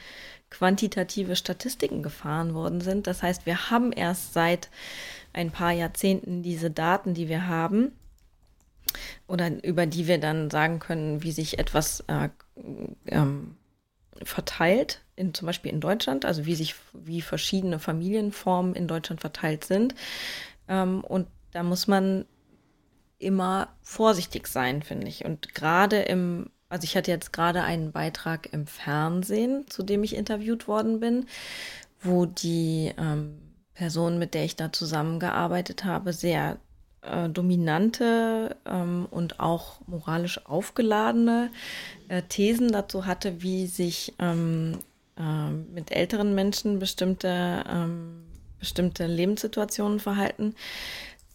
quantitative 0.49 1.35
Statistiken 1.35 2.03
gefahren 2.03 2.53
worden 2.53 2.79
sind. 2.79 3.07
Das 3.07 3.23
heißt, 3.23 3.45
wir 3.45 3.71
haben 3.71 3.91
erst 3.91 4.33
seit 4.33 4.69
ein 5.33 5.49
paar 5.49 5.71
Jahrzehnten 5.71 6.43
diese 6.43 6.69
Daten, 6.69 7.15
die 7.15 7.27
wir 7.27 7.47
haben 7.47 7.91
oder 9.27 9.63
über 9.63 9.87
die 9.87 10.07
wir 10.07 10.19
dann 10.19 10.51
sagen 10.51 10.77
können, 10.77 11.23
wie 11.23 11.31
sich 11.31 11.57
etwas 11.57 12.01
äh, 12.01 12.29
ähm, 13.07 13.55
verteilt, 14.21 15.01
in, 15.15 15.33
zum 15.33 15.47
Beispiel 15.47 15.71
in 15.71 15.81
Deutschland, 15.81 16.25
also 16.25 16.45
wie 16.45 16.55
sich, 16.55 16.75
wie 16.93 17.21
verschiedene 17.21 17.79
Familienformen 17.79 18.75
in 18.75 18.87
Deutschland 18.87 19.21
verteilt 19.21 19.63
sind. 19.63 19.95
Ähm, 20.67 21.03
und 21.03 21.27
da 21.51 21.63
muss 21.63 21.87
man 21.87 22.25
immer 23.23 23.69
vorsichtig 23.81 24.47
sein, 24.47 24.83
finde 24.83 25.07
ich. 25.07 25.25
Und 25.25 25.55
gerade 25.55 26.01
im, 26.01 26.49
also 26.69 26.85
ich 26.85 26.95
hatte 26.95 27.11
jetzt 27.11 27.33
gerade 27.33 27.63
einen 27.63 27.91
Beitrag 27.91 28.51
im 28.51 28.67
Fernsehen, 28.67 29.65
zu 29.69 29.83
dem 29.83 30.03
ich 30.03 30.15
interviewt 30.15 30.67
worden 30.67 30.99
bin, 30.99 31.25
wo 32.01 32.25
die 32.25 32.93
ähm, 32.97 33.39
Person, 33.73 34.19
mit 34.19 34.33
der 34.33 34.45
ich 34.45 34.55
da 34.55 34.71
zusammengearbeitet 34.71 35.83
habe, 35.83 36.13
sehr 36.13 36.57
äh, 37.01 37.29
dominante 37.29 38.55
ähm, 38.65 39.07
und 39.09 39.39
auch 39.39 39.81
moralisch 39.87 40.45
aufgeladene 40.45 41.51
äh, 42.07 42.21
Thesen 42.21 42.71
dazu 42.71 43.05
hatte, 43.05 43.41
wie 43.41 43.67
sich 43.67 44.13
ähm, 44.19 44.79
äh, 45.17 45.49
mit 45.49 45.91
älteren 45.91 46.33
Menschen 46.33 46.79
bestimmte, 46.79 47.63
ähm, 47.69 48.23
bestimmte 48.59 49.05
Lebenssituationen 49.05 49.99
verhalten. 49.99 50.55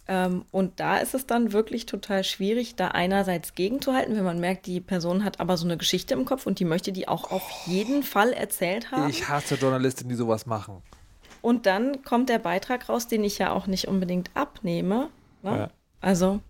Ähm, 0.08 0.46
und 0.50 0.80
da 0.80 0.96
ist 0.96 1.14
es 1.14 1.26
dann 1.26 1.52
wirklich 1.52 1.84
total 1.84 2.24
schwierig, 2.24 2.76
da 2.76 2.88
einerseits 2.88 3.54
gegenzuhalten, 3.54 4.16
wenn 4.16 4.24
man 4.24 4.40
merkt, 4.40 4.66
die 4.66 4.80
Person 4.80 5.22
hat 5.22 5.38
aber 5.38 5.58
so 5.58 5.66
eine 5.66 5.76
Geschichte 5.76 6.14
im 6.14 6.24
Kopf 6.24 6.46
und 6.46 6.58
die 6.58 6.64
möchte 6.64 6.92
die 6.92 7.06
auch 7.06 7.30
auf 7.30 7.42
jeden 7.66 8.02
Fall 8.02 8.32
erzählt 8.32 8.90
haben. 8.90 9.10
Ich 9.10 9.28
hasse 9.28 9.56
Journalisten, 9.56 10.08
die 10.08 10.14
sowas 10.14 10.46
machen. 10.46 10.82
Und 11.42 11.66
dann 11.66 12.02
kommt 12.02 12.30
der 12.30 12.38
Beitrag 12.38 12.88
raus, 12.88 13.06
den 13.06 13.22
ich 13.22 13.38
ja 13.38 13.52
auch 13.52 13.66
nicht 13.66 13.86
unbedingt 13.86 14.30
abnehme. 14.34 15.10
Ne? 15.42 15.56
Ja. 15.58 15.70
Also, 16.00 16.40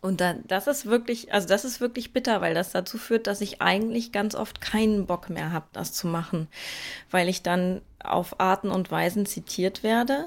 und 0.00 0.20
dann, 0.20 0.44
das 0.46 0.66
ist 0.66 0.86
wirklich, 0.86 1.32
also 1.32 1.48
das 1.48 1.64
ist 1.64 1.80
wirklich 1.80 2.12
bitter, 2.12 2.40
weil 2.40 2.54
das 2.54 2.70
dazu 2.70 2.98
führt, 2.98 3.26
dass 3.26 3.40
ich 3.40 3.60
eigentlich 3.60 4.12
ganz 4.12 4.34
oft 4.34 4.60
keinen 4.60 5.06
Bock 5.06 5.28
mehr 5.28 5.52
habe, 5.52 5.66
das 5.72 5.92
zu 5.92 6.06
machen, 6.06 6.48
weil 7.10 7.28
ich 7.28 7.42
dann 7.42 7.82
auf 8.02 8.38
Arten 8.40 8.70
und 8.70 8.90
Weisen 8.90 9.26
zitiert 9.26 9.82
werde, 9.82 10.26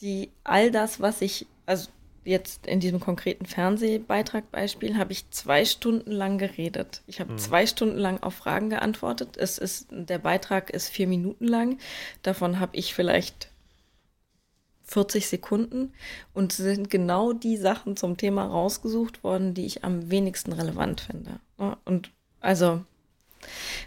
die 0.00 0.30
all 0.44 0.70
das, 0.70 1.00
was 1.00 1.20
ich, 1.22 1.46
also 1.66 1.88
jetzt 2.24 2.66
in 2.66 2.80
diesem 2.80 3.00
konkreten 3.00 3.46
Fernsehbeitrag 3.46 4.50
Beispiel, 4.50 4.96
habe 4.98 5.12
ich 5.12 5.30
zwei 5.30 5.64
Stunden 5.64 6.10
lang 6.10 6.38
geredet. 6.38 7.02
Ich 7.06 7.20
habe 7.20 7.32
mhm. 7.32 7.38
zwei 7.38 7.66
Stunden 7.66 7.96
lang 7.96 8.22
auf 8.22 8.34
Fragen 8.34 8.70
geantwortet. 8.70 9.36
Es 9.36 9.58
ist, 9.58 9.88
der 9.90 10.18
Beitrag 10.18 10.70
ist 10.70 10.88
vier 10.90 11.06
Minuten 11.06 11.46
lang. 11.46 11.78
Davon 12.22 12.60
habe 12.60 12.76
ich 12.76 12.94
vielleicht 12.94 13.50
40 14.84 15.28
Sekunden 15.28 15.92
und 16.34 16.52
sind 16.52 16.90
genau 16.90 17.32
die 17.32 17.56
Sachen 17.56 17.96
zum 17.96 18.16
Thema 18.16 18.46
rausgesucht 18.46 19.22
worden, 19.22 19.54
die 19.54 19.66
ich 19.66 19.84
am 19.84 20.10
wenigsten 20.10 20.52
relevant 20.52 21.02
finde. 21.02 21.40
Und 21.84 22.10
also 22.40 22.84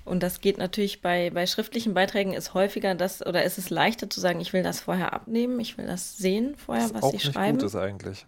und 0.06 0.24
das 0.24 0.42
geht 0.42 0.58
natürlich 0.58 1.02
bei, 1.02 1.30
bei 1.30 1.46
schriftlichen 1.46 1.94
Beiträgen 1.94 2.34
ist 2.34 2.54
häufiger 2.54 2.96
das, 2.96 3.26
oder 3.26 3.44
ist 3.44 3.58
es 3.58 3.70
leichter 3.70 4.10
zu 4.10 4.20
sagen, 4.20 4.40
ich 4.40 4.54
will 4.54 4.64
das 4.64 4.82
vorher 4.82 5.14
abnehmen, 5.14 5.60
ich 5.60 5.78
will 5.78 5.86
das 5.86 6.18
sehen 6.18 6.56
vorher, 6.56 6.86
was, 6.86 6.94
was 6.94 7.04
auch 7.04 7.10
sie 7.12 7.18
nicht 7.18 7.34
schreiben. 7.34 7.58
Gut 7.58 7.68
ist 7.68 7.76
eigentlich. 7.76 8.26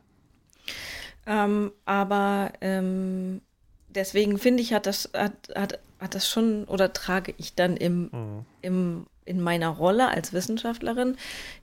Ähm, 1.26 1.72
aber 1.86 2.52
ähm, 2.62 3.42
deswegen 3.90 4.38
finde 4.38 4.62
ich, 4.62 4.74
hat 4.74 4.86
das, 4.86 5.10
hat, 5.14 5.34
hat, 5.56 5.80
hat 6.00 6.16
das 6.16 6.28
schon, 6.28 6.66
oder 6.66 6.94
trage 6.94 7.34
ich 7.38 7.56
dann 7.56 7.78
im, 7.78 8.10
mhm. 8.12 8.46
im, 8.62 9.06
in 9.26 9.42
meiner 9.42 9.70
Rolle 9.70 10.10
als 10.10 10.34
Wissenschaftlerin 10.34 11.18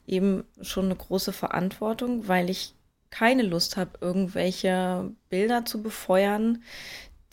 eben 0.07 0.45
schon 0.63 0.87
eine 0.87 0.97
große 0.97 1.33
Verantwortung, 1.33 2.27
weil 2.29 2.49
ich 2.49 2.75
keine 3.11 3.43
Lust 3.43 3.77
habe, 3.77 3.99
irgendwelche 4.01 5.11
Bilder 5.29 5.65
zu 5.65 5.83
befeuern, 5.83 6.63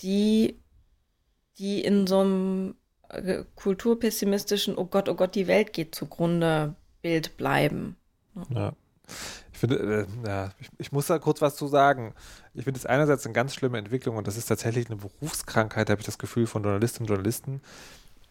die 0.01 0.57
die 1.59 1.81
in 1.81 2.07
so 2.07 2.19
einem 2.19 2.75
äh, 3.09 3.43
kulturpessimistischen, 3.55 4.77
oh 4.77 4.85
Gott, 4.85 5.09
oh 5.09 5.15
Gott, 5.15 5.35
die 5.35 5.47
Welt 5.47 5.73
geht 5.73 5.95
zugrunde 5.95 6.75
Bild 7.01 7.37
bleiben. 7.37 7.95
Ja. 8.49 8.73
Ich 9.53 9.59
finde, 9.59 10.07
äh, 10.23 10.27
ja, 10.27 10.51
ich, 10.59 10.69
ich, 10.77 10.91
muss 10.91 11.07
da 11.07 11.17
kurz 11.17 11.41
was 11.41 11.55
zu 11.55 11.67
sagen. 11.67 12.13
Ich 12.53 12.65
finde 12.65 12.77
es 12.77 12.85
einerseits 12.85 13.25
eine 13.25 13.33
ganz 13.33 13.55
schlimme 13.55 13.77
Entwicklung 13.77 14.17
und 14.17 14.27
das 14.27 14.37
ist 14.37 14.47
tatsächlich 14.47 14.87
eine 14.87 14.97
Berufskrankheit, 14.97 15.89
habe 15.89 16.01
ich 16.01 16.05
das 16.05 16.17
Gefühl 16.17 16.45
von 16.45 16.63
Journalistinnen 16.63 17.05
und 17.05 17.15
Journalisten, 17.15 17.61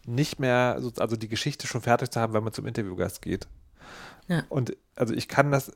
nicht 0.05 0.39
mehr, 0.39 0.79
also 0.99 1.15
die 1.17 1.27
Geschichte 1.27 1.67
schon 1.67 1.81
fertig 1.81 2.11
zu 2.11 2.21
haben, 2.21 2.33
wenn 2.33 2.43
man 2.43 2.53
zum 2.53 2.65
Interviewgast 2.65 3.21
geht. 3.21 3.47
Ja. 4.27 4.43
Und 4.49 4.77
also 4.95 5.13
ich 5.13 5.27
kann 5.27 5.51
das 5.51 5.71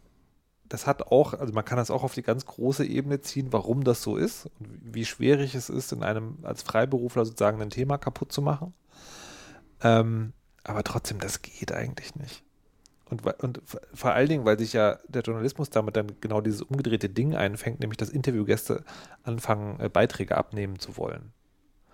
das 0.72 0.88
hat 0.88 1.12
auch, 1.12 1.34
also 1.34 1.54
man 1.54 1.66
kann 1.66 1.78
das 1.78 1.92
auch 1.92 2.04
auf 2.04 2.14
die 2.14 2.22
ganz 2.22 2.46
große 2.46 2.86
Ebene 2.86 3.20
ziehen, 3.20 3.52
warum 3.52 3.84
das 3.84 4.02
so 4.02 4.16
ist 4.16 4.46
und 4.60 4.80
wie 4.82 5.06
schwierig 5.06 5.54
es 5.54 5.70
ist, 5.70 5.92
in 5.92 6.02
einem 6.02 6.38
als 6.44 6.62
Freiberufler 6.62 7.26
sozusagen 7.26 7.62
ein 7.62 7.70
Thema 7.70 7.98
kaputt 7.98 8.32
zu 8.32 8.42
machen. 8.42 8.74
Ähm, 9.84 10.34
aber 10.64 10.84
trotzdem, 10.84 11.20
das 11.20 11.42
geht 11.42 11.72
eigentlich 11.74 12.16
nicht. 12.16 12.44
Und, 13.10 13.26
und 13.44 13.62
vor 13.94 14.14
allen 14.14 14.30
Dingen, 14.30 14.46
weil 14.46 14.58
sich 14.58 14.72
ja 14.72 14.98
der 15.10 15.24
Journalismus 15.24 15.70
damit 15.70 15.98
dann 15.98 16.14
genau 16.22 16.40
dieses 16.40 16.62
umgedrehte 16.62 17.10
Ding 17.10 17.36
einfängt, 17.36 17.82
nämlich 17.82 17.98
dass 17.98 18.10
Interviewgäste 18.10 18.86
anfangen, 19.24 19.80
äh, 19.82 19.90
Beiträge 19.90 20.38
abnehmen 20.38 20.80
zu 20.80 20.96
wollen. 20.96 21.34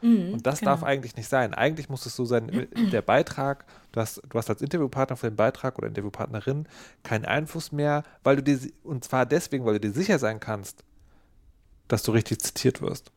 Mhm, 0.02 0.34
und 0.34 0.48
das 0.48 0.60
genau. 0.60 0.72
darf 0.72 0.84
eigentlich 0.84 1.16
nicht 1.16 1.30
sein. 1.30 1.54
Eigentlich 1.54 1.90
muss 1.90 2.06
es 2.06 2.16
so 2.16 2.26
sein, 2.26 2.68
der 2.92 3.02
Beitrag, 3.02 3.66
du 3.92 4.00
hast, 4.00 4.22
du 4.30 4.38
hast 4.38 4.50
als 4.50 4.62
Interviewpartner 4.62 5.18
für 5.18 5.30
den 5.30 5.36
Beitrag 5.36 5.78
oder 5.78 5.88
Interviewpartnerin 5.88 6.68
keinen 7.04 7.26
Einfluss 7.26 7.72
mehr, 7.72 8.04
weil 8.24 8.38
du 8.38 8.44
dir, 8.44 8.60
und 8.84 9.04
zwar 9.04 9.26
deswegen, 9.26 9.66
weil 9.66 9.74
du 9.74 9.80
dir 9.82 9.94
sicher 9.94 10.20
sein 10.20 10.40
kannst, 10.40 10.84
dass 11.88 12.04
du 12.04 12.12
richtig 12.12 12.42
zitiert 12.42 12.82
wirst. 12.82 13.12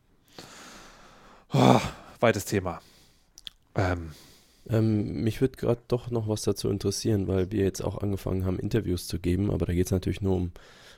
Oh, 1.53 1.81
weites 2.19 2.45
Thema. 2.45 2.81
Ähm. 3.75 4.11
Ähm, 4.69 5.23
mich 5.23 5.41
würde 5.41 5.57
gerade 5.57 5.81
doch 5.87 6.11
noch 6.11 6.27
was 6.27 6.43
dazu 6.43 6.69
interessieren, 6.69 7.27
weil 7.27 7.51
wir 7.51 7.63
jetzt 7.63 7.81
auch 7.81 7.97
angefangen 7.97 8.45
haben, 8.45 8.59
Interviews 8.59 9.07
zu 9.07 9.17
geben, 9.17 9.51
aber 9.51 9.65
da 9.65 9.73
geht 9.73 9.87
es 9.87 9.91
natürlich 9.91 10.21
nur 10.21 10.35
um 10.35 10.51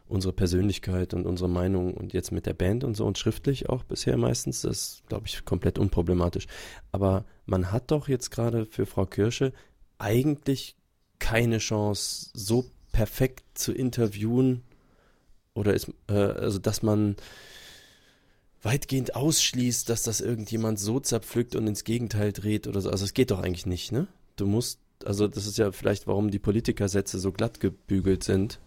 unsere 0.07 0.33
Persönlichkeit 0.33 1.13
und 1.13 1.25
unsere 1.25 1.49
Meinung 1.49 1.93
und 1.93 2.13
jetzt 2.13 2.31
mit 2.31 2.45
der 2.45 2.53
Band 2.53 2.83
und 2.83 2.95
so 2.95 3.05
und 3.05 3.17
schriftlich 3.17 3.69
auch 3.69 3.83
bisher 3.83 4.17
meistens, 4.17 4.61
das 4.61 4.77
ist, 4.77 5.07
glaube 5.07 5.27
ich, 5.27 5.45
komplett 5.45 5.79
unproblematisch. 5.79 6.47
Aber 6.91 7.25
man 7.45 7.71
hat 7.71 7.91
doch 7.91 8.07
jetzt 8.07 8.29
gerade 8.29 8.65
für 8.65 8.85
Frau 8.85 9.05
Kirsche 9.05 9.53
eigentlich 9.97 10.75
keine 11.19 11.59
Chance, 11.59 12.29
so 12.33 12.65
perfekt 12.91 13.43
zu 13.53 13.73
interviewen 13.73 14.63
oder 15.53 15.73
ist, 15.73 15.91
äh, 16.07 16.13
also 16.13 16.59
dass 16.59 16.83
man 16.83 17.15
weitgehend 18.61 19.15
ausschließt, 19.15 19.89
dass 19.89 20.03
das 20.03 20.21
irgendjemand 20.21 20.79
so 20.79 20.99
zerpflückt 20.99 21.55
und 21.55 21.67
ins 21.67 21.83
Gegenteil 21.83 22.31
dreht 22.31 22.67
oder 22.67 22.81
so. 22.81 22.89
Also 22.89 23.05
es 23.05 23.13
geht 23.13 23.31
doch 23.31 23.41
eigentlich 23.41 23.65
nicht, 23.65 23.91
ne? 23.91 24.07
Du 24.35 24.45
musst, 24.45 24.79
also 25.05 25.27
das 25.27 25.45
ist 25.45 25.57
ja 25.57 25.71
vielleicht, 25.71 26.07
warum 26.07 26.31
die 26.31 26.39
Politikersätze 26.39 27.19
so 27.19 27.31
glatt 27.31 27.59
gebügelt 27.59 28.23
sind, 28.23 28.59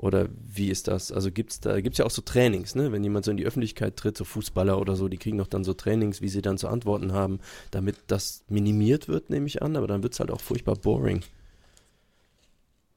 oder 0.00 0.28
wie 0.32 0.70
ist 0.70 0.88
das? 0.88 1.12
Also 1.12 1.30
gibt 1.30 1.52
es 1.52 1.60
da, 1.60 1.78
gibt 1.82 1.92
es 1.94 1.98
ja 1.98 2.06
auch 2.06 2.10
so 2.10 2.22
Trainings, 2.22 2.74
ne? 2.74 2.90
Wenn 2.90 3.04
jemand 3.04 3.26
so 3.26 3.30
in 3.30 3.36
die 3.36 3.44
Öffentlichkeit 3.44 3.96
tritt, 3.96 4.16
so 4.16 4.24
Fußballer 4.24 4.80
oder 4.80 4.96
so, 4.96 5.08
die 5.08 5.18
kriegen 5.18 5.36
doch 5.36 5.46
dann 5.46 5.62
so 5.62 5.74
Trainings, 5.74 6.22
wie 6.22 6.28
sie 6.30 6.40
dann 6.40 6.56
zu 6.56 6.68
antworten 6.68 7.12
haben, 7.12 7.38
damit 7.70 7.96
das 8.06 8.42
minimiert 8.48 9.08
wird, 9.08 9.28
nehme 9.28 9.46
ich 9.46 9.60
an, 9.60 9.76
aber 9.76 9.86
dann 9.86 10.02
wird 10.02 10.14
es 10.14 10.20
halt 10.20 10.30
auch 10.30 10.40
furchtbar 10.40 10.76
boring. 10.76 11.20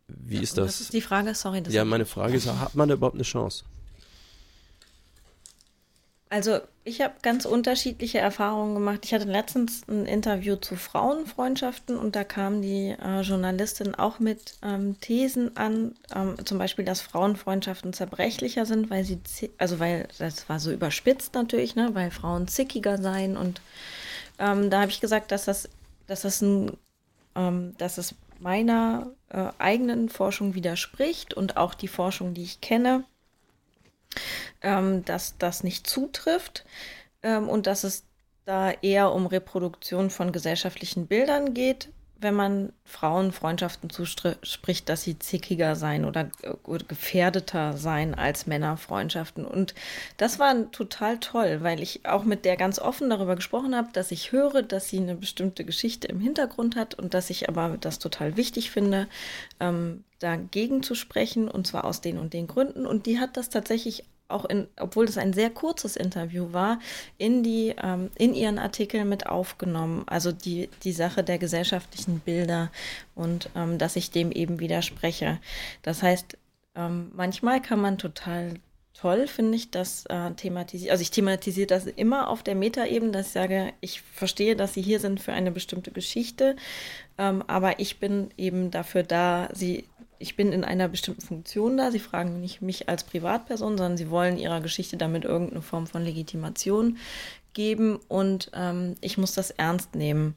wie 0.08 0.38
ist 0.38 0.58
das? 0.58 0.68
Das 0.68 0.82
ist 0.82 0.94
die 0.94 1.02
Frage, 1.02 1.36
sorry. 1.36 1.62
Das 1.62 1.74
ja, 1.74 1.84
meine 1.84 2.06
Frage 2.06 2.38
ist, 2.38 2.48
hat 2.48 2.74
man 2.76 2.88
da 2.88 2.96
überhaupt 2.96 3.16
eine 3.16 3.24
Chance? 3.24 3.66
Also 6.34 6.62
ich 6.84 7.00
habe 7.00 7.14
ganz 7.22 7.46
unterschiedliche 7.46 8.18
Erfahrungen 8.18 8.74
gemacht. 8.74 9.02
Ich 9.04 9.14
hatte 9.14 9.26
letztens 9.26 9.88
ein 9.88 10.08
Interview 10.08 10.56
zu 10.56 10.76
Frauenfreundschaften 10.76 11.96
und 11.96 12.16
da 12.16 12.24
kam 12.24 12.64
die 12.64 12.96
äh, 13.00 13.22
Journalistin 13.22 13.94
auch 13.94 14.18
mit 14.18 14.56
ähm, 14.64 15.00
Thesen 15.00 15.56
an, 15.56 15.94
ähm, 16.16 16.36
zum 16.44 16.58
Beispiel, 16.58 16.86
dass 16.86 17.02
Frauenfreundschaften 17.02 17.94
zerbrechlicher 17.94 18.66
sind, 18.66 18.90
weil 18.90 19.04
sie, 19.04 19.20
also 19.60 19.78
weil 19.78 20.08
das 20.18 20.50
war 20.50 20.60
so 20.60 20.72
überspitzt 20.72 21.36
natürlich, 21.36 21.76
ne, 21.76 21.94
weil 21.94 22.10
Frauen 22.10 22.48
zickiger 22.48 22.98
seien 22.98 23.38
und 23.38 23.62
ähm, 24.40 24.72
da 24.72 24.82
habe 24.82 24.90
ich 24.90 25.02
gesagt, 25.02 25.32
dass 25.32 25.46
das, 25.46 25.70
dass 26.08 26.24
das 26.24 26.42
ein, 26.42 26.76
ähm, 27.36 27.76
dass 27.78 28.00
es 28.00 28.16
meiner 28.40 29.12
äh, 29.30 29.50
eigenen 29.60 30.10
Forschung 30.10 30.56
widerspricht 30.56 31.36
und 31.36 31.58
auch 31.58 31.76
die 31.76 31.88
Forschung, 31.88 32.34
die 32.34 32.42
ich 32.42 32.60
kenne 32.60 33.04
ähm, 34.62 35.06
dass 35.06 35.38
das 35.38 35.64
nicht 35.64 35.88
zutrifft 35.88 36.66
ähm, 37.22 37.50
und 37.50 37.68
dass 37.68 37.84
es 37.84 38.06
da 38.46 38.72
eher 38.72 39.14
um 39.14 39.26
Reproduktion 39.26 40.10
von 40.10 40.32
gesellschaftlichen 40.32 41.08
Bildern 41.08 41.54
geht, 41.54 41.90
wenn 42.20 42.34
man 42.34 42.74
Frauen 42.86 43.32
Freundschaften 43.32 43.90
zuspricht, 43.90 44.90
dass 44.90 45.04
sie 45.04 45.20
zickiger 45.20 45.76
sein 45.76 46.06
oder, 46.06 46.30
gefährdeter 46.88 47.78
sein 47.78 48.16
als 48.16 48.48
Männerfreundschaften. 48.48 49.46
Und 49.46 49.76
das 50.18 50.40
war 50.40 50.72
total 50.72 51.20
toll, 51.20 51.60
weil 51.62 51.82
ich 51.82 52.06
auch 52.06 52.24
mit 52.24 52.46
der 52.46 52.58
ganz 52.58 52.80
offen 52.80 53.10
darüber 53.10 53.36
gesprochen 53.36 53.76
habe, 53.76 53.90
dass 53.94 54.12
ich 54.12 54.32
höre, 54.32 54.64
dass 54.64 54.90
sie 54.90 54.98
eine 54.98 55.16
bestimmte 55.16 55.66
Geschichte 55.66 56.08
im 56.08 56.20
Hintergrund 56.20 56.76
hat 56.76 56.96
und 56.96 57.14
dass 57.14 57.30
ich 57.30 57.50
aber 57.50 57.78
das 57.80 58.00
total 58.00 58.38
wichtig 58.38 58.72
finde, 58.72 59.08
ähm, 59.60 60.04
dagegen 60.20 60.84
zu 60.84 60.96
sprechen 60.96 61.50
und 61.50 61.68
zwar 61.68 61.84
aus 61.84 62.00
den 62.00 62.18
und 62.18 62.34
den 62.34 62.48
Gründen. 62.48 62.86
Und 62.86 63.06
die 63.06 63.20
hat 63.20 63.36
das 63.36 63.50
tatsächlich 63.50 64.06
auch 64.34 64.46
in, 64.46 64.68
obwohl 64.80 65.06
es 65.06 65.18
ein 65.18 65.34
sehr 65.34 65.50
kurzes 65.50 65.96
Interview 65.96 66.52
war, 66.52 66.80
in 67.18 67.44
die, 67.44 67.76
ähm, 67.82 68.10
in 68.16 68.34
ihren 68.34 68.60
Artikel 68.60 69.06
mit 69.06 69.28
aufgenommen. 69.28 70.04
Also 70.08 70.32
die, 70.32 70.70
die 70.84 70.92
Sache 70.92 71.24
der 71.24 71.38
gesellschaftlichen 71.38 72.20
Bilder 72.20 72.72
und 73.16 73.50
ähm, 73.56 73.78
dass 73.78 73.96
ich 73.96 74.12
dem 74.12 74.32
eben 74.32 74.60
widerspreche. 74.60 75.40
Das 75.82 76.04
heißt, 76.04 76.38
ähm, 76.76 77.12
manchmal 77.14 77.62
kann 77.62 77.80
man 77.80 77.98
total 77.98 78.56
toll, 78.94 79.28
finde 79.28 79.56
ich, 79.56 79.72
das 79.72 80.06
äh, 80.06 80.32
thematisieren. 80.32 80.92
Also 80.92 81.02
ich 81.02 81.12
thematisiere 81.12 81.68
das 81.68 81.86
immer 81.86 82.30
auf 82.30 82.44
der 82.44 82.56
Metaebene, 82.56 83.12
dass 83.12 83.28
ich 83.28 83.34
sage, 83.34 83.74
ich 83.82 84.02
verstehe, 84.02 84.56
dass 84.56 84.74
Sie 84.74 84.82
hier 84.82 85.00
sind 85.00 85.20
für 85.20 85.34
eine 85.34 85.52
bestimmte 85.52 85.92
Geschichte, 85.92 86.56
ähm, 87.18 87.44
aber 87.48 87.80
ich 87.80 88.00
bin 88.00 88.30
eben 88.38 88.72
dafür 88.72 89.04
da, 89.04 89.50
Sie 89.54 89.86
ich 90.20 90.36
bin 90.36 90.52
in 90.52 90.64
einer 90.64 90.88
bestimmten 90.88 91.22
Funktion 91.22 91.78
da. 91.78 91.92
Sie 91.92 92.00
fragen 92.00 92.40
nicht 92.40 92.62
mich 92.62 92.90
als 92.90 93.04
Privatperson, 93.04 93.78
sondern 93.78 93.98
sie 93.98 94.10
wollen 94.10 94.38
ihrer 94.38 94.62
Geschichte 94.62 94.98
damit 94.98 95.26
irgendeine 95.26 95.62
Form 95.62 95.88
von 95.88 96.04
Legitimation 96.04 96.98
geben 97.54 98.00
und 98.08 98.52
ähm, 98.54 98.96
ich 99.02 99.18
muss 99.18 99.34
das 99.34 99.52
ernst 99.52 99.96
nehmen. 99.96 100.36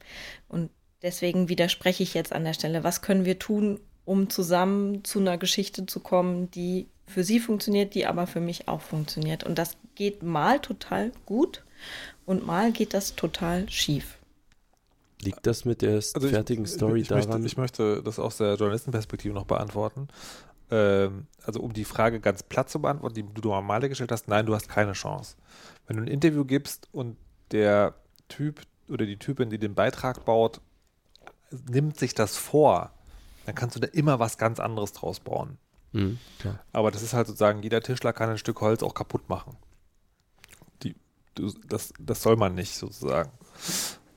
Und 0.48 0.70
deswegen 1.02 1.48
widerspreche 1.48 2.02
ich 2.02 2.14
jetzt 2.14 2.32
an 2.32 2.44
der 2.44 2.54
Stelle. 2.54 2.84
Was 2.84 3.02
können 3.02 3.24
wir 3.24 3.38
tun, 3.38 3.80
um 4.04 4.30
zusammen 4.30 5.04
zu 5.04 5.18
einer 5.18 5.38
Geschichte 5.38 5.86
zu 5.86 6.00
kommen, 6.00 6.50
die 6.50 6.88
für 7.06 7.24
sie 7.24 7.40
funktioniert, 7.40 7.94
die 7.94 8.06
aber 8.06 8.26
für 8.26 8.40
mich 8.40 8.68
auch 8.68 8.80
funktioniert. 8.80 9.44
Und 9.44 9.58
das 9.58 9.76
geht 9.94 10.22
mal 10.22 10.60
total 10.60 11.12
gut 11.24 11.64
und 12.24 12.46
mal 12.46 12.72
geht 12.72 12.94
das 12.94 13.14
total 13.14 13.68
schief. 13.68 14.18
Liegt 15.22 15.46
das 15.46 15.64
mit 15.64 15.82
der 15.82 15.94
also 15.94 16.20
fertigen 16.20 16.64
ich, 16.64 16.72
Story 16.72 17.00
ich, 17.00 17.08
daran? 17.08 17.28
Möchte, 17.28 17.46
ich 17.46 17.56
möchte 17.56 18.02
das 18.02 18.18
aus 18.18 18.36
der 18.36 18.54
Journalistenperspektive 18.54 19.34
noch 19.34 19.46
beantworten. 19.46 20.08
Ähm, 20.70 21.26
also 21.42 21.60
um 21.60 21.72
die 21.72 21.84
Frage 21.84 22.20
ganz 22.20 22.42
platt 22.42 22.68
zu 22.68 22.80
beantworten, 22.80 23.14
die 23.14 23.22
du 23.22 23.48
normal 23.48 23.88
gestellt 23.88 24.12
hast, 24.12 24.28
nein, 24.28 24.46
du 24.46 24.54
hast 24.54 24.68
keine 24.68 24.92
Chance. 24.92 25.36
Wenn 25.86 25.96
du 25.96 26.02
ein 26.02 26.08
Interview 26.08 26.44
gibst 26.44 26.88
und 26.92 27.16
der 27.52 27.94
Typ 28.28 28.60
oder 28.88 29.06
die 29.06 29.18
Typin, 29.18 29.50
die 29.50 29.58
den 29.58 29.74
Beitrag 29.74 30.24
baut, 30.24 30.60
nimmt 31.68 31.98
sich 31.98 32.14
das 32.14 32.36
vor, 32.36 32.92
dann 33.46 33.54
kannst 33.54 33.76
du 33.76 33.80
da 33.80 33.86
immer 33.88 34.18
was 34.18 34.38
ganz 34.38 34.60
anderes 34.60 34.92
draus 34.92 35.20
bauen. 35.20 35.58
Mhm, 35.92 36.18
Aber 36.72 36.90
das 36.90 37.02
ist 37.02 37.14
halt 37.14 37.26
sozusagen, 37.26 37.62
jeder 37.62 37.80
Tischler 37.80 38.12
kann 38.12 38.28
ein 38.28 38.38
Stück 38.38 38.60
Holz 38.60 38.82
auch 38.82 38.92
kaputt 38.92 39.28
machen. 39.28 39.56
Die, 40.82 40.94
das, 41.68 41.92
das 41.98 42.22
soll 42.22 42.36
man 42.36 42.54
nicht 42.54 42.74
sozusagen. 42.74 43.30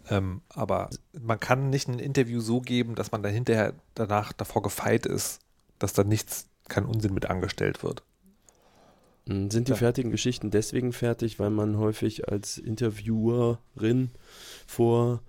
Ähm, 0.10 0.41
aber 0.49 0.89
man 1.14 1.39
kann 1.39 1.70
nicht 1.70 1.88
ein 1.88 1.99
Interview 1.99 2.41
so 2.41 2.62
geben, 2.62 2.95
dass 2.95 3.12
man 3.12 3.24
dann 3.24 3.34
hinterher 3.34 3.74
danach 3.93 4.34
davor 4.34 4.62
gefeit 4.62 5.05
ist, 5.05 5.39
dass 5.78 5.93
da 5.93 6.03
nichts, 6.03 6.47
kein 6.68 6.86
Unsinn 6.86 7.14
mit 7.14 7.28
angestellt 7.28 7.84
wird. 7.84 8.03
Hm, 9.28 9.51
sind 9.51 9.68
die 9.68 9.74
ja. 9.74 9.78
fertigen 9.78 10.12
Geschichten 10.12 10.49
deswegen 10.49 10.93
fertig, 10.93 11.39
weil 11.39 11.51
man 11.51 11.78
häufig 11.78 12.30
als 12.30 12.57
Interviewerin 12.57 14.12
vor 14.66 15.22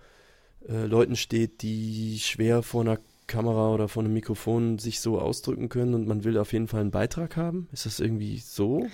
äh, 0.66 0.87
Leuten 0.87 1.16
steht, 1.16 1.62
die 1.62 2.18
schwer 2.18 2.62
vor 2.62 2.81
einer 2.81 2.99
Kamera 3.26 3.72
oder 3.72 3.89
vor 3.89 4.03
einem 4.03 4.12
Mikrofon 4.12 4.78
sich 4.78 5.01
so 5.01 5.20
ausdrücken 5.20 5.68
können 5.68 5.95
und 5.95 6.07
man 6.07 6.24
will 6.24 6.37
auf 6.37 6.53
jeden 6.53 6.66
Fall 6.66 6.81
einen 6.81 6.91
Beitrag 6.91 7.37
haben? 7.37 7.68
Ist 7.72 7.87
das 7.87 8.01
irgendwie 8.01 8.39
so? 8.39 8.87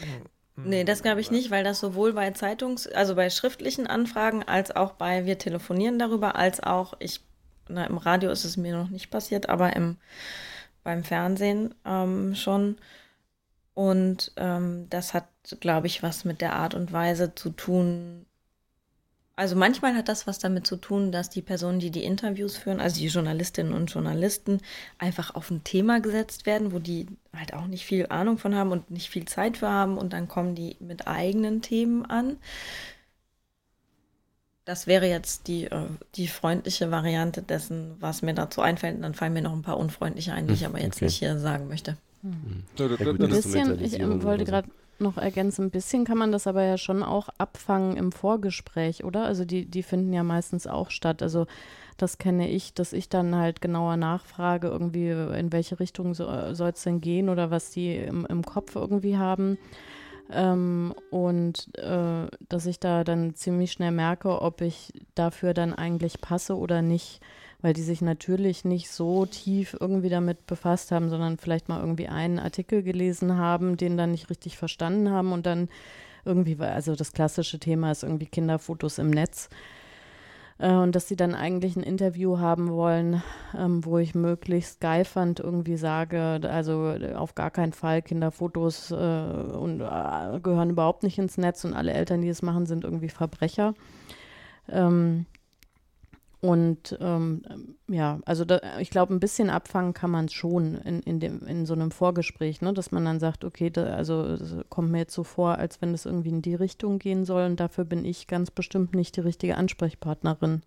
Nee, 0.56 0.84
das 0.84 1.02
glaube 1.02 1.20
ich 1.20 1.30
nicht, 1.30 1.50
weil 1.50 1.64
das 1.64 1.80
sowohl 1.80 2.12
bei 2.14 2.28
Zeitungs-, 2.30 2.88
also 2.88 3.14
bei 3.14 3.30
schriftlichen 3.30 3.86
Anfragen 3.86 4.42
als 4.42 4.74
auch 4.74 4.92
bei 4.92 5.26
wir 5.26 5.38
telefonieren 5.38 5.98
darüber, 5.98 6.36
als 6.36 6.60
auch 6.62 6.94
ich, 6.98 7.20
na, 7.68 7.84
im 7.84 7.98
Radio 7.98 8.30
ist 8.30 8.44
es 8.44 8.56
mir 8.56 8.76
noch 8.76 8.88
nicht 8.88 9.10
passiert, 9.10 9.48
aber 9.48 9.76
im, 9.76 9.96
beim 10.82 11.04
Fernsehen 11.04 11.74
ähm, 11.84 12.34
schon. 12.34 12.76
Und 13.74 14.32
ähm, 14.36 14.88
das 14.88 15.14
hat, 15.14 15.28
glaube 15.60 15.86
ich, 15.86 16.02
was 16.02 16.24
mit 16.24 16.40
der 16.40 16.54
Art 16.54 16.74
und 16.74 16.92
Weise 16.92 17.34
zu 17.34 17.50
tun, 17.50 18.25
also 19.36 19.54
manchmal 19.54 19.94
hat 19.94 20.08
das 20.08 20.26
was 20.26 20.38
damit 20.38 20.66
zu 20.66 20.76
tun, 20.76 21.12
dass 21.12 21.28
die 21.28 21.42
Personen, 21.42 21.78
die 21.78 21.90
die 21.90 22.04
Interviews 22.04 22.56
führen, 22.56 22.80
also 22.80 22.98
die 22.98 23.08
Journalistinnen 23.08 23.74
und 23.74 23.92
Journalisten, 23.92 24.60
einfach 24.98 25.34
auf 25.34 25.50
ein 25.50 25.62
Thema 25.62 26.00
gesetzt 26.00 26.46
werden, 26.46 26.72
wo 26.72 26.78
die 26.78 27.06
halt 27.34 27.52
auch 27.52 27.66
nicht 27.66 27.84
viel 27.84 28.06
Ahnung 28.06 28.38
von 28.38 28.54
haben 28.54 28.72
und 28.72 28.90
nicht 28.90 29.10
viel 29.10 29.26
Zeit 29.26 29.58
für 29.58 29.68
haben 29.68 29.98
und 29.98 30.14
dann 30.14 30.26
kommen 30.26 30.54
die 30.54 30.76
mit 30.80 31.06
eigenen 31.06 31.60
Themen 31.60 32.06
an. 32.06 32.38
Das 34.64 34.86
wäre 34.86 35.06
jetzt 35.06 35.48
die, 35.48 35.64
äh, 35.66 35.86
die 36.14 36.28
freundliche 36.28 36.90
Variante 36.90 37.42
dessen, 37.42 37.94
was 38.00 38.22
mir 38.22 38.34
dazu 38.34 38.62
einfällt. 38.62 38.96
Und 38.96 39.02
dann 39.02 39.14
fallen 39.14 39.34
mir 39.34 39.42
noch 39.42 39.52
ein 39.52 39.62
paar 39.62 39.76
unfreundliche 39.76 40.32
ein, 40.32 40.48
die 40.48 40.54
ich 40.54 40.64
hm, 40.64 40.68
aber 40.68 40.80
jetzt 40.80 40.96
okay. 40.96 41.04
nicht 41.04 41.18
hier 41.18 41.38
sagen 41.38 41.68
möchte. 41.68 41.96
Hm. 42.22 42.64
Ja, 42.76 42.86
ein 42.86 43.16
bisschen, 43.18 43.84
ich 43.84 44.00
ähm, 44.00 44.24
wollte 44.24 44.44
gerade 44.44 44.68
noch 45.00 45.16
ergänzen. 45.16 45.66
Ein 45.66 45.70
bisschen 45.70 46.04
kann 46.04 46.18
man 46.18 46.32
das 46.32 46.46
aber 46.46 46.62
ja 46.62 46.78
schon 46.78 47.02
auch 47.02 47.28
abfangen 47.38 47.96
im 47.96 48.12
Vorgespräch, 48.12 49.04
oder? 49.04 49.24
Also 49.24 49.44
die, 49.44 49.66
die 49.66 49.82
finden 49.82 50.12
ja 50.12 50.22
meistens 50.22 50.66
auch 50.66 50.90
statt. 50.90 51.22
Also 51.22 51.46
das 51.96 52.18
kenne 52.18 52.48
ich, 52.48 52.74
dass 52.74 52.92
ich 52.92 53.08
dann 53.08 53.34
halt 53.34 53.60
genauer 53.60 53.96
nachfrage, 53.96 54.68
irgendwie, 54.68 55.08
in 55.10 55.52
welche 55.52 55.80
Richtung 55.80 56.14
so, 56.14 56.26
soll 56.52 56.70
es 56.70 56.82
denn 56.82 57.00
gehen 57.00 57.28
oder 57.28 57.50
was 57.50 57.70
die 57.70 57.96
im, 57.96 58.26
im 58.26 58.44
Kopf 58.44 58.76
irgendwie 58.76 59.16
haben. 59.16 59.58
Ähm, 60.30 60.94
und 61.10 61.76
äh, 61.78 62.26
dass 62.48 62.66
ich 62.66 62.80
da 62.80 63.04
dann 63.04 63.34
ziemlich 63.34 63.72
schnell 63.72 63.92
merke, 63.92 64.42
ob 64.42 64.60
ich 64.60 64.92
dafür 65.14 65.54
dann 65.54 65.72
eigentlich 65.72 66.20
passe 66.20 66.56
oder 66.56 66.82
nicht 66.82 67.20
weil 67.66 67.72
die 67.72 67.82
sich 67.82 68.00
natürlich 68.00 68.64
nicht 68.64 68.88
so 68.88 69.26
tief 69.26 69.76
irgendwie 69.80 70.08
damit 70.08 70.46
befasst 70.46 70.92
haben, 70.92 71.10
sondern 71.10 71.36
vielleicht 71.36 71.68
mal 71.68 71.80
irgendwie 71.80 72.06
einen 72.06 72.38
Artikel 72.38 72.84
gelesen 72.84 73.38
haben, 73.38 73.76
den 73.76 73.96
dann 73.96 74.12
nicht 74.12 74.30
richtig 74.30 74.56
verstanden 74.56 75.10
haben 75.10 75.32
und 75.32 75.46
dann 75.46 75.68
irgendwie, 76.24 76.56
also 76.60 76.94
das 76.94 77.12
klassische 77.12 77.58
Thema 77.58 77.90
ist 77.90 78.04
irgendwie 78.04 78.26
Kinderfotos 78.26 78.98
im 78.98 79.10
Netz. 79.10 79.48
Äh, 80.58 80.74
und 80.74 80.94
dass 80.94 81.08
sie 81.08 81.16
dann 81.16 81.34
eigentlich 81.34 81.74
ein 81.74 81.82
Interview 81.82 82.38
haben 82.38 82.70
wollen, 82.70 83.20
ähm, 83.58 83.84
wo 83.84 83.98
ich 83.98 84.14
möglichst 84.14 84.80
geifernd 84.80 85.40
irgendwie 85.40 85.76
sage, 85.76 86.38
also 86.48 86.94
auf 87.16 87.34
gar 87.34 87.50
keinen 87.50 87.72
Fall 87.72 88.00
Kinderfotos 88.00 88.92
äh, 88.92 88.94
und 88.94 89.80
äh, 89.80 90.38
gehören 90.40 90.70
überhaupt 90.70 91.02
nicht 91.02 91.18
ins 91.18 91.36
Netz 91.36 91.64
und 91.64 91.74
alle 91.74 91.94
Eltern, 91.94 92.22
die 92.22 92.28
es 92.28 92.42
machen, 92.42 92.64
sind 92.66 92.84
irgendwie 92.84 93.08
Verbrecher. 93.08 93.74
Ähm, 94.68 95.26
und 96.46 96.96
ähm, 97.00 97.42
ja, 97.88 98.20
also 98.24 98.44
da, 98.44 98.78
ich 98.78 98.90
glaube, 98.90 99.12
ein 99.12 99.18
bisschen 99.18 99.50
abfangen 99.50 99.94
kann 99.94 100.12
man 100.12 100.26
es 100.26 100.32
schon 100.32 100.76
in, 100.76 101.00
in, 101.00 101.18
dem, 101.18 101.44
in 101.44 101.66
so 101.66 101.74
einem 101.74 101.90
Vorgespräch, 101.90 102.60
ne? 102.60 102.72
dass 102.72 102.92
man 102.92 103.04
dann 103.04 103.18
sagt, 103.18 103.44
okay, 103.44 103.68
da, 103.68 103.94
also 103.94 104.36
kommt 104.68 104.92
mir 104.92 104.98
jetzt 104.98 105.14
so 105.14 105.24
vor, 105.24 105.58
als 105.58 105.82
wenn 105.82 105.92
es 105.92 106.06
irgendwie 106.06 106.28
in 106.28 106.42
die 106.42 106.54
Richtung 106.54 107.00
gehen 107.00 107.24
soll 107.24 107.46
und 107.46 107.58
dafür 107.58 107.84
bin 107.84 108.04
ich 108.04 108.28
ganz 108.28 108.52
bestimmt 108.52 108.94
nicht 108.94 109.16
die 109.16 109.22
richtige 109.22 109.56
Ansprechpartnerin. 109.56 110.62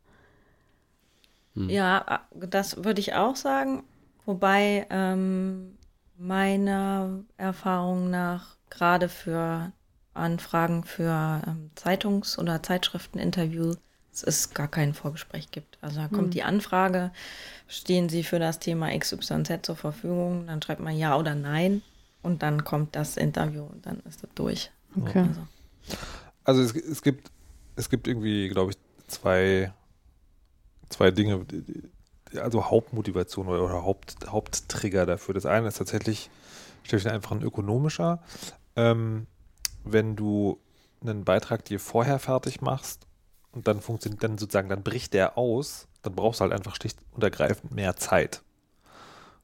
Hm. 1.53 1.69
Ja, 1.69 2.27
das 2.35 2.83
würde 2.83 2.99
ich 2.99 3.13
auch 3.13 3.37
sagen, 3.37 3.83
wobei 4.25 4.85
ähm, 4.89 5.77
meiner 6.17 7.23
Erfahrung 7.37 8.09
nach 8.09 8.57
gerade 8.69 9.07
für 9.07 9.71
Anfragen 10.13 10.83
für 10.83 11.41
ähm, 11.47 11.71
Zeitungs- 11.75 12.37
oder 12.37 12.61
Zeitschrifteninterviews 12.61 13.77
es 14.23 14.53
gar 14.53 14.67
kein 14.67 14.93
Vorgespräch 14.93 15.51
gibt. 15.51 15.77
Also 15.81 16.01
da 16.01 16.07
kommt 16.07 16.33
Hm. 16.33 16.33
die 16.33 16.43
Anfrage, 16.43 17.11
stehen 17.67 18.09
Sie 18.09 18.23
für 18.23 18.39
das 18.39 18.59
Thema 18.59 18.89
XYZ 18.97 19.59
zur 19.63 19.75
Verfügung? 19.75 20.47
Dann 20.47 20.61
schreibt 20.61 20.81
man 20.81 20.97
ja 20.97 21.17
oder 21.17 21.35
nein 21.35 21.83
und 22.21 22.43
dann 22.43 22.63
kommt 22.65 22.95
das 22.95 23.17
Interview 23.17 23.63
und 23.63 23.85
dann 23.85 23.99
ist 24.01 24.23
das 24.23 24.29
durch. 24.35 24.71
Okay. 24.95 25.19
Also, 25.23 25.47
Also 26.43 26.61
es, 26.61 26.75
es 26.75 27.01
gibt 27.01 27.31
es 27.75 27.89
gibt 27.89 28.07
irgendwie, 28.07 28.49
glaube 28.49 28.71
ich, 28.71 28.77
zwei 29.07 29.73
zwei 30.89 31.11
Dinge, 31.11 31.45
also 32.35 32.65
Hauptmotivation 32.69 33.47
oder, 33.47 33.63
oder 33.63 33.83
Haupt, 33.83 34.17
Haupttrigger 34.27 35.05
dafür. 35.05 35.33
Das 35.33 35.45
eine 35.45 35.67
ist 35.67 35.77
tatsächlich, 35.77 36.29
stelle 36.83 37.01
ich 37.01 37.09
einfach 37.09 37.31
ein 37.31 37.41
ökonomischer. 37.43 38.23
Ähm, 38.75 39.27
wenn 39.85 40.17
du 40.17 40.59
einen 41.01 41.25
Beitrag 41.25 41.65
dir 41.65 41.79
vorher 41.81 42.19
fertig 42.19 42.61
machst 42.61 43.07
und 43.51 43.67
dann 43.67 43.81
funktioniert, 43.81 44.23
dann 44.23 44.37
sozusagen, 44.37 44.69
dann 44.69 44.83
bricht 44.83 45.13
der 45.13 45.37
aus, 45.37 45.87
dann 46.01 46.15
brauchst 46.15 46.39
du 46.39 46.43
halt 46.43 46.53
einfach 46.53 46.75
schlicht 46.75 46.99
und 47.11 47.23
ergreifend 47.23 47.73
mehr 47.73 47.95
Zeit. 47.95 48.41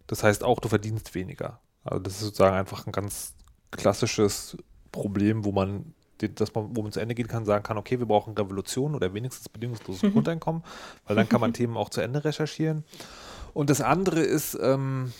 Das 0.07 0.23
heißt 0.23 0.43
auch, 0.43 0.59
du 0.59 0.69
verdienst 0.69 1.15
weniger. 1.15 1.59
Also 1.83 1.99
das 1.99 2.13
ist 2.13 2.21
sozusagen 2.21 2.55
einfach 2.55 2.85
ein 2.85 2.91
ganz 2.91 3.33
klassisches 3.71 4.57
Problem, 4.91 5.45
wo 5.45 5.51
man, 5.51 5.93
dass 6.19 6.53
man, 6.53 6.75
wo 6.75 6.81
man 6.81 6.91
zu 6.91 6.99
Ende 6.99 7.15
gehen 7.15 7.27
kann, 7.27 7.45
sagen 7.45 7.63
kann, 7.63 7.77
okay, 7.77 7.99
wir 7.99 8.05
brauchen 8.05 8.35
Revolution 8.35 8.95
oder 8.95 9.13
wenigstens 9.13 9.49
bedingungsloses 9.49 10.11
Grundeinkommen, 10.13 10.63
weil 11.05 11.15
dann 11.15 11.29
kann 11.29 11.41
man 11.41 11.53
Themen 11.53 11.77
auch 11.77 11.89
zu 11.89 12.01
Ende 12.01 12.23
recherchieren. 12.23 12.83
Und 13.53 13.69
das 13.69 13.81
andere 13.81 14.21
ist, 14.21 14.57
ähm, 14.61 15.13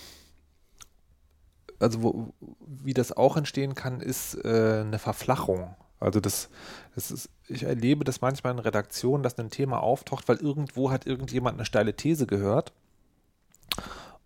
also 1.80 2.04
wo, 2.04 2.34
wie 2.60 2.94
das 2.94 3.12
auch 3.12 3.38
entstehen 3.38 3.76
kann, 3.76 4.02
ist 4.02 4.36
äh, 4.46 4.82
eine 4.82 5.00
Verflachung. 5.00 5.76
Also 6.00 6.20
das, 6.20 6.50
das 6.94 7.12
ist, 7.12 7.30
ich 7.48 7.64
erlebe 7.64 8.04
das 8.04 8.22
manchmal 8.22 8.54
in 8.54 8.60
Redaktionen, 8.60 9.24
dass 9.24 9.38
ein 9.40 9.50
Thema 9.50 9.82
auftaucht, 9.82 10.28
weil 10.28 10.38
irgendwo 10.38 10.92
hat 10.92 11.06
irgendjemand 11.06 11.58
eine 11.58 11.66
steile 11.66 11.96
These 11.96 12.28
gehört 12.28 12.74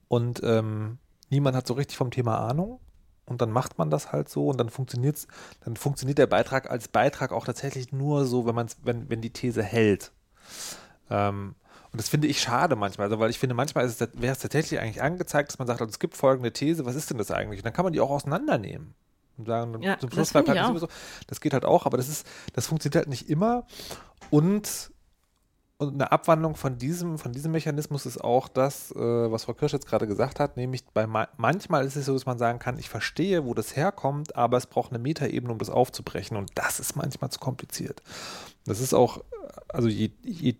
und 0.07 0.41
ähm, 0.43 0.97
niemand 1.29 1.55
hat 1.55 1.67
so 1.67 1.75
richtig 1.75 1.97
vom 1.97 2.11
Thema 2.11 2.39
Ahnung 2.39 2.79
und 3.25 3.41
dann 3.41 3.51
macht 3.51 3.77
man 3.77 3.91
das 3.91 4.11
halt 4.11 4.29
so 4.29 4.47
und 4.47 4.59
dann 4.59 4.69
funktioniert's, 4.69 5.27
dann 5.63 5.75
funktioniert 5.75 6.17
der 6.17 6.27
Beitrag 6.27 6.69
als 6.69 6.87
Beitrag 6.87 7.31
auch 7.31 7.45
tatsächlich 7.45 7.91
nur 7.91 8.25
so, 8.25 8.47
wenn 8.47 8.55
man 8.55 8.67
wenn, 8.83 9.09
wenn 9.09 9.21
die 9.21 9.31
These 9.31 9.63
hält. 9.63 10.11
Ähm, 11.09 11.55
und 11.91 11.99
das 11.99 12.09
finde 12.09 12.27
ich 12.27 12.41
schade 12.41 12.75
manchmal, 12.75 13.05
also 13.05 13.19
weil 13.19 13.29
ich 13.29 13.39
finde, 13.39 13.55
manchmal 13.55 13.87
wäre 13.87 14.33
es 14.33 14.39
tatsächlich 14.39 14.79
eigentlich 14.79 15.01
angezeigt, 15.01 15.49
dass 15.49 15.59
man 15.59 15.67
sagt, 15.67 15.81
also 15.81 15.89
es 15.89 15.99
gibt 15.99 16.15
folgende 16.15 16.51
These, 16.53 16.85
was 16.85 16.95
ist 16.95 17.09
denn 17.09 17.17
das 17.17 17.31
eigentlich? 17.31 17.59
Und 17.61 17.65
dann 17.65 17.73
kann 17.73 17.85
man 17.85 17.93
die 17.93 17.99
auch 17.99 18.11
auseinandernehmen. 18.11 18.93
Und 19.39 19.45
sagen, 19.47 19.81
Ja, 19.81 19.97
zum 19.97 20.09
das 20.09 20.15
Schluss 20.15 20.31
bleibt 20.31 20.49
halt 20.49 20.65
sowieso, 20.65 20.87
das 21.27 21.41
geht 21.41 21.53
halt 21.53 21.65
auch, 21.65 21.85
aber 21.85 21.97
das 21.97 22.09
ist, 22.09 22.27
das 22.53 22.67
funktioniert 22.67 22.95
halt 22.97 23.09
nicht 23.09 23.29
immer. 23.29 23.65
Und, 24.29 24.91
und 25.77 25.93
eine 25.93 26.11
Abwandlung 26.11 26.55
von 26.55 26.77
diesem, 26.77 27.17
von 27.17 27.31
diesem 27.31 27.51
Mechanismus 27.51 28.05
ist 28.05 28.21
auch 28.21 28.47
das, 28.47 28.91
äh, 28.91 28.97
was 29.31 29.45
Frau 29.45 29.53
Kirsch 29.53 29.73
jetzt 29.73 29.87
gerade 29.87 30.07
gesagt 30.07 30.39
hat, 30.39 30.57
nämlich 30.57 30.85
bei 30.93 31.07
ma 31.07 31.27
manchmal 31.37 31.85
ist 31.85 31.95
es 31.95 32.05
so, 32.05 32.13
dass 32.13 32.25
man 32.25 32.37
sagen 32.37 32.59
kann, 32.59 32.77
ich 32.77 32.89
verstehe, 32.89 33.45
wo 33.45 33.53
das 33.53 33.75
herkommt, 33.75 34.35
aber 34.35 34.57
es 34.57 34.67
braucht 34.67 34.91
eine 34.91 34.99
Metaebene, 34.99 35.51
um 35.51 35.57
das 35.57 35.69
aufzubrechen. 35.69 36.37
Und 36.37 36.51
das 36.55 36.79
ist 36.79 36.95
manchmal 36.95 37.31
zu 37.31 37.39
kompliziert. 37.39 38.01
Das 38.65 38.79
ist 38.81 38.93
auch, 38.93 39.23
also 39.69 39.87
je, 39.87 40.11
je 40.23 40.55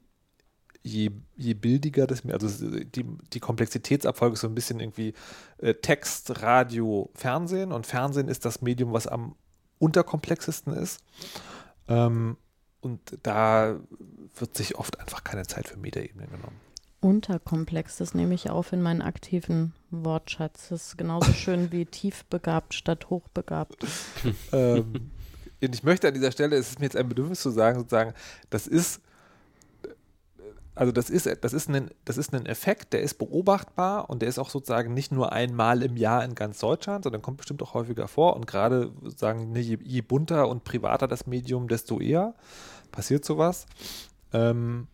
je, 0.84 1.11
je 1.36 1.53
bildiger 1.53 2.07
das, 2.07 2.25
also 2.25 2.80
die, 2.80 3.05
die 3.34 3.39
Komplexitätsabfolge 3.39 4.34
ist 4.34 4.41
so 4.41 4.47
ein 4.47 4.55
bisschen 4.55 4.80
irgendwie 4.80 5.13
äh, 5.57 5.73
Text, 5.75 6.41
Radio, 6.41 7.09
Fernsehen 7.13 7.71
und 7.71 7.86
Fernsehen 7.86 8.27
ist 8.27 8.45
das 8.45 8.61
Medium, 8.61 8.93
was 8.93 9.07
am 9.07 9.36
unterkomplexesten 9.80 10.73
ist. 10.73 11.01
Ähm, 11.88 12.38
und 12.82 12.99
da 13.23 13.80
wird 14.38 14.55
sich 14.55 14.77
oft 14.77 14.99
einfach 14.99 15.23
keine 15.23 15.45
Zeit 15.45 15.67
für 15.67 15.77
Metaebenen 15.77 16.30
genommen. 16.30 16.59
Unterkomplex, 17.01 17.97
das 17.97 18.13
nehme 18.13 18.34
ich 18.34 18.49
auf 18.49 18.73
in 18.73 18.82
meinen 18.82 19.01
aktiven 19.01 19.73
Wortschatz. 19.89 20.69
Das 20.69 20.88
ist 20.88 20.97
genauso 20.97 21.32
schön 21.34 21.71
wie 21.71 21.86
tiefbegabt 21.86 22.73
statt 22.73 23.09
hochbegabt. 23.09 23.86
ähm, 24.51 25.11
und 25.61 25.75
ich 25.75 25.84
möchte 25.84 26.07
an 26.07 26.13
dieser 26.13 26.32
Stelle, 26.32 26.55
es 26.55 26.71
ist 26.71 26.80
mir 26.80 26.86
jetzt 26.86 26.95
ein 26.95 27.09
Bedürfnis 27.09 27.41
zu 27.41 27.51
sagen, 27.51 27.80
sozusagen, 27.80 28.13
das 28.49 28.67
ist, 28.67 29.01
also 30.80 30.93
das 30.93 31.09
ist, 31.09 31.30
das 31.41 31.51
ist 31.51 31.69
ein, 31.69 31.91
das 32.05 32.17
ist 32.17 32.34
ein 32.34 32.45
Effekt, 32.45 32.93
der 32.93 33.01
ist 33.01 33.15
beobachtbar 33.15 34.09
und 34.09 34.21
der 34.21 34.30
ist 34.30 34.39
auch 34.39 34.49
sozusagen 34.49 34.93
nicht 34.93 35.11
nur 35.11 35.34
einmal 35.34 35.84
im 35.84 35.97
Jahr 35.97 36.23
in 36.23 36.36
ganz 36.36 36.59
Deutschland, 36.59 37.03
sondern 37.03 37.21
kommt 37.21 37.36
bestimmt 37.36 37.61
auch 37.61 37.73
häufiger 37.73 38.07
vor 38.07 38.38
und 38.38 38.47
gerade 38.47 38.93
sagen, 39.17 39.53
je, 39.57 39.77
je 39.84 39.99
bunter 39.99 40.47
und 40.47 40.63
privater 40.63 41.09
das 41.09 41.27
Medium, 41.27 41.67
desto 41.67 41.99
eher 41.99 42.34
passiert 42.93 43.25
sowas. 43.25 43.65
Ähm, 44.32 44.88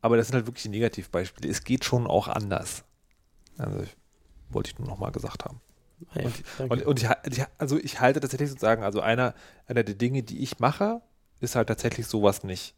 aber 0.00 0.16
das 0.16 0.28
sind 0.28 0.36
halt 0.36 0.46
wirklich 0.46 0.62
die 0.62 0.70
Negativbeispiele. 0.70 1.50
Es 1.50 1.64
geht 1.64 1.84
schon 1.84 2.06
auch 2.06 2.28
anders. 2.28 2.84
Also 3.58 3.80
ich, 3.80 3.94
wollte 4.48 4.70
ich 4.70 4.78
nur 4.78 4.88
noch 4.88 4.98
mal 4.98 5.10
gesagt 5.10 5.44
haben. 5.44 5.60
Hey, 6.12 6.30
Und, 6.60 6.70
und, 6.70 6.86
und 6.86 7.02
ich, 7.02 7.44
also 7.58 7.76
ich 7.76 8.00
halte 8.00 8.20
tatsächlich 8.20 8.48
sozusagen, 8.48 8.82
also 8.84 9.02
einer, 9.02 9.34
einer 9.66 9.82
der 9.82 9.96
Dinge, 9.96 10.22
die 10.22 10.38
ich 10.38 10.60
mache, 10.60 11.02
ist 11.40 11.56
halt 11.56 11.68
tatsächlich 11.68 12.06
sowas 12.06 12.42
nicht. 12.42 12.74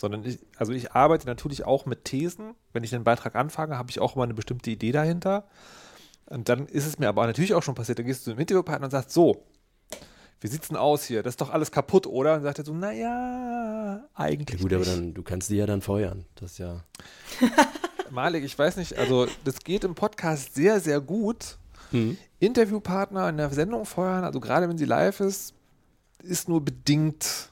Sondern 0.00 0.24
ich, 0.24 0.38
also 0.56 0.72
ich 0.72 0.92
arbeite 0.92 1.26
natürlich 1.26 1.66
auch 1.66 1.84
mit 1.84 2.06
Thesen. 2.06 2.54
Wenn 2.72 2.84
ich 2.84 2.94
einen 2.94 3.04
Beitrag 3.04 3.36
anfange, 3.36 3.76
habe 3.76 3.90
ich 3.90 4.00
auch 4.00 4.16
immer 4.16 4.24
eine 4.24 4.32
bestimmte 4.32 4.70
Idee 4.70 4.92
dahinter. 4.92 5.44
Und 6.24 6.48
dann 6.48 6.66
ist 6.66 6.86
es 6.86 6.98
mir 6.98 7.08
aber 7.08 7.26
natürlich 7.26 7.52
auch 7.52 7.62
schon 7.62 7.74
passiert, 7.74 7.98
da 7.98 8.02
gehst 8.02 8.22
du 8.22 8.24
zu 8.24 8.30
einem 8.30 8.40
Interviewpartner 8.40 8.86
und 8.86 8.90
sagst, 8.92 9.10
so, 9.10 9.44
wie 10.40 10.46
sieht's 10.46 10.68
denn 10.68 10.78
aus 10.78 11.04
hier? 11.04 11.22
Das 11.22 11.32
ist 11.32 11.40
doch 11.42 11.50
alles 11.50 11.70
kaputt, 11.70 12.06
oder? 12.06 12.36
Und 12.36 12.42
sagt 12.44 12.58
er 12.60 12.64
so, 12.64 12.72
naja, 12.72 13.00
ja, 13.02 14.08
eigentlich 14.14 14.62
gut, 14.62 14.72
aber 14.72 14.84
nicht. 14.84 14.96
dann, 14.96 15.12
du 15.12 15.22
kannst 15.22 15.50
die 15.50 15.56
ja 15.56 15.66
dann 15.66 15.82
feuern. 15.82 16.24
Das 16.36 16.52
ist 16.52 16.58
ja. 16.58 16.82
Malik, 18.10 18.42
ich 18.42 18.58
weiß 18.58 18.76
nicht, 18.76 18.96
also 18.96 19.26
das 19.44 19.58
geht 19.58 19.84
im 19.84 19.94
Podcast 19.94 20.54
sehr, 20.54 20.80
sehr 20.80 21.02
gut. 21.02 21.58
Hm. 21.90 22.16
Interviewpartner 22.38 23.28
in 23.28 23.36
der 23.36 23.50
Sendung 23.50 23.84
feuern, 23.84 24.24
also 24.24 24.40
gerade 24.40 24.66
wenn 24.66 24.78
sie 24.78 24.86
live 24.86 25.20
ist, 25.20 25.52
ist 26.22 26.48
nur 26.48 26.64
bedingt 26.64 27.50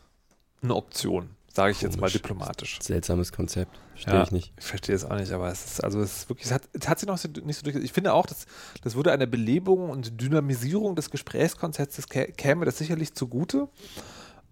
eine 0.62 0.74
Option, 0.74 1.30
sage 1.58 1.72
ich 1.72 1.82
jetzt 1.82 1.98
mal 2.00 2.08
diplomatisch. 2.08 2.78
Seltsames 2.80 3.32
Konzept. 3.32 3.78
Verstehe 3.90 4.14
Ja, 4.14 4.22
ich 4.22 4.30
nicht. 4.30 4.52
Ich 4.58 4.64
verstehe 4.64 4.94
es 4.94 5.04
auch 5.04 5.16
nicht, 5.16 5.32
aber 5.32 5.48
es 5.50 5.64
ist, 5.64 5.84
also 5.84 6.00
es 6.00 6.18
ist 6.18 6.28
wirklich, 6.28 6.46
es 6.46 6.52
hat, 6.52 6.62
es 6.72 6.88
hat 6.88 7.00
sich 7.00 7.08
noch 7.08 7.22
nicht 7.44 7.56
so 7.58 7.64
durch. 7.64 7.74
Ich 7.76 7.92
finde 7.92 8.12
auch, 8.12 8.26
dass, 8.26 8.46
das 8.82 8.94
würde 8.94 9.10
einer 9.12 9.26
Belebung 9.26 9.90
und 9.90 10.20
Dynamisierung 10.20 10.94
des 10.94 11.10
Gesprächskonzepts 11.10 11.98
kä- 12.08 12.30
käme 12.32 12.64
das 12.64 12.78
sicherlich 12.78 13.12
zugute, 13.14 13.68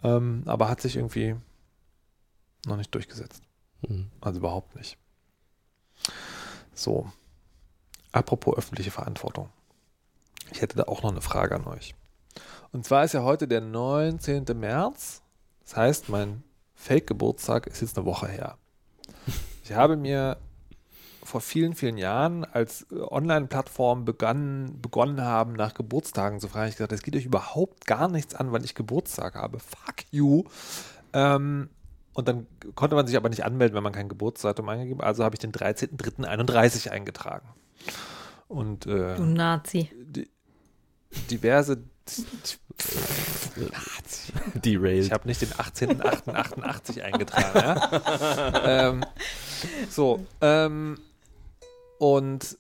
ähm, 0.03 0.43
aber 0.47 0.69
hat 0.69 0.81
sich 0.81 0.97
irgendwie 0.97 1.37
noch 2.67 2.77
nicht 2.77 2.93
durchgesetzt. 2.95 3.43
Hm. 3.87 4.11
Also 4.21 4.41
überhaupt 4.41 4.75
nicht. 4.75 4.99
So. 6.75 7.11
Apropos 8.13 8.57
öffentliche 8.57 8.91
Verantwortung. 8.91 9.51
Ich 10.51 10.61
hätte 10.61 10.77
da 10.77 10.85
auch 10.85 11.03
noch 11.03 11.11
eine 11.13 11.21
Frage 11.21 11.55
an 11.55 11.67
euch. 11.67 11.95
Und 12.73 12.85
zwar 12.85 13.05
ist 13.05 13.13
ja 13.15 13.23
heute 13.23 13.47
der 13.47 13.61
19. 13.61 14.45
März. 14.55 15.23
Das 15.65 15.77
heißt, 15.77 16.09
mein 16.09 16.43
Fake-Geburtstag 16.77 17.67
ist 17.67 17.81
jetzt 17.81 17.97
eine 17.99 18.07
Woche 18.07 18.29
her. 18.29 18.57
Ich 19.65 19.73
habe 19.73 19.97
mir 19.97 20.37
vor 21.25 21.41
vielen, 21.41 21.75
vielen 21.75 21.99
Jahren, 21.99 22.45
als 22.45 22.87
äh, 22.93 23.01
Online-Plattformen 23.01 24.05
begann, 24.05 24.79
begonnen 24.81 25.21
haben, 25.21 25.55
nach 25.55 25.75
Geburtstagen 25.75 26.39
zu 26.39 26.49
fragen, 26.49 26.69
ich 26.69 26.77
gesagt, 26.77 26.93
es 26.93 27.03
geht 27.03 27.17
euch 27.17 27.25
überhaupt 27.25 27.85
gar 27.87 28.09
nichts 28.09 28.35
an, 28.35 28.53
weil 28.53 28.65
ich 28.65 28.75
Geburtstag 28.77 29.35
habe. 29.35 29.59
Fuck 29.59 30.05
you. 30.13 30.45
Ähm, 31.13 31.69
und 32.15 32.29
dann 32.29 32.47
konnte 32.77 32.95
man 32.95 33.07
sich 33.07 33.17
aber 33.17 33.29
nicht 33.29 33.45
anmelden, 33.45 33.75
wenn 33.75 33.83
man 33.83 33.93
kein 33.93 34.09
Geburtsdatum 34.09 34.69
eingegeben 34.69 35.01
hat. 35.01 35.09
Also 35.09 35.25
habe 35.25 35.35
ich 35.35 35.41
den 35.41 35.53
13.03.31 35.53 36.91
eingetragen. 36.91 37.49
Und 38.49 38.87
äh, 38.87 39.17
Du 39.17 39.25
Nazi. 39.25 39.91
di 39.97 40.29
diverse. 41.31 41.83
Derailed. 44.55 45.05
Ich 45.05 45.13
habe 45.13 45.27
nicht 45.27 45.41
den 45.41 45.51
18.08.88 45.51 47.03
eingetragen. 47.03 47.59
Ja? 47.59 48.63
ähm, 48.91 49.05
so. 49.89 50.25
Ähm, 50.41 50.99
und 51.99 52.59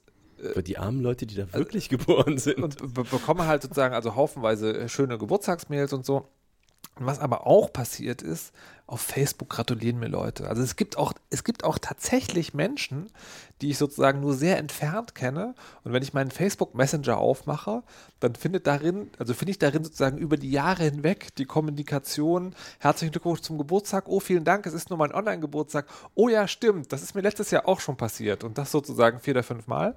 Für 0.55 0.62
die 0.62 0.79
armen 0.79 1.03
Leute, 1.03 1.27
die 1.27 1.35
da 1.35 1.53
wirklich 1.53 1.89
geboren 1.89 2.39
sind. 2.39 2.62
und 2.62 2.95
be 2.95 3.05
bekomme 3.05 3.47
halt 3.47 3.62
sozusagen 3.62 3.95
also 3.95 4.14
haufenweise 4.14 4.89
schöne 4.89 5.19
Geburtstagsmails 5.19 5.93
und 5.93 6.07
so. 6.07 6.29
Was 6.99 7.18
aber 7.18 7.47
auch 7.47 7.72
passiert 7.72 8.22
ist, 8.22 8.53
auf 8.86 9.01
Facebook 9.01 9.51
gratulieren 9.51 9.99
mir 9.99 10.09
Leute. 10.09 10.49
Also 10.49 10.62
es 10.62 10.76
gibt 10.76 10.97
auch, 10.97 11.12
es 11.28 11.42
gibt 11.42 11.64
auch 11.64 11.78
tatsächlich 11.78 12.55
Menschen, 12.55 13.11
die 13.61 13.70
ich 13.70 13.78
sozusagen 13.78 14.20
nur 14.20 14.34
sehr 14.34 14.59
entfernt 14.59 15.14
kenne. 15.14 15.55
Und 15.82 15.92
wenn 15.92 16.03
ich 16.03 16.14
meinen 16.14 16.30
Facebook 16.30 16.74
Messenger 16.74 17.18
aufmache, 17.18 17.82
dann 18.20 18.36
findet 18.36 18.66
darin, 18.66 19.11
also 19.18 19.34
finde 19.34 19.51
ich 19.51 19.59
darin 19.59 19.82
sozusagen 19.82 20.18
über 20.18 20.36
die 20.36 20.53
Jahre 20.53 20.84
hinweg 20.84 21.34
die 21.34 21.47
Kommunikation, 21.47 22.55
herzlichen 22.78 23.11
Glückwunsch 23.11 23.40
zum 23.40 23.59
Geburtstag, 23.59 24.09
oh 24.09 24.20
vielen 24.20 24.44
Dank, 24.44 24.66
es 24.66 24.74
ist 24.74 24.88
nur 24.88 24.99
mein 24.99 25.12
Online-Geburtstag. 25.12 25.86
Oh 26.14 26.28
ja, 26.28 26.47
stimmt, 26.47 26.92
das 26.92 27.03
ist 27.03 27.14
mir 27.14 27.22
letztes 27.22 27.51
Jahr 27.51 27.66
auch 27.66 27.80
schon 27.80 27.97
passiert. 27.97 28.44
Und 28.44 28.57
das 28.57 28.70
sozusagen 28.70 29.18
vier 29.20 29.34
oder 29.34 29.42
fünf 29.42 29.66
Mal. 29.66 29.97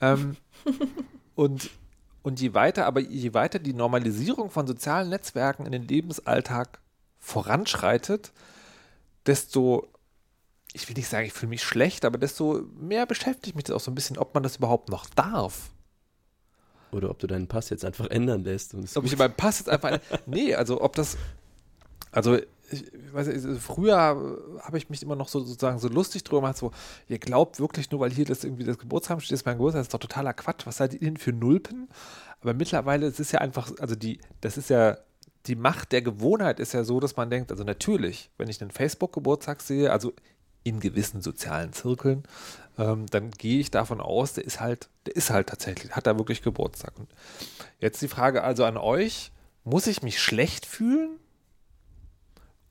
Ähm, 0.00 0.36
und, 1.34 1.70
und 2.24 2.40
je 2.40 2.54
weiter, 2.54 2.86
aber 2.86 3.00
je 3.00 3.34
weiter 3.34 3.60
die 3.60 3.74
Normalisierung 3.74 4.50
von 4.50 4.66
sozialen 4.66 5.10
Netzwerken 5.10 5.66
in 5.66 5.72
den 5.72 5.86
Lebensalltag 5.86 6.80
voranschreitet, 7.18 8.32
desto 9.26 9.88
ich 10.72 10.88
will 10.88 10.96
nicht 10.96 11.08
sagen, 11.08 11.26
ich 11.26 11.32
fühle 11.32 11.50
mich 11.50 11.62
schlecht, 11.62 12.04
aber 12.04 12.18
desto 12.18 12.62
mehr 12.74 13.06
beschäftigt 13.06 13.54
mich 13.54 13.64
das 13.64 13.76
auch 13.76 13.80
so 13.80 13.92
ein 13.92 13.94
bisschen, 13.94 14.18
ob 14.18 14.34
man 14.34 14.42
das 14.42 14.56
überhaupt 14.56 14.88
noch 14.88 15.08
darf. 15.08 15.70
Oder 16.90 17.10
ob 17.10 17.20
du 17.20 17.28
deinen 17.28 17.46
Pass 17.46 17.70
jetzt 17.70 17.84
einfach 17.84 18.08
ändern 18.08 18.42
lässt. 18.42 18.74
Ob 18.96 19.04
ich 19.04 19.16
meinen 19.16 19.34
Pass 19.34 19.60
jetzt 19.60 19.68
einfach. 19.68 20.00
nee, 20.26 20.54
also 20.54 20.80
ob 20.80 20.96
das. 20.96 21.16
Also, 22.10 22.38
ich, 22.70 22.84
weiß 23.12 23.28
nicht, 23.28 23.60
früher 23.60 23.94
habe 24.60 24.78
ich 24.78 24.88
mich 24.90 25.02
immer 25.02 25.16
noch 25.16 25.28
so 25.28 25.40
sozusagen 25.40 25.78
so 25.78 25.88
lustig 25.88 26.24
drüber 26.24 26.40
gemacht, 26.40 26.56
so, 26.56 26.70
ihr 27.08 27.18
glaubt 27.18 27.60
wirklich 27.60 27.90
nur, 27.90 28.00
weil 28.00 28.10
hier 28.10 28.24
das 28.24 28.44
irgendwie 28.44 28.64
das 28.64 28.78
Geburtstag 28.78 29.22
steht, 29.22 29.32
ist 29.32 29.46
mein 29.46 29.56
Geburtstag, 29.56 29.80
das 29.80 29.86
ist 29.88 29.94
doch 29.94 30.00
totaler 30.00 30.32
Quatsch. 30.32 30.66
Was 30.66 30.78
seid 30.78 30.94
ihr 30.94 31.00
denn 31.00 31.16
für 31.16 31.32
Nulpen? 31.32 31.88
Aber 32.40 32.54
mittlerweile 32.54 33.06
es 33.06 33.20
ist 33.20 33.32
ja 33.32 33.40
einfach, 33.40 33.70
also 33.80 33.94
die, 33.94 34.20
das 34.40 34.56
ist 34.56 34.70
ja, 34.70 34.98
die 35.46 35.56
Macht 35.56 35.92
der 35.92 36.02
Gewohnheit 36.02 36.58
ist 36.58 36.72
ja 36.72 36.84
so, 36.84 37.00
dass 37.00 37.16
man 37.16 37.30
denkt, 37.30 37.50
also 37.50 37.64
natürlich, 37.64 38.30
wenn 38.38 38.48
ich 38.48 38.60
einen 38.60 38.70
Facebook-Geburtstag 38.70 39.60
sehe, 39.60 39.92
also 39.92 40.12
in 40.62 40.80
gewissen 40.80 41.20
sozialen 41.20 41.74
Zirkeln, 41.74 42.22
ähm, 42.78 43.06
dann 43.10 43.30
gehe 43.30 43.60
ich 43.60 43.70
davon 43.70 44.00
aus, 44.00 44.32
der 44.32 44.44
ist 44.44 44.60
halt, 44.60 44.88
der 45.06 45.14
ist 45.14 45.28
halt 45.28 45.48
tatsächlich, 45.48 45.92
hat 45.92 46.06
da 46.06 46.16
wirklich 46.16 46.42
Geburtstag. 46.42 46.98
Und 46.98 47.08
jetzt 47.78 48.00
die 48.00 48.08
Frage 48.08 48.42
also 48.42 48.64
an 48.64 48.78
euch, 48.78 49.30
muss 49.64 49.86
ich 49.86 50.02
mich 50.02 50.18
schlecht 50.18 50.64
fühlen 50.64 51.18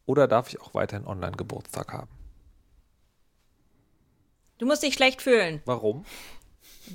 oder 0.06 0.28
darf 0.28 0.49
ich 0.49 0.62
auch 0.62 0.74
weiterhin 0.74 1.08
Online-Geburtstag 1.08 1.93
haben? 1.93 2.12
Du 4.58 4.66
musst 4.66 4.84
dich 4.84 4.93
schlecht 4.93 5.22
fühlen. 5.22 5.62
Warum? 5.66 6.06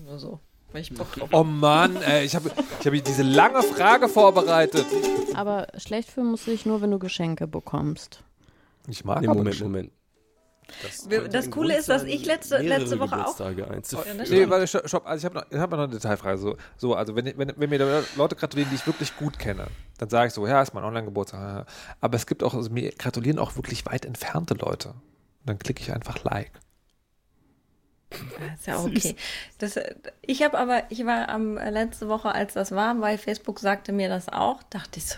Nur 0.05 0.19
so. 0.19 0.41
Weil 0.73 0.83
ich 0.83 0.93
Bock 0.93 1.11
drauf 1.13 1.31
Oh 1.33 1.45
Mann, 1.45 1.97
ey, 2.03 2.25
ich 2.25 2.35
habe 2.35 2.51
ich 2.81 2.87
hab 2.87 2.93
diese 3.05 3.23
lange 3.23 3.63
Frage 3.63 4.09
vorbereitet. 4.09 4.87
Aber 5.35 5.67
schlecht 5.77 6.11
fühlen 6.11 6.31
musst 6.31 6.47
du 6.47 6.51
dich 6.51 6.67
nur, 6.67 6.83
wenn 6.83 6.91
du 6.91 6.99
Geschenke 6.99 7.47
bekommst. 7.47 8.23
Ich 8.87 9.05
mag 9.05 9.21
nee, 9.21 9.29
aber 9.29 9.37
Moment, 9.37 9.55
Geschenke. 9.57 9.91
Wir- 11.09 11.29
das 11.29 11.47
ein 11.47 11.51
Coole 11.51 11.69
Grund 11.69 11.81
ist, 11.81 11.89
dass 11.89 12.05
ich 12.05 12.25
letzte- 12.27 12.59
letzte 12.59 12.99
Woche 13.01 13.27
auch- 13.27 13.37
das 14.19 14.31
Nee, 14.31 14.49
warte, 14.51 14.67
stopp, 14.89 15.07
also 15.07 15.19
ich 15.19 15.25
habe 15.25 15.35
noch, 15.37 15.51
ich 15.51 15.59
hab 15.59 15.71
noch 15.71 15.79
eine 15.79 15.89
Detailfrage. 15.89 16.39
So, 16.39 16.57
so 16.77 16.95
also 16.95 17.17
wenn, 17.17 17.27
wenn, 17.39 17.53
wenn 17.57 17.71
mir 17.71 17.79
da 17.79 18.03
Leute 18.17 18.37
gratulieren, 18.37 18.71
die 18.71 18.77
ich 18.77 18.87
wirklich 18.87 19.17
gut 19.17 19.39
kenne, 19.39 19.67
dann 19.99 20.09
sage 20.11 20.29
ich 20.29 20.35
so, 20.35 20.47
ja, 20.47 20.61
ist 20.63 20.75
mein 20.75 20.85
Online-Geburtstag. 20.85 21.67
Aber 22.01 22.17
es 22.17 22.27
gibt 22.27 22.43
auch, 22.43 22.55
also 22.55 22.71
mir 22.71 22.91
gratulieren 22.93 23.39
auch 23.39 23.57
wirklich 23.57 23.87
weit 23.87 24.05
entfernte 24.05 24.55
Leute. 24.55 24.89
Und 24.91 24.97
dann 25.47 25.59
klicke 25.59 25.83
ich 25.83 25.93
einfach 25.93 26.23
Like. 26.25 26.53
Ist 28.55 28.67
ja 28.67 28.79
okay. 28.85 29.17
Das, 29.59 29.79
ich 30.23 30.43
habe 30.43 30.59
aber, 30.59 30.83
ich 30.91 31.05
war 31.05 31.29
am 31.29 31.57
äh, 31.59 31.71
letzte 31.71 32.09
Woche, 32.09 32.33
als 32.33 32.55
das 32.55 32.73
war, 32.73 32.95
bei 32.95 33.19
Facebook 33.19 33.59
sagte 33.59 33.93
mir 33.93 34.09
das 34.09 34.29
auch, 34.29 34.63
dachte 34.65 34.99
ich 34.99 35.07
so, 35.07 35.17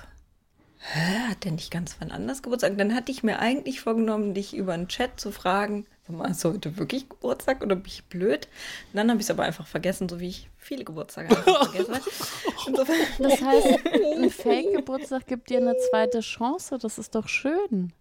hä, 0.80 1.28
hat 1.28 1.44
der 1.44 1.52
nicht 1.52 1.70
ganz 1.70 1.96
wann 2.00 2.10
anders 2.10 2.42
Geburtstag? 2.42 2.76
Dann 2.78 2.94
hatte 2.94 3.12
ich 3.12 3.22
mir 3.22 3.38
eigentlich 3.38 3.80
vorgenommen, 3.80 4.34
dich 4.34 4.54
über 4.54 4.72
einen 4.72 4.88
Chat 4.88 5.20
zu 5.20 5.30
fragen, 5.30 5.86
sag 6.06 6.16
mal, 6.16 6.28
hast 6.28 6.42
du 6.44 6.52
heute 6.52 6.76
wirklich 6.78 7.08
Geburtstag 7.08 7.62
oder 7.62 7.76
bin 7.76 7.86
ich 7.86 8.04
blöd? 8.06 8.48
Und 8.92 8.96
dann 8.96 9.10
habe 9.10 9.20
ich 9.20 9.26
es 9.26 9.30
aber 9.30 9.44
einfach 9.44 9.66
vergessen, 9.66 10.08
so 10.08 10.20
wie 10.20 10.28
ich 10.28 10.48
viele 10.56 10.84
Geburtstage 10.84 11.36
einfach 11.36 11.70
vergessen 11.70 11.94
habe. 11.94 12.04
Das 13.18 13.40
heißt, 13.42 13.78
ein 14.18 14.30
Fake-Geburtstag 14.30 15.26
gibt 15.26 15.50
dir 15.50 15.58
eine 15.58 15.76
zweite 15.90 16.20
Chance. 16.20 16.78
Das 16.78 16.98
ist 16.98 17.14
doch 17.14 17.28
schön. 17.28 17.92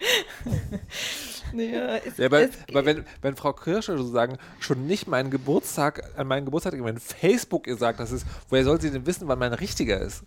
ja, 1.54 1.96
es, 1.96 2.16
Ja, 2.18 2.26
aber, 2.26 2.48
aber 2.68 2.84
wenn, 2.84 3.04
wenn 3.22 3.36
Frau 3.36 3.52
Kirsche 3.52 3.96
sozusagen 3.96 4.38
schon 4.60 4.86
nicht 4.86 5.08
meinen 5.08 5.30
Geburtstag, 5.30 6.02
an 6.16 6.28
meinen 6.28 6.44
Geburtstag, 6.44 6.74
wenn 6.76 6.98
Facebook 6.98 7.66
ihr 7.66 7.76
sagt, 7.76 7.98
das 8.00 8.12
ist, 8.12 8.26
woher 8.48 8.64
soll 8.64 8.80
sie 8.80 8.90
denn 8.90 9.06
wissen, 9.06 9.26
wann 9.28 9.38
mein 9.38 9.54
richtiger 9.54 10.00
ist? 10.00 10.22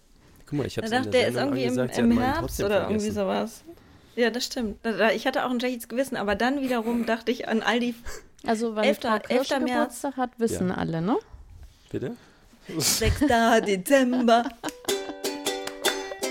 Guck 0.52 0.60
mal, 0.60 0.68
ich 0.68 0.76
Da 0.76 0.82
habe 0.84 0.92
dachte 0.96 1.10
der 1.10 1.28
ist 1.30 1.36
irgendwie 1.36 1.64
im, 1.64 1.80
im 1.80 2.20
Herbst 2.20 2.62
oder 2.62 2.84
irgendwie 2.90 3.10
sowas. 3.10 3.64
Ja, 4.16 4.30
das 4.30 4.44
stimmt. 4.46 4.78
Da- 4.84 4.92
da- 4.92 5.10
Ich 5.12 5.26
hatte 5.26 5.46
auch 5.46 5.50
ein 5.50 5.60
schlechtes 5.60 5.88
Gewissen, 5.88 6.18
aber 6.18 6.36
dann 6.36 6.62
wiederum 6.62 7.06
dachte 7.08 7.32
ich 7.32 7.48
an 7.48 7.64
all 7.64 7.80
die. 7.80 7.96
Also, 8.46 8.76
wenn 8.76 8.84
11. 8.84 9.00
Frau 9.02 9.20
Kirsche 9.20 9.54
11. 9.56 9.64
März. 9.64 9.72
Geburtstag 10.02 10.18
hat, 10.18 10.32
wissen 10.38 10.68
Ja. 10.70 10.76
alle, 10.76 11.02
ne? 11.02 11.18
Bitte? 11.90 12.16
6. 12.78 13.20
Dezember. 13.66 14.44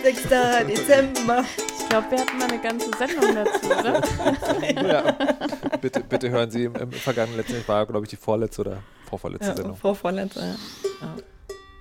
6. 0.02 0.22
Dezember. 0.68 1.44
Ich 1.78 1.88
glaube, 1.88 2.10
wir 2.10 2.20
hatten 2.20 2.38
mal 2.38 2.48
eine 2.50 2.60
ganze 2.60 2.90
Sendung 2.98 3.34
dazu, 3.34 3.66
oder? 3.66 4.92
Ja. 4.92 5.76
bitte, 5.80 6.00
bitte 6.00 6.30
hören 6.30 6.50
Sie 6.50 6.64
im, 6.64 6.74
im 6.76 6.92
vergangenen 6.92 7.38
letzten, 7.38 7.56
ich 7.56 7.68
war, 7.68 7.84
glaube 7.86 8.04
ich, 8.06 8.10
die 8.10 8.16
vorletzte 8.16 8.60
oder 8.62 8.82
vorvorletzte 9.08 9.48
Ja, 9.48 9.56
Sendung. 9.56 9.76
vor 9.76 9.94
vorletzter. 9.96 10.56
Ja. 11.00 11.16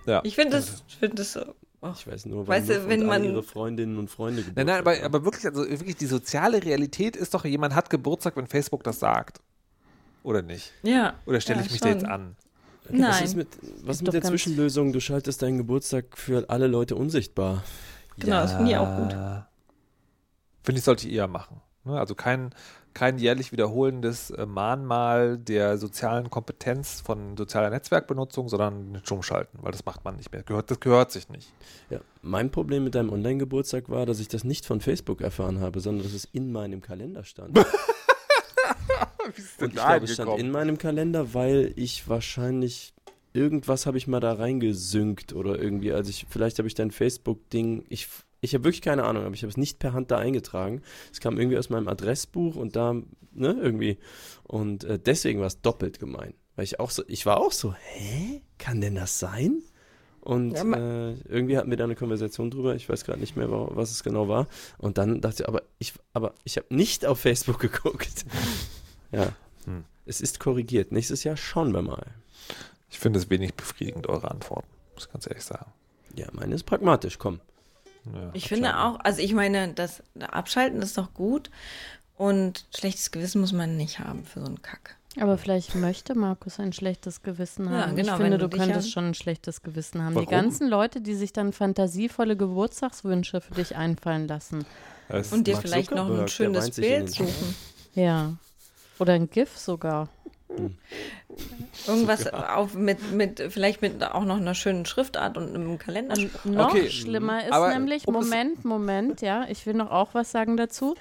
Ja. 0.05 0.21
Ich 0.23 0.35
finde 0.35 0.57
das, 0.57 0.83
ich 0.87 0.95
finde 0.97 1.15
das 1.17 1.33
so. 1.33 1.41
Ach, 1.81 1.95
Ich 1.97 2.07
weiß 2.07 2.25
nur, 2.25 2.47
Weißt 2.47 2.67
weil 2.69 2.77
du, 2.79 2.89
wenn 2.89 3.05
man- 3.05 3.23
ihre 3.23 3.43
Freundinnen 3.43 3.97
und 3.97 4.09
Freunde 4.09 4.43
Nein, 4.55 4.65
nein, 4.65 4.79
Geburtstag 4.79 5.03
aber, 5.03 5.05
aber 5.17 5.25
wirklich, 5.25 5.45
also 5.45 5.67
wirklich 5.69 5.95
die 5.97 6.05
soziale 6.05 6.63
Realität 6.63 7.15
ist 7.15 7.33
doch, 7.33 7.45
jemand 7.45 7.75
hat 7.75 7.89
Geburtstag, 7.89 8.35
wenn 8.37 8.47
Facebook 8.47 8.83
das 8.83 8.99
sagt. 8.99 9.39
Oder 10.23 10.41
nicht? 10.41 10.73
Ja. 10.83 11.13
Oder 11.25 11.39
stelle 11.41 11.59
Ja, 11.59 11.65
ich 11.65 11.71
mich 11.71 11.81
da 11.81 11.87
schon. 11.89 11.97
jetzt 11.99 12.07
an? 12.09 12.35
Was 12.89 12.91
Nein. 12.99 13.23
ist 13.23 13.35
mit, 13.35 13.47
was 13.83 13.97
ist 13.97 14.03
mit 14.03 14.13
der 14.13 14.21
Zwischenlösung? 14.23 14.91
Du 14.93 14.99
schaltest 14.99 15.41
deinen 15.41 15.57
Geburtstag 15.59 16.17
für 16.17 16.49
alle 16.49 16.67
Leute 16.67 16.95
unsichtbar. 16.95 17.63
Genau, 18.17 18.41
das 18.41 18.53
finde 18.53 18.71
ich 18.71 18.77
auch 18.77 18.97
gut. 18.97 19.11
Finde 20.63 20.79
ich, 20.79 20.83
sollte 20.83 21.07
ich 21.07 21.13
eher 21.13 21.27
machen. 21.27 21.61
Ne? 21.85 21.97
Also 21.99 22.15
kein, 22.15 22.49
kein 22.93 23.17
jährlich 23.17 23.51
wiederholendes 23.51 24.31
äh, 24.31 24.45
Mahnmal 24.45 25.37
der 25.37 25.77
sozialen 25.77 26.29
Kompetenz 26.29 27.01
von 27.01 27.37
sozialer 27.37 27.69
Netzwerkbenutzung, 27.69 28.49
sondern 28.49 28.91
nicht 28.93 29.11
umschalten, 29.11 29.59
weil 29.61 29.71
das 29.71 29.85
macht 29.85 30.03
man 30.05 30.15
nicht 30.15 30.31
mehr. 30.31 30.43
Gehört, 30.43 30.71
das 30.71 30.79
gehört 30.79 31.11
sich 31.11 31.29
nicht. 31.29 31.53
Ja. 31.89 31.99
Mein 32.21 32.51
Problem 32.51 32.83
mit 32.83 32.95
deinem 32.95 33.11
Online-Geburtstag 33.11 33.89
war, 33.89 34.05
dass 34.05 34.19
ich 34.19 34.27
das 34.27 34.43
nicht 34.43 34.65
von 34.65 34.81
Facebook 34.81 35.21
erfahren 35.21 35.59
habe, 35.59 35.79
sondern 35.79 36.03
dass 36.03 36.13
es 36.13 36.25
in 36.25 36.51
meinem 36.51 36.81
Kalender 36.81 37.23
stand. 37.23 37.57
Und 39.59 39.69
ich 39.69 39.75
glaube, 39.75 40.05
es 40.05 40.13
stand 40.13 40.39
in 40.39 40.51
meinem 40.51 40.77
Kalender, 40.77 41.33
weil 41.33 41.73
ich 41.75 42.07
wahrscheinlich 42.07 42.93
irgendwas 43.33 43.85
habe 43.85 43.97
ich 43.97 44.07
mal 44.07 44.19
da 44.19 44.33
reingesynkt 44.33 45.33
oder 45.33 45.59
irgendwie, 45.59 45.91
also 45.91 46.09
ich, 46.09 46.25
vielleicht 46.29 46.57
habe 46.57 46.67
ich 46.67 46.75
dein 46.75 46.91
Facebook-Ding, 46.91 47.85
ich, 47.89 48.07
ich 48.41 48.53
habe 48.53 48.63
wirklich 48.63 48.81
keine 48.81 49.03
Ahnung, 49.03 49.23
aber 49.25 49.33
ich 49.35 49.41
habe 49.43 49.49
es 49.49 49.57
nicht 49.57 49.79
per 49.79 49.93
Hand 49.93 50.11
da 50.11 50.17
eingetragen. 50.17 50.81
Es 51.11 51.19
kam 51.19 51.37
irgendwie 51.37 51.57
aus 51.57 51.69
meinem 51.69 51.87
Adressbuch 51.87 52.55
und 52.55 52.75
da, 52.75 52.93
ne, 52.93 53.05
irgendwie. 53.61 53.97
Und 54.43 54.83
äh, 54.85 54.97
deswegen 54.99 55.39
war 55.39 55.47
es 55.47 55.61
doppelt 55.61 55.99
gemein. 55.99 56.33
Weil 56.55 56.65
ich 56.65 56.79
auch 56.79 56.89
so, 56.91 57.03
ich 57.07 57.25
war 57.25 57.37
auch 57.39 57.51
so, 57.51 57.73
hä? 57.73 58.41
Kann 58.57 58.81
denn 58.81 58.95
das 58.95 59.19
sein? 59.19 59.61
Und 60.21 60.51
Ja, 60.51 60.63
äh, 60.63 61.13
irgendwie 61.29 61.57
hatten 61.57 61.69
wir 61.69 61.77
da 61.77 61.85
eine 61.85 61.95
Konversation 61.95 62.51
drüber, 62.51 62.75
ich 62.75 62.89
weiß 62.89 63.05
gerade 63.05 63.19
nicht 63.21 63.37
mehr, 63.37 63.49
wa- 63.49 63.69
was 63.71 63.91
es 63.91 64.03
genau 64.03 64.27
war. 64.27 64.47
Und 64.77 64.97
dann 64.97 65.21
dachte 65.21 65.43
ich, 65.43 65.47
aber 65.47 65.63
ich, 65.79 65.93
aber 66.13 66.33
ich 66.43 66.57
habe 66.57 66.67
nicht 66.75 67.05
auf 67.05 67.19
Facebook 67.21 67.59
geguckt. 67.59 68.25
ja. 69.11 69.31
Hm. 69.65 69.83
Es 70.05 70.21
ist 70.21 70.39
korrigiert. 70.39 70.91
Nächstes 70.91 71.23
Jahr 71.23 71.37
schauen 71.37 71.71
wir 71.73 71.81
mal. 71.83 72.05
Ich 72.89 72.99
finde 72.99 73.19
es 73.19 73.29
wenig 73.29 73.53
befriedigend, 73.53 74.07
eure 74.07 74.31
Antworten. 74.31 74.67
Muss 74.95 75.05
ich 75.05 75.11
ganz 75.13 75.27
ehrlich 75.27 75.43
sagen. 75.43 75.71
Ja, 76.15 76.27
meine 76.33 76.55
ist 76.55 76.63
pragmatisch, 76.63 77.17
komm. 77.19 77.39
Ja, 78.05 78.29
Ich 78.33 78.47
finde 78.47 78.77
auch, 78.79 78.99
also 79.03 79.21
ich 79.21 79.33
meine, 79.33 79.73
das 79.73 80.01
Abschalten 80.19 80.81
ist 80.81 80.97
doch 80.97 81.13
gut 81.13 81.49
und 82.17 82.65
schlechtes 82.75 83.11
Gewissen 83.11 83.41
muss 83.41 83.53
man 83.53 83.77
nicht 83.77 83.99
haben 83.99 84.25
für 84.25 84.39
so 84.41 84.45
einen 84.47 84.61
Kack. 84.61 84.95
Aber 85.19 85.37
vielleicht 85.37 85.75
möchte 85.75 86.15
Markus 86.15 86.59
ein 86.59 86.71
schlechtes 86.71 87.23
Gewissen 87.23 87.65
Ja, 87.65 87.87
haben. 87.87 87.95
genau, 87.95 88.13
ich 88.15 88.21
finde, 88.21 88.37
du 88.37 88.47
du 88.47 88.57
könntest 88.57 88.87
ja- 88.87 88.91
schon 88.93 89.05
ein 89.07 89.13
schlechtes 89.15 89.61
Gewissen 89.63 90.03
haben. 90.03 90.13
Warum? 90.15 90.27
Die 90.27 90.31
ganzen 90.31 90.67
Leute, 90.69 91.01
die 91.01 91.15
sich 91.15 91.33
dann 91.33 91.51
fantasievolle 91.51 92.37
Geburtstagswünsche 92.37 93.41
für 93.41 93.53
dich 93.55 93.75
einfallen 93.75 94.27
lassen. 94.27 94.65
Es 95.09 95.31
Und 95.33 95.47
dir 95.47 95.57
vielleicht 95.57 95.91
noch 95.91 96.09
ein 96.09 96.27
schönes 96.27 96.71
Bild 96.71 97.09
suchen. 97.11 97.55
Ja. 97.95 98.33
Oder 98.99 99.13
ein 99.13 99.29
GIF 99.29 99.57
sogar. 99.57 100.09
Irgendwas 101.87 102.27
auf, 102.27 102.73
mit, 102.73 103.11
mit, 103.11 103.41
vielleicht 103.49 103.81
mit 103.81 104.03
auch 104.03 104.25
noch 104.25 104.37
einer 104.37 104.55
schönen 104.55 104.85
Schriftart 104.85 105.37
und 105.37 105.55
einem 105.55 105.77
Kalender. 105.77 106.15
Noch 106.43 106.69
Okay, 106.73 106.89
schlimmer 106.89 107.43
ist 107.45 107.51
aber 107.53 107.69
nämlich, 107.69 108.07
Moment, 108.07 108.65
Moment, 108.65 109.21
ja, 109.21 109.45
ich 109.49 109.65
will 109.65 109.75
noch 109.75 109.91
auch 109.91 110.13
was 110.13 110.31
sagen 110.31 110.57
dazu. 110.57 110.95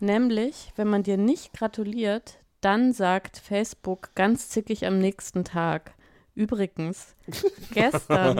Nämlich, 0.00 0.72
wenn 0.76 0.88
man 0.88 1.02
dir 1.02 1.18
nicht 1.18 1.52
gratuliert, 1.52 2.38
dann 2.60 2.92
sagt 2.92 3.36
Facebook 3.38 4.10
ganz 4.14 4.48
zickig 4.48 4.86
am 4.86 4.98
nächsten 4.98 5.44
Tag. 5.44 5.92
Übrigens, 6.34 7.16
gestern 7.72 8.38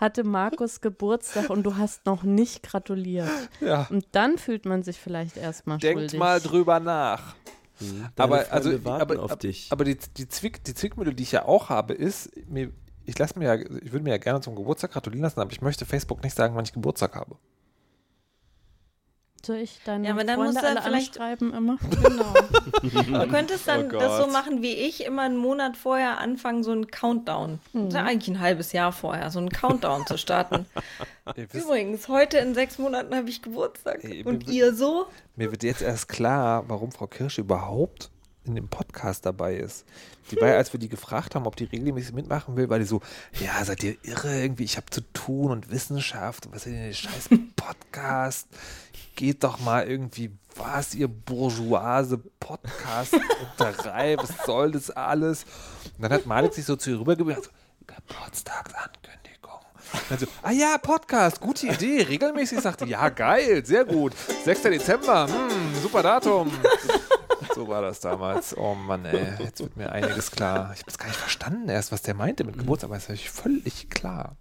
hatte 0.00 0.22
Markus 0.24 0.80
Geburtstag 0.80 1.50
und 1.50 1.64
du 1.64 1.76
hast 1.76 2.06
noch 2.06 2.22
nicht 2.22 2.62
gratuliert. 2.62 3.28
ja. 3.60 3.86
Und 3.90 4.06
dann 4.12 4.38
fühlt 4.38 4.66
man 4.66 4.82
sich 4.82 5.00
vielleicht 5.00 5.36
erstmal 5.36 5.78
Denkt 5.78 6.00
schuldig. 6.00 6.18
mal 6.18 6.40
drüber 6.40 6.78
nach. 6.80 7.34
Deine 7.80 8.10
aber 8.16 8.52
also, 8.52 8.84
warten 8.84 9.02
aber, 9.02 9.22
auf 9.22 9.32
ab- 9.32 9.40
dich. 9.40 9.68
aber 9.70 9.84
die, 9.84 9.98
die, 10.16 10.28
Zwick, 10.28 10.62
die 10.64 10.74
Zwickmühle, 10.74 11.14
die 11.14 11.22
ich 11.22 11.32
ja 11.32 11.44
auch 11.44 11.68
habe, 11.68 11.92
ist, 11.94 12.30
mir, 12.48 12.70
ich 13.04 13.18
lasse 13.18 13.38
mir 13.38 13.44
ja, 13.46 13.54
ich 13.54 13.92
würde 13.92 14.04
mir 14.04 14.10
ja 14.10 14.18
gerne 14.18 14.40
zum 14.40 14.54
Geburtstag 14.54 14.92
gratulieren 14.92 15.22
lassen, 15.22 15.40
aber 15.40 15.52
ich 15.52 15.60
möchte 15.60 15.84
Facebook 15.84 16.22
nicht 16.22 16.36
sagen, 16.36 16.54
wann 16.54 16.64
ich 16.64 16.72
Geburtstag 16.72 17.14
habe. 17.16 17.36
Soll 19.44 19.56
ich 19.56 19.78
deine 19.84 20.06
Ja, 20.06 20.12
aber 20.14 20.24
dann 20.24 20.36
Freunde 20.36 20.52
musst 20.54 20.64
du 20.64 20.68
alle 20.68 20.82
vielleicht- 20.82 21.20
anschreiben 21.20 21.52
immer? 21.54 21.76
Genau. 22.02 22.34
Du 23.24 23.28
könntest 23.28 23.66
dann 23.68 23.86
Oh 23.86 23.98
das 23.98 24.18
so 24.24 24.26
machen 24.30 24.62
wie 24.62 24.72
ich, 24.74 25.04
immer 25.04 25.22
einen 25.22 25.36
Monat 25.36 25.76
vorher 25.76 26.18
anfangen, 26.18 26.62
so 26.62 26.72
einen 26.72 26.86
Countdown. 26.90 27.58
Ist 27.72 27.92
ja 27.94 28.04
eigentlich 28.04 28.28
ein 28.28 28.40
halbes 28.40 28.72
Jahr 28.72 28.92
vorher, 28.92 29.30
so 29.30 29.38
einen 29.38 29.48
Countdown 29.50 30.06
zu 30.06 30.16
starten. 30.18 30.66
Übrigens, 31.52 32.08
heute 32.08 32.38
in 32.38 32.54
sechs 32.54 32.78
Monaten 32.78 33.14
habe 33.14 33.28
ich 33.28 33.42
Geburtstag. 33.42 34.04
Ey, 34.04 34.22
Und 34.24 34.48
ihr 34.48 34.74
so? 34.74 35.06
mir 35.36 35.50
wird 35.50 35.62
jetzt 35.62 35.82
erst 35.82 36.08
klar, 36.08 36.64
warum 36.68 36.92
Frau 36.92 37.06
Kirsch 37.06 37.38
überhaupt 37.38 38.10
in 38.46 38.54
dem 38.54 38.68
Podcast 38.68 39.26
dabei 39.26 39.56
ist. 39.56 39.84
Die 40.30 40.36
war 40.36 40.48
ja, 40.48 40.56
als 40.56 40.72
wir 40.72 40.80
die 40.80 40.88
gefragt 40.88 41.34
haben, 41.34 41.46
ob 41.46 41.56
die 41.56 41.64
regelmäßig 41.64 42.14
mitmachen 42.14 42.56
will, 42.56 42.68
war 42.70 42.78
die 42.78 42.84
so, 42.84 43.00
ja, 43.40 43.64
seid 43.64 43.82
ihr 43.82 43.96
irre 44.02 44.40
irgendwie, 44.40 44.64
ich 44.64 44.76
habe 44.76 44.86
zu 44.90 45.00
tun 45.12 45.50
und 45.50 45.70
Wissenschaft 45.70 46.46
und 46.46 46.54
was 46.54 46.66
ist 46.66 46.72
denn 46.72 46.84
der 46.84 46.92
scheiß 46.92 47.28
Podcast? 47.56 48.48
Geht 49.16 49.44
doch 49.44 49.60
mal 49.60 49.86
irgendwie, 49.86 50.30
was, 50.56 50.94
ihr 50.94 51.08
bourgeoise 51.08 52.18
Podcast 52.40 53.16
drei, 53.56 54.16
was 54.16 54.30
soll 54.46 54.72
das 54.72 54.90
alles? 54.90 55.44
Und 55.96 56.02
dann 56.02 56.12
hat 56.12 56.26
Malik 56.26 56.54
sich 56.54 56.64
so 56.64 56.76
zu 56.76 56.90
ihr 56.90 57.00
rübergebracht, 57.00 57.44
so, 57.44 57.50
Geburtstagsankündigung. 57.86 59.60
So, 60.18 60.26
ah 60.42 60.50
ja, 60.50 60.78
Podcast, 60.78 61.40
gute 61.40 61.68
Idee, 61.68 62.02
regelmäßig, 62.02 62.60
sagte, 62.60 62.86
ja, 62.86 63.08
geil, 63.10 63.64
sehr 63.64 63.84
gut. 63.84 64.12
6. 64.44 64.62
Dezember, 64.62 65.28
hm, 65.28 65.82
super 65.82 66.02
Datum. 66.02 66.50
So 67.54 67.68
war 67.68 67.82
das 67.82 68.00
damals. 68.00 68.56
Oh 68.56 68.74
Mann, 68.74 69.04
ey, 69.04 69.34
jetzt 69.44 69.60
wird 69.60 69.76
mir 69.76 69.90
einiges 69.92 70.30
klar. 70.30 70.72
Ich 70.74 70.80
habe 70.80 70.90
es 70.90 70.98
gar 70.98 71.06
nicht 71.06 71.16
verstanden 71.16 71.68
erst, 71.68 71.92
was 71.92 72.02
der 72.02 72.14
meinte 72.14 72.44
mit 72.44 72.58
Geburtstag, 72.58 72.88
aber 72.90 72.96
das 72.98 73.08
ist 73.08 73.24
völlig 73.28 73.90
klar. 73.90 74.36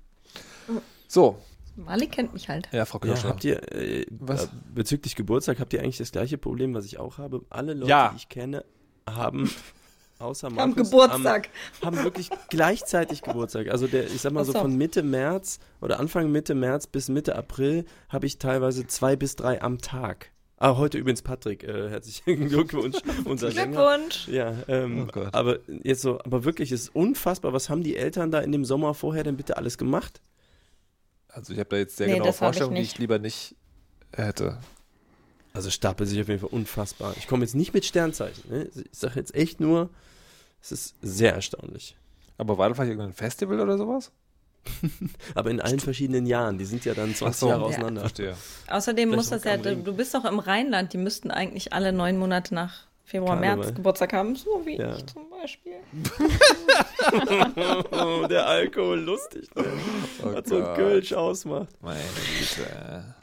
So, 1.08 1.38
Malik 1.76 2.12
kennt 2.14 2.34
mich 2.34 2.50
halt. 2.50 2.70
ja, 2.72 2.86
Frau 2.86 3.00
Ja, 3.04 3.14
Kirscher. 3.14 3.30
habt 3.30 3.44
ihr, 3.44 3.72
äh, 3.74 4.06
Was? 4.12 4.46
äh, 4.46 4.48
bezüglich 4.74 5.16
Geburtstag, 5.16 5.60
habt 5.60 5.74
ihr 5.74 5.82
eigentlich 5.82 5.98
das 5.98 6.12
gleiche 6.12 6.38
Problem, 6.38 6.74
was 6.74 6.86
ich 6.86 7.00
auch 7.00 7.18
habe? 7.18 7.42
Alle 7.50 7.74
Leute, 7.74 7.90
Ja. 7.90 8.10
die 8.10 8.18
ich 8.18 8.30
kenne, 8.30 8.64
haben 9.10 9.50
außer 10.20 10.50
Markus, 10.50 10.64
Am 10.64 10.76
Geburtstag. 10.76 11.50
Haben, 11.82 11.98
haben 11.98 12.04
wirklich 12.04 12.30
gleichzeitig 12.50 13.22
Geburtstag. 13.24 13.68
Also 13.70 13.88
der, 13.88 14.06
ich 14.06 14.22
sag 14.22 14.32
mal 14.34 14.46
so. 14.46 14.54
von 14.54 14.76
Mitte 14.78 15.04
März 15.04 15.60
oder 15.82 16.00
Anfang 16.00 16.32
Mitte 16.32 16.56
März 16.56 16.88
bis 16.88 17.10
Mitte 17.10 17.36
April 17.36 17.86
habe 18.10 18.26
ich 18.28 18.38
teilweise 18.38 18.88
zwei 18.88 19.16
bis 19.16 19.36
drei 19.36 19.62
am 19.62 19.80
Tag. 19.80 20.32
Ah, 20.64 20.78
heute 20.78 20.98
übrigens 20.98 21.22
Patrick, 21.22 21.66
äh, 21.66 21.90
herzlichen 21.90 22.48
Glückwunsch, 22.48 22.96
unser 23.26 23.52
Sänger. 23.52 23.66
Glückwunsch. 23.98 24.30
Ja, 24.30 24.56
ähm, 24.70 25.08
Oh 25.10 25.12
Gott. 25.12 25.34
aber 25.34 25.60
jetzt 25.84 26.02
so, 26.02 26.20
aber 26.20 26.46
wirklich, 26.46 26.72
es 26.72 26.84
ist 26.84 26.96
unfassbar. 26.96 27.52
Was 27.52 27.70
haben 27.70 27.84
die 27.84 27.98
Eltern 27.98 28.32
da 28.32 28.40
in 28.40 28.54
dem 28.54 28.64
Sommer 28.64 28.94
vorher 28.94 29.26
denn 29.26 29.36
bitte 29.36 29.58
alles 29.58 29.78
gemacht? 29.78 30.22
Also 31.28 31.52
ich 31.52 31.60
habe 31.60 31.68
da 31.68 31.76
jetzt 31.76 31.98
sehr 31.98 32.08
Nee, 32.08 32.14
genaue 32.14 32.32
Vorstellungen, 32.32 32.76
die 32.76 32.82
nicht. 32.82 32.94
ich 32.94 32.98
lieber 33.00 33.20
nicht 33.20 33.58
hätte. 34.16 34.58
Also 35.52 35.70
stapelt 35.70 36.08
sich 36.10 36.22
auf 36.22 36.30
jeden 36.30 36.40
Fall 36.40 36.50
unfassbar. 36.52 37.14
Ich 37.18 37.28
komme 37.28 37.44
jetzt 37.44 37.56
nicht 37.56 37.74
mit 37.74 37.84
Sternzeichen. 37.84 38.50
Ne? 38.50 38.70
Ich 38.74 38.98
sage 38.98 39.20
jetzt 39.20 39.36
echt 39.36 39.60
nur, 39.60 39.90
es 40.62 40.72
ist 40.72 40.96
sehr 41.02 41.34
erstaunlich. 41.34 41.98
Aber 42.38 42.58
war 42.58 42.70
da 42.70 42.76
vielleicht 42.76 42.92
irgendein 42.92 43.12
Festival 43.12 43.60
oder 43.60 43.78
sowas? 43.78 44.14
Aber 45.36 45.50
in 45.52 45.60
allen 45.62 45.80
verschiedenen 45.80 46.26
Jahren. 46.26 46.58
Die 46.58 46.66
sind 46.66 46.86
ja 46.86 46.94
dann 46.94 47.14
20 47.14 47.40
so. 47.40 47.48
Jahre 47.50 47.62
Ja. 47.62 47.68
auseinander. 47.68 48.02
Verstehe. 48.02 48.36
Außerdem 48.70 49.10
Vielleicht 49.10 49.16
muss 49.16 49.30
das 49.30 49.44
ja, 49.44 49.58
du, 49.58 49.94
bist 49.94 50.14
doch 50.14 50.26
im 50.26 50.40
Rheinland, 50.40 50.94
die 50.94 50.98
müssten 50.98 51.32
eigentlich 51.32 51.74
alle 51.74 51.92
neun 51.92 52.18
Monate 52.18 52.54
nach 52.56 52.74
Februar, 53.06 53.36
Karneval. 53.36 53.58
März 53.58 53.76
Geburtstag 53.76 54.14
haben, 54.14 54.36
so 54.36 54.62
wie 54.66 54.78
Ja. 54.78 54.96
ich 54.96 55.06
zum 55.08 55.30
Beispiel. 55.30 55.74
Oh, 57.92 58.26
der 58.30 58.48
Alkohol 58.48 59.00
lustig, 59.02 59.50
ne? 59.56 59.64
Oh 60.24 60.34
Was 60.34 60.48
so 60.50 60.58
ein. 60.64 60.76
Kölsch 60.76 61.14
ausmacht. 61.14 61.70
Meine 61.82 62.00
Güte. 62.40 63.16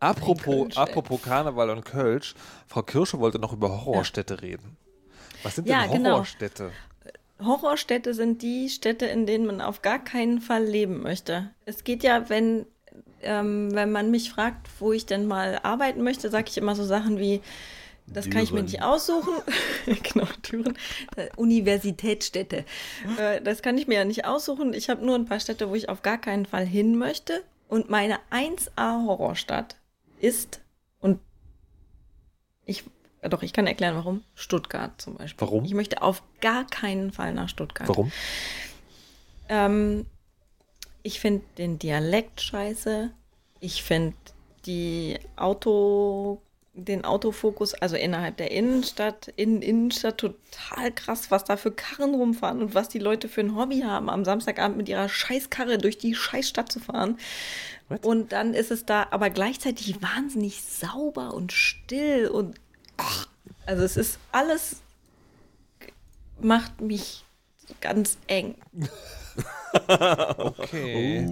Apropos, 0.00 0.44
Kölsch, 0.44 0.76
apropos 0.76 1.22
Karneval 1.22 1.70
und 1.70 1.84
Kölsch, 1.84 2.34
Frau 2.66 2.82
Kirsche 2.82 3.20
wollte 3.20 3.38
noch 3.38 3.52
über 3.52 3.84
Horrorstädte 3.84 4.42
reden. 4.42 4.76
Was 5.44 5.54
sind 5.56 5.68
Ja, 5.68 5.82
denn 5.82 6.02
genau. 6.02 6.24
Horrorstädte? 7.46 8.14
Sind 8.14 8.42
die 8.42 8.68
Städte, 8.68 9.06
in 9.06 9.26
denen 9.26 9.46
man 9.46 9.60
auf 9.60 9.82
gar 9.82 9.98
keinen 9.98 10.40
Fall 10.40 10.64
leben 10.64 11.02
möchte. 11.02 11.50
Es 11.64 11.84
geht 11.84 12.02
ja, 12.02 12.28
wenn, 12.28 12.66
ähm, 13.22 13.70
wenn 13.72 13.92
man 13.92 14.10
mich 14.10 14.30
fragt, 14.30 14.68
wo 14.78 14.92
ich 14.92 15.06
denn 15.06 15.26
mal 15.26 15.60
arbeiten 15.62 16.02
möchte, 16.02 16.30
sage 16.30 16.46
ich 16.48 16.58
immer 16.58 16.74
so 16.74 16.84
Sachen 16.84 17.18
wie, 17.18 17.40
das 18.06 18.28
kann 18.28 18.42
ich 18.42 18.50
mir 18.50 18.58
Düren. 18.58 18.66
nicht 18.66 18.82
aussuchen. 18.82 19.34
genau, 19.86 20.26
Türen. 20.42 20.76
Universitätsstädte. 21.36 22.64
Äh, 23.18 23.40
das 23.40 23.62
kann 23.62 23.78
ich 23.78 23.86
mir 23.86 23.94
ja 23.94 24.04
nicht 24.04 24.24
aussuchen. 24.24 24.74
Ich 24.74 24.90
habe 24.90 25.04
nur 25.04 25.14
ein 25.14 25.26
paar 25.26 25.40
Städte, 25.40 25.70
wo 25.70 25.74
ich 25.74 25.88
auf 25.88 26.02
gar 26.02 26.18
keinen 26.18 26.46
Fall 26.46 26.66
hin 26.66 26.98
möchte. 26.98 27.42
Und 27.68 27.88
meine 27.88 28.18
1A-Horrorstadt 28.30 29.76
ist, 30.20 30.60
und 31.00 31.20
ich, 32.66 32.80
äh, 32.80 33.01
doch, 33.28 33.42
ich 33.42 33.52
kann 33.52 33.66
erklären, 33.66 33.94
warum, 33.94 34.22
Stuttgart 34.34 35.00
zum 35.00 35.14
Beispiel. 35.14 35.46
Warum? 35.46 35.64
Ich 35.64 35.74
möchte 35.74 36.02
auf 36.02 36.22
gar 36.40 36.66
keinen 36.66 37.12
Fall 37.12 37.32
nach 37.32 37.48
Stuttgart. 37.48 37.88
Warum? 37.88 38.10
Ähm, 39.48 40.06
ich 41.02 41.20
finde 41.20 41.44
den 41.58 41.78
Dialekt 41.78 42.40
scheiße. 42.40 43.10
Ich 43.60 43.82
finde 43.82 44.16
die 44.66 45.18
Auto, 45.36 46.40
den 46.74 47.04
Autofokus, 47.04 47.74
also 47.74 47.96
innerhalb 47.96 48.38
der 48.38 48.50
Innenstadt, 48.50 49.28
in 49.36 49.62
Innenstadt 49.62 50.18
total 50.18 50.92
krass, 50.92 51.30
was 51.30 51.44
da 51.44 51.56
für 51.56 51.70
Karren 51.70 52.14
rumfahren 52.14 52.60
und 52.60 52.74
was 52.74 52.88
die 52.88 52.98
Leute 52.98 53.28
für 53.28 53.40
ein 53.40 53.56
Hobby 53.56 53.80
haben, 53.80 54.08
am 54.08 54.24
Samstagabend 54.24 54.76
mit 54.76 54.88
ihrer 54.88 55.08
Scheißkarre 55.08 55.78
durch 55.78 55.98
die 55.98 56.14
Scheißstadt 56.14 56.72
zu 56.72 56.80
fahren. 56.80 57.18
What? 57.88 58.04
Und 58.04 58.32
dann 58.32 58.54
ist 58.54 58.70
es 58.70 58.86
da 58.86 59.06
aber 59.10 59.30
gleichzeitig 59.30 60.00
wahnsinnig 60.02 60.62
sauber 60.62 61.34
und 61.34 61.52
still 61.52 62.28
und 62.28 62.56
also 63.66 63.82
es 63.84 63.96
ist 63.96 64.18
alles 64.32 64.76
macht 66.40 66.80
mich 66.80 67.24
ganz 67.80 68.18
eng. 68.26 68.56
Okay. 70.36 71.26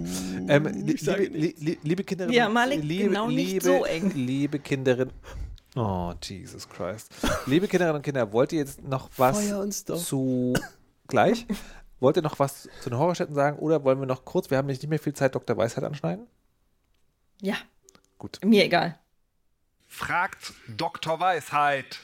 ähm, 0.47 0.65
li 0.65 0.93
ich 0.93 1.01
sage 1.01 1.23
liebe, 1.25 1.37
li 1.37 1.55
li 1.59 1.79
liebe 1.83 2.03
Kinderin, 2.03 2.33
Ja, 2.33 2.49
Malik, 2.49 2.83
liebe, 2.83 3.09
genau 3.09 3.27
nicht 3.27 3.51
liebe, 3.53 3.65
so 3.65 3.85
eng. 3.85 4.11
Liebe 4.15 4.57
Kinderin, 4.59 5.11
oh 5.75 6.13
Jesus 6.23 6.67
Christ. 6.67 7.11
Liebe 7.45 7.67
Kinderinnen 7.67 7.97
und 7.97 8.01
Kinder, 8.01 8.31
wollt 8.33 8.51
ihr 8.53 8.59
jetzt 8.59 8.81
noch 8.83 9.09
was 9.17 9.39
Feuer 9.39 9.59
uns 9.59 9.85
doch. 9.85 10.01
zu 10.03 10.53
gleich? 11.07 11.45
Wollt 11.99 12.15
ihr 12.15 12.23
noch 12.23 12.39
was 12.39 12.67
zu 12.81 12.89
den 12.89 12.97
Horrorstädten 12.97 13.35
sagen 13.35 13.59
oder 13.59 13.83
wollen 13.83 13.99
wir 13.99 14.07
noch 14.07 14.25
kurz, 14.25 14.49
wir 14.49 14.57
haben 14.57 14.65
nicht 14.65 14.85
mehr 14.87 14.97
viel 14.97 15.13
Zeit, 15.13 15.35
Dr. 15.35 15.55
Weisheit 15.55 15.83
anschneiden? 15.83 16.25
Ja, 17.41 17.55
Gut. 18.17 18.39
mir 18.43 18.63
egal. 18.65 18.97
Fragt 19.93 20.53
Dr. 20.77 21.19
Weisheit. 21.19 21.99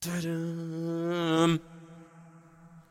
Tadam. 0.00 1.58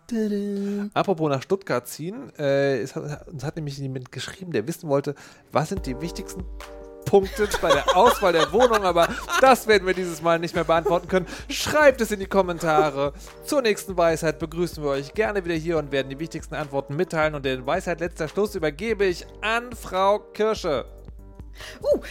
Tadam. 0.07 0.91
Apropos 0.93 1.29
nach 1.29 1.41
Stuttgart 1.41 1.87
ziehen, 1.87 2.33
äh, 2.37 2.79
es 2.79 2.97
hat, 2.97 3.29
uns 3.29 3.45
hat 3.45 3.55
nämlich 3.55 3.77
jemand 3.77 4.11
geschrieben, 4.11 4.51
der 4.51 4.67
wissen 4.67 4.89
wollte, 4.89 5.15
was 5.53 5.69
sind 5.69 5.85
die 5.85 5.99
wichtigsten 6.01 6.43
Punkte 7.05 7.47
bei 7.61 7.71
der 7.71 7.85
Auswahl 7.95 8.33
der 8.33 8.51
Wohnung, 8.51 8.83
aber 8.83 9.07
das 9.39 9.67
werden 9.67 9.87
wir 9.87 9.93
dieses 9.93 10.21
Mal 10.21 10.37
nicht 10.37 10.53
mehr 10.53 10.65
beantworten 10.65 11.07
können. 11.07 11.27
Schreibt 11.47 12.01
es 12.01 12.11
in 12.11 12.19
die 12.19 12.25
Kommentare. 12.25 13.13
Zur 13.45 13.61
nächsten 13.61 13.97
Weisheit 13.97 14.37
begrüßen 14.37 14.83
wir 14.83 14.89
euch 14.89 15.13
gerne 15.13 15.45
wieder 15.45 15.55
hier 15.55 15.77
und 15.77 15.93
werden 15.93 16.09
die 16.09 16.19
wichtigsten 16.19 16.55
Antworten 16.55 16.97
mitteilen. 16.97 17.35
Und 17.35 17.45
den 17.45 17.65
Weisheit 17.65 18.01
letzter 18.01 18.27
Schluss 18.27 18.53
übergebe 18.53 19.05
ich 19.05 19.25
an 19.41 19.71
Frau 19.71 20.19
Kirsche. 20.19 20.85
Uh, 21.81 22.01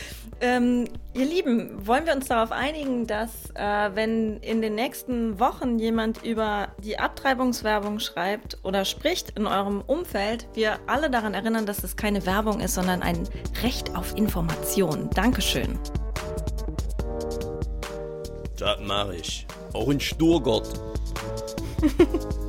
ähm, 0.41 0.89
ihr 1.14 1.24
Lieben, 1.24 1.87
wollen 1.87 2.07
wir 2.07 2.14
uns 2.14 2.26
darauf 2.26 2.53
einigen, 2.53 3.07
dass 3.07 3.51
äh, 3.55 3.91
wenn 3.95 4.39
in 4.39 4.61
den 4.61 4.74
nächsten 4.74 5.39
Wochen 5.41 5.78
jemand 5.78 6.24
über 6.24 6.68
die 6.78 6.99
Abtreibungswerbung 6.99 8.01
schreibt 8.01 8.59
oder 8.62 8.85
spricht 8.85 9.30
in 9.30 9.47
eurem 9.47 9.80
Umfeld, 9.80 10.47
wir 10.55 10.78
alle 10.87 11.11
daran 11.11 11.35
erinnern, 11.35 11.66
dass 11.66 11.82
es 11.85 11.97
keine 11.97 12.26
Werbung 12.26 12.61
ist, 12.61 12.74
sondern 12.74 13.03
ein 13.03 13.28
Recht 13.62 13.95
auf 13.97 14.16
Information. 14.16 15.11
Dankeschön. 15.14 15.78
Das 18.57 18.78
mache 18.80 19.16
ich. 19.16 19.47
Auch 19.72 19.89
in 19.89 20.01
Sturgott. 20.01 20.68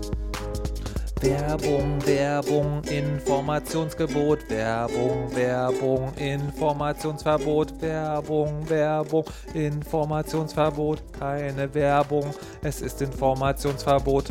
Werbung, 1.26 2.06
Werbung, 2.06 2.84
Informationsgebot, 2.84 4.48
Werbung, 4.48 5.36
Werbung, 5.36 6.14
Informationsverbot, 6.18 7.82
Werbung, 7.82 8.70
Werbung, 8.70 9.26
Informationsverbot, 9.56 11.02
keine 11.20 11.74
Werbung, 11.74 12.32
es 12.62 12.82
ist 12.82 13.02
Informationsverbot. 13.02 14.26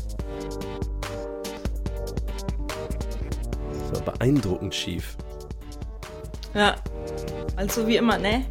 Das 3.81 3.93
war 3.93 4.15
beeindruckend 4.15 4.73
schief. 4.73 5.17
Ja, 6.55 6.77
also 7.57 7.85
wie 7.89 7.97
immer, 7.97 8.19
ne? 8.19 8.45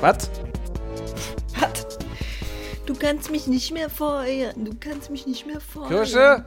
Was? 0.00 0.30
Was? 1.58 1.98
Du 2.86 2.94
kannst 2.94 3.28
mich 3.32 3.48
nicht 3.48 3.72
mehr 3.72 3.90
feuern. 3.90 4.64
Du 4.64 4.70
kannst 4.78 5.10
mich 5.10 5.26
nicht 5.26 5.48
mehr 5.48 5.60
feuern. 5.60 5.88
Kirsche? 5.88 6.44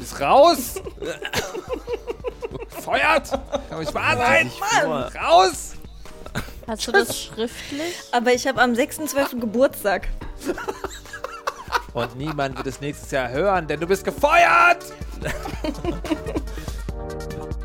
Ist 0.00 0.20
raus! 0.20 0.74
Feuert! 2.82 3.30
Kann 3.68 3.82
ich 3.82 3.94
wahr 3.94 4.16
sein? 4.16 4.50
Mann! 4.60 5.12
Raus! 5.14 5.72
Hast 6.66 6.86
du 6.86 6.92
das 6.92 7.18
schriftlich? 7.18 7.94
Aber 8.12 8.32
ich 8.32 8.46
habe 8.46 8.62
am 8.62 8.72
6.12. 8.72 9.40
Geburtstag. 9.40 10.08
Und 11.92 12.16
niemand 12.16 12.56
wird 12.56 12.66
es 12.66 12.80
nächstes 12.80 13.10
Jahr 13.10 13.30
hören, 13.30 13.66
denn 13.66 13.80
du 13.80 13.86
bist 13.86 14.04
gefeuert! 14.04 14.84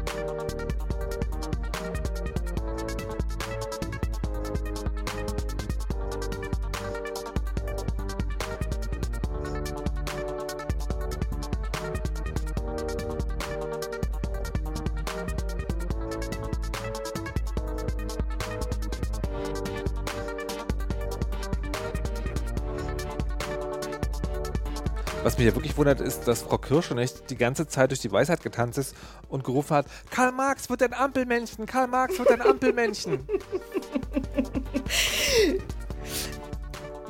mich 25.45 25.53
ja 25.53 25.55
wirklich 25.55 25.77
wundert, 25.77 26.01
ist, 26.01 26.27
dass 26.27 26.41
Frau 26.41 26.57
Kirschnecht 26.57 27.29
die 27.29 27.37
ganze 27.37 27.67
Zeit 27.67 27.91
durch 27.91 27.99
die 27.99 28.11
Weisheit 28.11 28.41
getanzt 28.41 28.79
ist 28.79 28.95
und 29.29 29.43
gerufen 29.43 29.75
hat, 29.75 29.85
Karl 30.09 30.31
Marx 30.31 30.69
wird 30.69 30.81
ein 30.81 30.93
Ampelmännchen, 30.93 31.67
Karl 31.67 31.87
Marx 31.87 32.17
wird 32.17 32.31
ein 32.31 32.41
Ampelmännchen. 32.41 33.27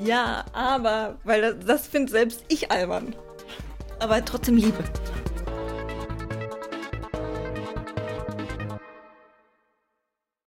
Ja, 0.02 0.44
aber, 0.52 1.16
weil 1.24 1.42
das, 1.42 1.66
das 1.66 1.88
finde 1.88 2.12
selbst 2.12 2.44
ich 2.50 2.70
albern. 2.70 3.16
Aber 4.00 4.24
trotzdem 4.26 4.58
Liebe. 4.58 4.84